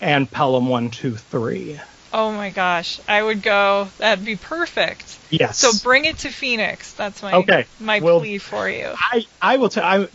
and 0.00 0.30
Pelham 0.30 0.68
One 0.68 0.90
Two 0.90 1.16
Three. 1.16 1.78
Oh 2.14 2.30
my 2.32 2.50
gosh. 2.50 3.00
I 3.08 3.22
would 3.22 3.42
go. 3.42 3.88
That'd 3.98 4.24
be 4.24 4.36
perfect. 4.36 5.18
Yes. 5.30 5.58
So 5.58 5.70
bring 5.82 6.04
it 6.04 6.18
to 6.18 6.28
Phoenix. 6.28 6.92
That's 6.92 7.22
my 7.22 7.32
Okay, 7.34 7.64
my 7.80 8.00
well- 8.00 8.20
plea 8.20 8.38
for 8.38 8.68
you. 8.68 8.92
I 8.96 9.24
I 9.40 9.56
will 9.56 9.68
tell. 9.68 9.84
I 9.84 10.08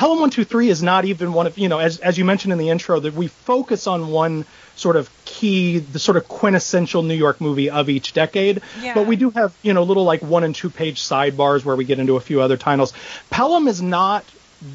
Pelham 0.00 0.18
One 0.20 0.30
Two 0.30 0.44
Three 0.44 0.70
is 0.70 0.82
not 0.82 1.04
even 1.04 1.34
one 1.34 1.46
of 1.46 1.58
you 1.58 1.68
know 1.68 1.78
as 1.78 1.98
as 1.98 2.16
you 2.16 2.24
mentioned 2.24 2.54
in 2.54 2.58
the 2.58 2.70
intro 2.70 3.00
that 3.00 3.12
we 3.12 3.26
focus 3.26 3.86
on 3.86 4.08
one 4.08 4.46
sort 4.74 4.96
of 4.96 5.10
key 5.26 5.78
the 5.78 5.98
sort 5.98 6.16
of 6.16 6.26
quintessential 6.26 7.02
New 7.02 7.12
York 7.14 7.38
movie 7.38 7.68
of 7.68 7.90
each 7.90 8.14
decade. 8.14 8.62
Yeah. 8.80 8.94
But 8.94 9.06
we 9.06 9.16
do 9.16 9.28
have 9.28 9.54
you 9.60 9.74
know 9.74 9.82
little 9.82 10.04
like 10.04 10.22
one 10.22 10.42
and 10.42 10.54
two 10.54 10.70
page 10.70 11.02
sidebars 11.02 11.66
where 11.66 11.76
we 11.76 11.84
get 11.84 11.98
into 11.98 12.16
a 12.16 12.20
few 12.20 12.40
other 12.40 12.56
titles. 12.56 12.94
Pelham 13.28 13.68
is 13.68 13.82
not 13.82 14.24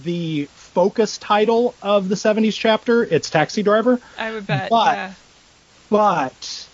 the 0.03 0.45
focus 0.53 1.17
title 1.17 1.73
of 1.81 2.07
the 2.07 2.13
70s 2.15 2.53
chapter. 2.53 3.03
It's 3.03 3.31
Taxi 3.31 3.63
Driver. 3.63 3.99
I 4.19 4.31
would 4.31 4.45
bet. 4.45 4.69
But- 4.69 4.95
yeah. 4.95 5.13
But 5.89 6.67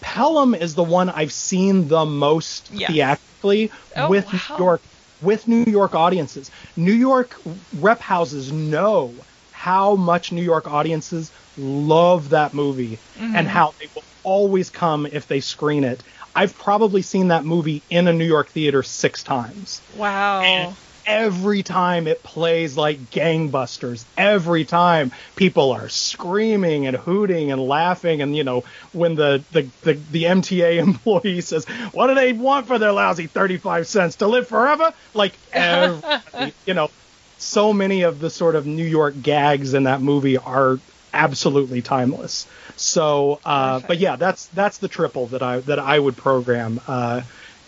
Pelham 0.00 0.54
is 0.54 0.74
the 0.74 0.84
one 0.84 1.10
I've 1.10 1.32
seen 1.32 1.88
the 1.88 2.06
most 2.06 2.68
theatrically 2.68 3.70
Oh, 3.94 4.08
with 4.08 4.24
wow. 4.32 4.40
New 4.56 4.64
York 4.64 4.82
with 5.20 5.46
New 5.48 5.64
York 5.64 5.94
audiences. 5.94 6.50
New 6.76 6.92
York 6.92 7.36
rep 7.72 8.00
houses 8.00 8.52
know 8.52 9.24
how 9.50 9.94
much 9.96 10.32
New 10.32 10.42
York 10.42 10.66
audiences 10.68 11.32
love 11.56 12.30
that 12.30 12.54
movie 12.54 13.00
Mm-hmm. 13.16 13.36
and 13.36 13.48
how 13.48 13.74
they 13.80 13.88
will 13.94 14.02
always 14.22 14.70
come 14.70 15.06
if 15.06 15.26
they 15.26 15.40
screen 15.40 15.84
it. 15.84 16.02
I've 16.34 16.56
probably 16.58 17.02
seen 17.02 17.28
that 17.28 17.44
movie 17.44 17.84
in 17.88 18.08
a 18.08 18.12
New 18.12 18.24
York 18.26 18.50
theater 18.50 18.82
six 18.82 19.22
times. 19.22 19.82
Wow. 19.96 20.40
And 20.40 20.76
every 21.06 21.62
time 21.62 22.06
it 22.06 22.22
plays 22.22 22.76
like 22.76 23.10
gangbusters, 23.10 24.04
every 24.16 24.64
time 24.64 25.12
people 25.36 25.72
are 25.72 25.88
screaming 25.88 26.86
and 26.86 26.96
hooting 26.96 27.52
and 27.52 27.60
laughing, 27.60 28.22
and 28.22 28.36
you 28.36 28.44
know 28.44 28.64
when 28.92 29.14
the 29.14 29.42
the 29.52 29.62
the, 29.82 29.94
the 29.94 30.24
MTA 30.24 30.76
employee 30.82 31.40
says, 31.40 31.64
"What 31.92 32.08
do 32.08 32.14
they 32.14 32.32
want 32.32 32.66
for 32.66 32.78
their 32.78 32.92
lousy 32.92 33.26
thirty-five 33.26 33.86
cents 33.86 34.16
to 34.16 34.26
live 34.26 34.48
forever?" 34.48 34.92
Like 35.12 35.34
every, 35.52 36.52
you 36.66 36.74
know, 36.74 36.90
so 37.38 37.72
many 37.72 38.02
of 38.02 38.20
the 38.20 38.30
sort 38.30 38.56
of 38.56 38.66
New 38.66 38.86
York 38.86 39.14
gags 39.22 39.74
in 39.74 39.84
that 39.84 40.00
movie 40.00 40.38
are 40.38 40.78
absolutely 41.12 41.80
timeless. 41.80 42.46
So, 42.76 43.40
uh, 43.44 43.80
but 43.86 43.98
yeah, 43.98 44.16
that's 44.16 44.46
that's 44.48 44.78
the 44.78 44.88
triple 44.88 45.26
that 45.28 45.42
I 45.42 45.60
that 45.60 45.78
I 45.78 45.98
would 45.98 46.16
program, 46.16 46.80
uh, 46.86 47.22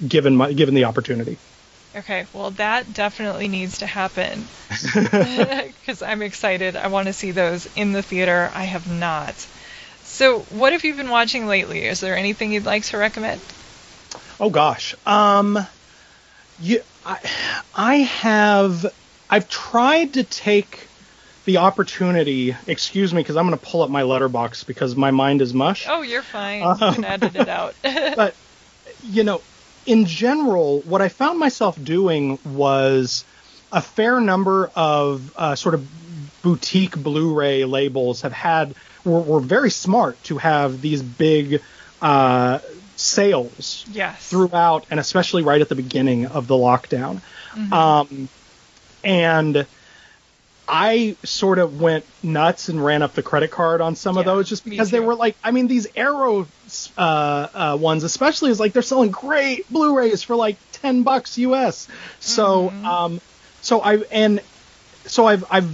given 0.06 0.36
my 0.36 0.52
given 0.52 0.74
the 0.74 0.84
opportunity. 0.84 1.38
Okay, 1.96 2.26
well, 2.34 2.50
that 2.52 2.92
definitely 2.92 3.48
needs 3.48 3.78
to 3.78 3.86
happen 3.86 4.46
because 4.92 6.02
I'm 6.02 6.22
excited. 6.22 6.76
I 6.76 6.88
want 6.88 7.06
to 7.06 7.12
see 7.12 7.30
those 7.30 7.66
in 7.74 7.92
the 7.92 8.02
theater. 8.02 8.50
I 8.54 8.64
have 8.64 8.90
not. 8.90 9.34
So, 10.02 10.40
what 10.40 10.72
have 10.72 10.84
you 10.84 10.94
been 10.94 11.10
watching 11.10 11.46
lately? 11.46 11.84
Is 11.86 12.00
there 12.00 12.16
anything 12.16 12.52
you'd 12.52 12.66
like 12.66 12.84
to 12.84 12.98
recommend? 12.98 13.40
Oh 14.38 14.50
gosh. 14.50 14.94
Um 15.06 15.58
you, 16.60 16.82
I, 17.04 17.18
I 17.74 17.94
have 17.96 18.92
I've 19.28 19.48
tried 19.48 20.14
to 20.14 20.22
take 20.22 20.88
the 21.44 21.58
opportunity, 21.58 22.54
excuse 22.66 23.14
me 23.14 23.22
because 23.22 23.36
I'm 23.36 23.46
going 23.46 23.58
to 23.58 23.64
pull 23.64 23.82
up 23.82 23.90
my 23.90 24.02
Letterboxd 24.02 24.66
because 24.66 24.96
my 24.96 25.10
mind 25.10 25.42
is 25.42 25.54
mush. 25.54 25.86
Oh, 25.88 26.02
you're 26.02 26.22
fine. 26.22 26.62
Um, 26.62 26.76
you 26.80 26.94
can 26.94 27.04
edit 27.04 27.36
it 27.36 27.48
out. 27.48 27.74
But 28.16 28.34
you 29.02 29.24
know, 29.24 29.40
in 29.86 30.04
general, 30.06 30.80
what 30.80 31.00
I 31.00 31.08
found 31.08 31.38
myself 31.38 31.82
doing 31.82 32.38
was 32.44 33.24
a 33.72 33.80
fair 33.80 34.20
number 34.20 34.70
of 34.74 35.32
uh, 35.36 35.54
sort 35.54 35.74
of 35.74 35.88
boutique 36.42 36.96
Blu-ray 36.96 37.64
labels 37.64 38.22
have 38.22 38.32
had 38.32 38.74
were, 39.04 39.20
were 39.20 39.40
very 39.40 39.70
smart 39.70 40.22
to 40.24 40.38
have 40.38 40.80
these 40.80 41.02
big 41.02 41.62
uh, 42.02 42.58
sales 42.96 43.84
yes. 43.90 44.28
throughout 44.28 44.86
and 44.90 45.00
especially 45.00 45.42
right 45.42 45.60
at 45.60 45.68
the 45.68 45.74
beginning 45.74 46.26
of 46.26 46.46
the 46.46 46.54
lockdown. 46.54 47.20
Um, 47.72 48.28
and 49.02 49.66
I 50.68 51.14
sort 51.22 51.58
of 51.58 51.80
went 51.80 52.04
nuts 52.22 52.68
and 52.68 52.84
ran 52.84 53.02
up 53.02 53.14
the 53.14 53.22
credit 53.22 53.50
card 53.50 53.80
on 53.80 53.94
some 53.94 54.16
of 54.18 54.24
those 54.24 54.48
just 54.48 54.64
because 54.64 54.90
they 54.90 55.00
were 55.00 55.14
like, 55.14 55.36
I 55.44 55.52
mean, 55.52 55.68
these 55.68 55.86
Arrow 55.94 56.46
uh, 56.98 57.00
uh, 57.00 57.78
ones, 57.80 58.02
especially, 58.02 58.50
is 58.50 58.58
like 58.58 58.72
they're 58.72 58.82
selling 58.82 59.10
great 59.10 59.70
Blu-rays 59.70 60.22
for 60.22 60.34
like 60.34 60.56
ten 60.72 61.02
bucks 61.04 61.38
US. 61.38 61.88
So, 62.20 62.70
Mm-hmm. 62.70 62.86
um, 62.86 63.20
so 63.62 63.80
I 63.80 63.96
and 64.10 64.40
so 65.06 65.26
I've 65.26 65.44
I've 65.50 65.68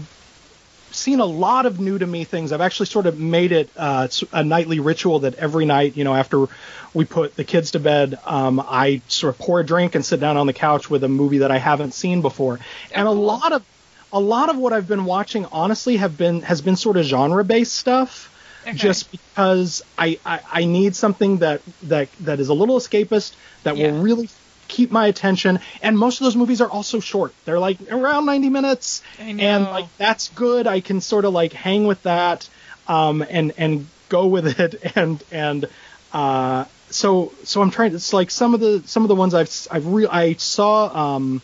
seen 0.92 1.20
a 1.20 1.24
lot 1.24 1.64
of 1.64 1.80
new 1.80 1.98
to 1.98 2.06
me 2.06 2.24
things. 2.24 2.52
I've 2.52 2.60
actually 2.60 2.86
sort 2.86 3.06
of 3.06 3.18
made 3.18 3.50
it 3.52 3.70
uh, 3.78 4.08
a 4.30 4.44
nightly 4.44 4.78
ritual 4.78 5.20
that 5.20 5.36
every 5.36 5.64
night, 5.64 5.96
you 5.96 6.04
know, 6.04 6.14
after 6.14 6.46
we 6.92 7.06
put 7.06 7.34
the 7.34 7.44
kids 7.44 7.70
to 7.70 7.80
bed, 7.80 8.18
um, 8.26 8.60
I 8.60 9.00
sort 9.08 9.34
of 9.34 9.40
pour 9.40 9.58
a 9.60 9.64
drink 9.64 9.94
and 9.94 10.04
sit 10.04 10.20
down 10.20 10.36
on 10.36 10.46
the 10.46 10.52
couch 10.52 10.90
with 10.90 11.02
a 11.02 11.08
movie 11.08 11.38
that 11.38 11.50
I 11.50 11.56
haven't 11.56 11.92
seen 11.94 12.20
before. 12.20 12.60
and 12.94 13.08
a 13.08 13.10
lot 13.10 13.52
of 13.52 13.64
a 14.12 14.20
lot 14.20 14.48
of 14.50 14.56
what 14.56 14.72
I've 14.72 14.88
been 14.88 15.04
watching, 15.04 15.46
honestly, 15.52 15.96
have 15.96 16.16
been 16.16 16.42
has 16.42 16.60
been 16.60 16.76
sort 16.76 16.96
of 16.96 17.04
genre 17.04 17.44
based 17.44 17.74
stuff. 17.74 18.28
Okay. 18.62 18.76
Just 18.76 19.10
because 19.10 19.82
I, 19.98 20.20
I, 20.24 20.40
I 20.52 20.64
need 20.66 20.94
something 20.94 21.38
that, 21.38 21.62
that 21.84 22.08
that 22.20 22.38
is 22.38 22.48
a 22.48 22.54
little 22.54 22.78
escapist 22.78 23.32
that 23.64 23.76
Yeah. 23.76 23.90
will 23.90 24.02
really 24.02 24.28
keep 24.68 24.92
my 24.92 25.08
attention. 25.08 25.58
And 25.82 25.98
most 25.98 26.20
of 26.20 26.24
those 26.24 26.36
movies 26.36 26.60
are 26.60 26.70
also 26.70 27.00
short. 27.00 27.32
They're 27.44 27.58
like 27.58 27.78
around 27.90 28.26
90 28.26 28.50
minutes 28.50 29.02
and 29.18 29.64
like 29.64 29.86
that's 29.98 30.28
good. 30.28 30.66
I 30.68 30.78
can 30.80 31.00
sort 31.00 31.24
of 31.24 31.32
like 31.32 31.52
hang 31.52 31.86
with 31.86 32.02
that. 32.04 32.48
um, 32.86 33.24
and 33.28 33.52
and 33.58 33.86
go 34.08 34.26
with 34.26 34.60
it 34.60 34.92
and 34.96 35.22
and 35.32 35.68
uh, 36.12 36.64
so 36.90 37.32
so 37.44 37.62
I'm 37.62 37.70
trying. 37.70 37.90
To 37.90 37.96
it's 37.96 38.12
like 38.12 38.30
some 38.30 38.54
of 38.54 38.60
the 38.60 38.82
some 38.86 39.02
of 39.02 39.08
the 39.08 39.14
ones 39.16 39.34
I've 39.34 39.50
I've 39.70 39.86
re- 39.86 40.06
I 40.06 40.34
saw 40.34 41.14
um, 41.16 41.42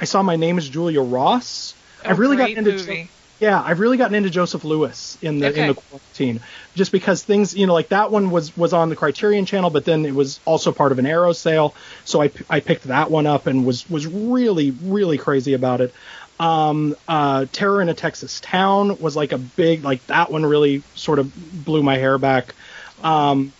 I 0.00 0.04
saw 0.06 0.22
my 0.22 0.36
name 0.36 0.56
is 0.56 0.68
Julia 0.68 1.02
Ross. 1.02 1.74
I've 2.04 2.18
really 2.18 2.36
gotten 2.36 2.58
into 2.66 2.72
movie. 2.74 3.12
yeah, 3.40 3.60
I've 3.60 3.80
really 3.80 3.96
gotten 3.96 4.14
into 4.14 4.30
Joseph 4.30 4.64
Lewis 4.64 5.16
in 5.20 5.38
the 5.40 5.56
in 5.58 5.66
Okay. 5.66 5.66
the 5.66 5.74
quarantine, 5.74 6.40
just 6.76 6.92
because 6.92 7.24
things, 7.24 7.54
you 7.54 7.66
know, 7.66 7.74
like 7.74 7.88
that 7.90 8.10
one 8.12 8.30
was 8.30 8.56
was 8.56 8.72
on 8.72 8.88
the 8.88 8.96
Criterion 8.96 9.44
Channel, 9.44 9.70
but 9.70 9.84
then 9.84 10.04
it 10.06 10.14
was 10.14 10.40
also 10.46 10.72
part 10.72 10.92
of 10.92 10.98
an 11.00 11.06
Arrow 11.06 11.32
sale, 11.32 11.76
so 12.04 12.22
I 12.22 12.32
I 12.48 12.60
picked 12.60 12.84
that 12.84 13.10
one 13.10 13.26
up 13.26 13.46
and 13.48 13.64
was 13.64 13.88
was 13.88 14.06
really 14.06 14.70
really 14.70 15.18
crazy 15.18 15.54
about 15.54 15.80
it. 15.80 15.94
Um, 16.38 16.94
uh, 17.08 17.46
Terror 17.52 17.80
in 17.82 17.88
a 17.88 17.94
Texas 17.94 18.40
Town 18.40 18.98
was 18.98 19.16
like 19.16 19.32
a 19.32 19.38
big 19.38 19.84
like 19.84 20.06
that 20.06 20.30
one 20.30 20.46
really 20.46 20.84
sort 20.94 21.18
of 21.18 21.32
blew 21.34 21.82
my 21.82 21.96
hair 21.98 22.18
back. 22.18 22.54
Um, 23.02 23.54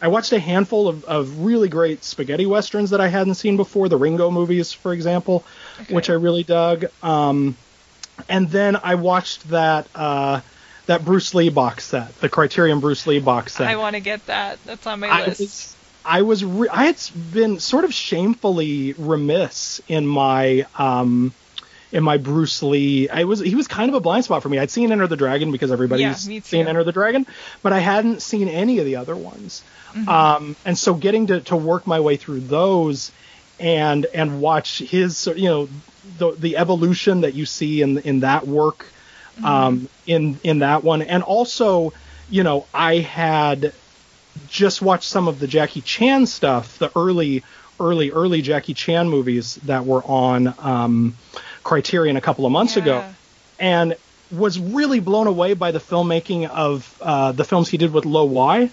I 0.00 0.08
watched 0.08 0.32
a 0.32 0.38
handful 0.40 0.88
of, 0.88 1.04
of 1.04 1.38
really 1.38 1.68
great 1.68 2.04
spaghetti 2.04 2.46
westerns 2.46 2.90
that 2.90 3.00
I 3.00 3.08
hadn't 3.08 3.34
seen 3.34 3.56
before, 3.56 3.88
the 3.88 3.96
Ringo 3.98 4.30
movies, 4.30 4.72
for 4.72 4.92
example, 4.92 5.46
Okay. 5.78 5.88
which 5.88 6.10
I 6.10 6.14
really 6.14 6.44
dug. 6.44 6.86
Um, 7.02 7.58
and 8.28 8.50
then 8.50 8.76
I 8.76 8.94
watched 8.94 9.48
that 9.50 9.86
uh, 9.94 10.40
that 10.86 11.04
Bruce 11.04 11.34
Lee 11.34 11.48
box 11.48 11.84
set, 11.84 12.18
the 12.20 12.28
Criterion 12.28 12.80
Bruce 12.80 13.06
Lee 13.06 13.20
box 13.20 13.54
set. 13.54 13.68
I 13.68 13.76
want 13.76 13.94
to 13.94 14.00
get 14.00 14.26
that. 14.26 14.58
That's 14.64 14.86
on 14.86 15.00
my 15.00 15.08
I 15.08 15.26
list. 15.26 15.76
I 16.04 16.22
was 16.22 16.44
re- 16.44 16.68
I 16.68 16.84
had 16.84 17.00
been 17.32 17.58
sort 17.60 17.84
of 17.84 17.94
shamefully 17.94 18.92
remiss 18.94 19.80
in 19.88 20.06
my 20.06 20.66
um 20.76 21.32
in 21.92 22.02
my 22.02 22.18
Bruce 22.18 22.62
Lee. 22.62 23.08
I 23.08 23.24
was 23.24 23.40
he 23.40 23.54
was 23.54 23.68
kind 23.68 23.88
of 23.88 23.94
a 23.94 24.00
blind 24.00 24.24
spot 24.24 24.42
for 24.42 24.48
me. 24.48 24.58
I'd 24.58 24.70
seen 24.70 24.92
Enter 24.92 25.06
the 25.06 25.16
Dragon 25.16 25.52
because 25.52 25.70
everybody's 25.70 26.28
Yeah, 26.28 26.40
seen 26.40 26.66
Enter 26.66 26.84
the 26.84 26.92
Dragon, 26.92 27.26
but 27.62 27.72
I 27.72 27.78
hadn't 27.78 28.20
seen 28.20 28.48
any 28.48 28.80
of 28.80 28.84
the 28.84 28.96
other 28.96 29.16
ones. 29.16 29.62
Mm-hmm. 29.94 30.08
Um, 30.08 30.56
and 30.64 30.76
so 30.76 30.94
getting 30.94 31.28
to, 31.28 31.40
to 31.42 31.56
work 31.56 31.86
my 31.86 32.00
way 32.00 32.16
through 32.16 32.40
those 32.40 33.12
and 33.58 34.06
and 34.14 34.40
watch 34.40 34.78
his 34.78 35.26
you 35.36 35.48
know 35.48 35.68
the 36.18 36.32
the 36.32 36.56
evolution 36.56 37.20
that 37.22 37.34
you 37.34 37.46
see 37.46 37.82
in 37.82 37.98
in 37.98 38.20
that 38.20 38.46
work 38.46 38.86
Mm-hmm. 39.36 39.46
um, 39.46 39.88
in 40.06 40.38
in 40.44 40.60
that 40.60 40.84
one, 40.84 41.02
and 41.02 41.22
also 41.22 41.92
you 42.28 42.44
know 42.44 42.66
I 42.72 42.98
had 42.98 43.72
just 44.48 44.80
watched 44.80 45.08
some 45.08 45.26
of 45.28 45.38
the 45.40 45.46
Jackie 45.48 45.80
Chan 45.82 46.26
stuff, 46.26 46.78
the 46.78 46.90
early 46.96 47.42
early 47.80 48.10
early 48.12 48.42
Jackie 48.42 48.74
Chan 48.74 49.08
movies 49.08 49.56
that 49.64 49.84
were 49.84 50.02
on 50.04 50.54
um, 50.58 51.14
Criterion 51.64 52.16
a 52.16 52.20
couple 52.20 52.46
of 52.46 52.52
months 52.52 52.76
ago, 52.76 53.04
and 53.58 53.96
was 54.30 54.58
really 54.58 55.00
blown 55.00 55.26
away 55.26 55.54
by 55.54 55.72
the 55.72 55.80
filmmaking 55.80 56.48
of 56.48 56.96
uh, 57.00 57.32
the 57.32 57.44
films 57.44 57.68
he 57.68 57.76
did 57.76 57.92
with 57.92 58.04
Lo 58.04 58.24
Y. 58.24 58.70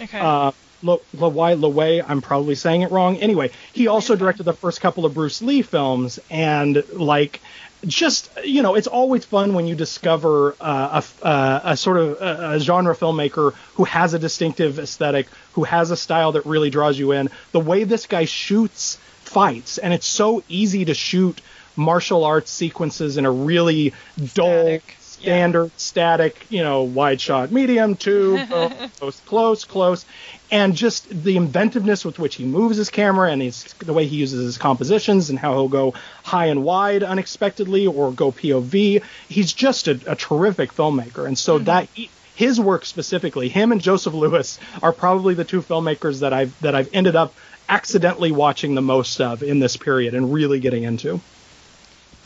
Okay. 0.00 0.18
uh, 0.18 0.52
Lo, 0.82 1.00
Lo, 1.14 1.28
Wai, 1.28 1.54
Lo 1.54 1.68
Wei, 1.68 2.02
I'm 2.02 2.20
probably 2.20 2.54
saying 2.54 2.82
it 2.82 2.90
wrong. 2.90 3.16
Anyway, 3.16 3.50
he 3.72 3.86
also 3.86 4.16
directed 4.16 4.44
the 4.44 4.52
first 4.52 4.80
couple 4.80 5.04
of 5.04 5.14
Bruce 5.14 5.42
Lee 5.42 5.62
films, 5.62 6.18
and 6.30 6.82
like, 6.92 7.40
just 7.86 8.30
you 8.44 8.62
know, 8.62 8.74
it's 8.74 8.86
always 8.86 9.24
fun 9.24 9.54
when 9.54 9.66
you 9.66 9.74
discover 9.74 10.54
uh, 10.60 11.02
a, 11.22 11.26
uh, 11.26 11.60
a 11.64 11.76
sort 11.76 11.96
of 11.98 12.20
a, 12.20 12.54
a 12.54 12.60
genre 12.60 12.94
filmmaker 12.94 13.54
who 13.74 13.84
has 13.84 14.14
a 14.14 14.18
distinctive 14.18 14.78
aesthetic, 14.78 15.28
who 15.52 15.64
has 15.64 15.90
a 15.90 15.96
style 15.96 16.32
that 16.32 16.46
really 16.46 16.70
draws 16.70 16.98
you 16.98 17.12
in. 17.12 17.30
The 17.52 17.60
way 17.60 17.84
this 17.84 18.06
guy 18.06 18.24
shoots 18.24 18.96
fights, 19.20 19.78
and 19.78 19.92
it's 19.92 20.06
so 20.06 20.42
easy 20.48 20.84
to 20.84 20.94
shoot 20.94 21.40
martial 21.74 22.24
arts 22.24 22.50
sequences 22.50 23.16
in 23.16 23.24
a 23.24 23.30
really 23.30 23.94
dull 24.34 24.52
Static, 24.52 24.96
yeah. 25.22 25.34
standard 25.34 25.70
static, 25.76 26.46
you 26.50 26.62
know, 26.62 26.82
wide 26.82 27.20
shot, 27.20 27.50
medium, 27.50 27.96
two, 27.96 28.38
oh, 28.50 28.90
close, 28.98 29.20
close, 29.20 29.64
close, 29.64 30.06
and 30.50 30.76
just 30.76 31.08
the 31.08 31.36
inventiveness 31.36 32.04
with 32.04 32.18
which 32.18 32.36
he 32.36 32.44
moves 32.44 32.76
his 32.76 32.90
camera 32.90 33.30
and 33.30 33.40
his, 33.40 33.64
the 33.74 33.92
way 33.92 34.06
he 34.06 34.16
uses 34.16 34.44
his 34.44 34.58
compositions 34.58 35.30
and 35.30 35.38
how 35.38 35.52
he'll 35.52 35.68
go 35.68 35.94
high 36.22 36.46
and 36.46 36.62
wide 36.64 37.02
unexpectedly 37.02 37.86
or 37.86 38.12
go 38.12 38.32
POV. 38.32 39.02
He's 39.28 39.52
just 39.52 39.88
a, 39.88 39.98
a 40.06 40.16
terrific 40.16 40.72
filmmaker, 40.72 41.26
and 41.26 41.38
so 41.38 41.56
mm-hmm. 41.56 41.64
that 41.64 41.88
his 42.34 42.58
work 42.58 42.84
specifically, 42.84 43.48
him 43.48 43.72
and 43.72 43.80
Joseph 43.80 44.14
Lewis 44.14 44.58
are 44.82 44.92
probably 44.92 45.34
the 45.34 45.44
two 45.44 45.62
filmmakers 45.62 46.20
that 46.20 46.32
I've 46.32 46.58
that 46.60 46.74
I've 46.74 46.94
ended 46.94 47.16
up 47.16 47.34
accidentally 47.68 48.32
watching 48.32 48.74
the 48.74 48.82
most 48.82 49.20
of 49.20 49.42
in 49.42 49.58
this 49.58 49.76
period 49.76 50.14
and 50.14 50.32
really 50.32 50.60
getting 50.60 50.82
into. 50.82 51.20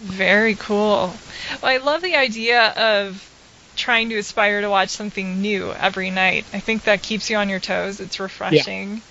Very 0.01 0.55
cool. 0.55 1.13
Well, 1.63 1.73
I 1.73 1.79
love 1.79 2.03
the 2.03 2.17
idea 2.17 2.69
of 2.71 3.23
trying 3.77 4.09
to 4.11 4.17
aspire 4.19 4.61
to 4.61 4.71
watch 4.71 4.91
something 4.91 5.41
new 5.41 5.73
every 5.73 6.11
night. 6.11 6.45
I 6.53 6.61
think 6.61 6.85
that 6.85 7.03
keeps 7.03 7.31
you 7.31 7.37
on 7.37 7.49
your 7.49 7.61
toes. 7.61 8.01
It's 8.01 8.19
refreshing. 8.21 9.03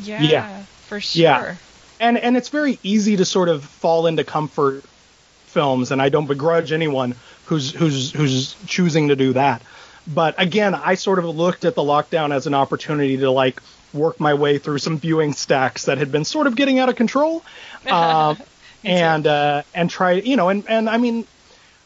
Yeah, 0.00 0.22
Yeah. 0.22 0.62
for 0.86 1.00
sure. 1.00 1.22
Yeah. 1.22 1.54
and 2.00 2.16
and 2.18 2.36
it's 2.36 2.48
very 2.48 2.78
easy 2.82 3.16
to 3.16 3.24
sort 3.24 3.48
of 3.48 3.64
fall 3.64 4.06
into 4.06 4.24
comfort 4.24 4.84
films 5.46 5.90
and 5.90 6.00
I 6.00 6.08
don't 6.08 6.26
begrudge 6.26 6.72
anyone 6.72 7.14
who's 7.46 7.72
who's 7.72 8.10
who's 8.12 8.54
choosing 8.66 9.08
to 9.08 9.16
do 9.16 9.34
that. 9.34 9.62
But 10.06 10.34
again, 10.38 10.74
I 10.74 10.94
sort 10.94 11.18
of 11.18 11.26
looked 11.26 11.64
at 11.64 11.74
the 11.74 11.82
lockdown 11.82 12.34
as 12.34 12.46
an 12.46 12.54
opportunity 12.54 13.18
to 13.18 13.30
like 13.30 13.60
work 13.92 14.18
my 14.18 14.34
way 14.34 14.58
through 14.58 14.78
some 14.78 14.98
viewing 14.98 15.32
stacks 15.34 15.84
that 15.84 15.98
had 15.98 16.10
been 16.10 16.24
sort 16.24 16.46
of 16.46 16.56
getting 16.56 16.78
out 16.78 16.88
of 16.88 16.96
control. 16.96 17.44
Um, 17.88 18.38
and 18.84 19.26
uh, 19.26 19.62
and 19.74 19.90
try 19.90 20.12
you 20.12 20.36
know 20.36 20.48
and 20.48 20.64
and 20.68 20.88
I 20.88 20.98
mean 20.98 21.26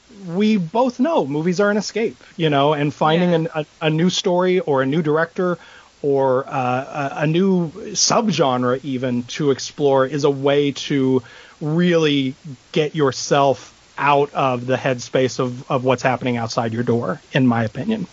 we 0.08 0.56
both 0.56 1.00
know 1.00 1.26
movies 1.26 1.60
are 1.60 1.70
an 1.70 1.76
escape, 1.76 2.24
you 2.36 2.50
know, 2.50 2.74
and 2.74 2.94
finding 2.94 3.30
Yeah. 3.30 3.36
an, 3.36 3.48
a, 3.54 3.66
a 3.82 3.90
new 3.90 4.10
story 4.10 4.60
or 4.60 4.82
a 4.82 4.86
new 4.86 5.02
director 5.02 5.58
or 6.00 6.48
uh, 6.48 7.12
a, 7.18 7.22
a 7.22 7.26
new 7.26 7.72
subgenre 7.94 8.80
even 8.82 9.24
to 9.26 9.50
explore 9.50 10.06
is 10.06 10.24
a 10.24 10.30
way 10.30 10.72
to 10.72 11.22
really 11.60 12.38
get 12.72 12.94
yourself 12.94 13.74
out 13.98 14.30
of 14.34 14.66
the 14.66 14.76
headspace 14.76 15.40
of, 15.40 15.64
of 15.68 15.82
what's 15.84 16.02
happening 16.02 16.36
outside 16.36 16.72
your 16.72 16.84
door, 16.84 17.22
in 17.32 17.46
my 17.46 17.64
opinion. 17.64 18.08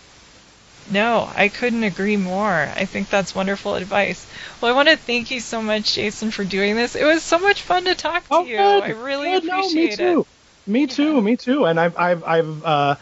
No, 0.91 1.29
I 1.33 1.49
couldn't 1.49 1.83
agree 1.83 2.17
more. 2.17 2.51
I 2.51 2.85
think 2.85 3.09
that's 3.09 3.33
wonderful 3.33 3.75
advice. 3.75 4.25
Well, 4.59 4.71
I 4.71 4.75
want 4.75 4.89
to 4.89 4.97
thank 4.97 5.31
you 5.31 5.39
so 5.39 5.61
much, 5.61 5.95
Jason, 5.95 6.31
for 6.31 6.43
doing 6.43 6.75
this. 6.75 6.95
It 6.95 7.05
was 7.05 7.23
so 7.23 7.39
much 7.39 7.61
fun 7.61 7.85
to 7.85 7.95
talk 7.95 8.27
to 8.29 8.43
you. 8.43 8.57
I 8.57 8.89
really 8.89 9.33
Oh, 9.33 9.39
Good. 9.39 9.47
No, 9.47 9.59
appreciate 9.59 9.89
me 9.91 9.95
too. 9.95 10.19
it. 10.21 10.69
Me 10.69 10.87
too. 10.87 11.21
Me 11.21 11.35
too. 11.37 11.65
And 11.65 11.79
I've 11.79 11.97
I've 11.97 12.23
I've 12.23 12.63
uh, 12.63 12.95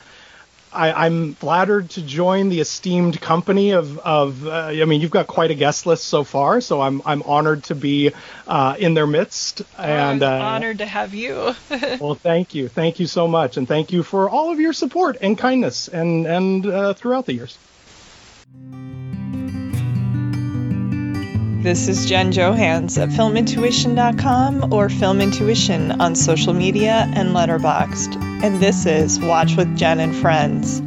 I, 0.73 1.05
I'm 1.05 1.35
flattered 1.35 1.89
to 1.91 2.01
join 2.01 2.49
the 2.49 2.61
esteemed 2.61 3.19
company 3.19 3.71
of 3.71 3.97
of. 3.99 4.47
Uh, 4.47 4.67
I 4.67 4.85
mean, 4.85 5.01
you've 5.01 5.11
got 5.11 5.27
quite 5.27 5.51
a 5.51 5.55
guest 5.55 5.85
list 5.85 6.05
so 6.05 6.23
far, 6.23 6.61
so 6.61 6.81
I'm 6.81 7.01
I'm 7.05 7.21
honored 7.23 7.65
to 7.65 7.75
be 7.75 8.13
uh, 8.47 8.75
in 8.79 8.93
their 8.93 9.07
midst. 9.07 9.63
And 9.77 10.23
I'm 10.23 10.41
uh, 10.41 10.45
honored 10.45 10.77
to 10.77 10.85
have 10.85 11.13
you. 11.13 11.53
well, 11.99 12.15
thank 12.15 12.55
you, 12.55 12.69
thank 12.69 12.99
you 12.99 13.07
so 13.07 13.27
much, 13.27 13.57
and 13.57 13.67
thank 13.67 13.91
you 13.91 14.01
for 14.01 14.29
all 14.29 14.51
of 14.51 14.59
your 14.59 14.73
support 14.73 15.17
and 15.21 15.37
kindness 15.37 15.87
and 15.89 16.25
and 16.25 16.65
uh, 16.65 16.93
throughout 16.93 17.25
the 17.25 17.33
years. 17.33 17.57
This 21.63 21.87
is 21.87 22.07
Jen 22.07 22.31
Johans 22.31 23.01
at 23.01 23.09
filmintuition.com 23.09 24.73
or 24.73 24.89
Film 24.89 25.21
Intuition 25.21 26.01
on 26.01 26.15
social 26.15 26.53
media 26.53 27.07
and 27.13 27.35
Letterboxd. 27.35 28.19
And 28.43 28.59
this 28.59 28.87
is 28.87 29.19
Watch 29.19 29.55
with 29.55 29.77
Jen 29.77 29.99
and 29.99 30.15
Friends. 30.15 30.81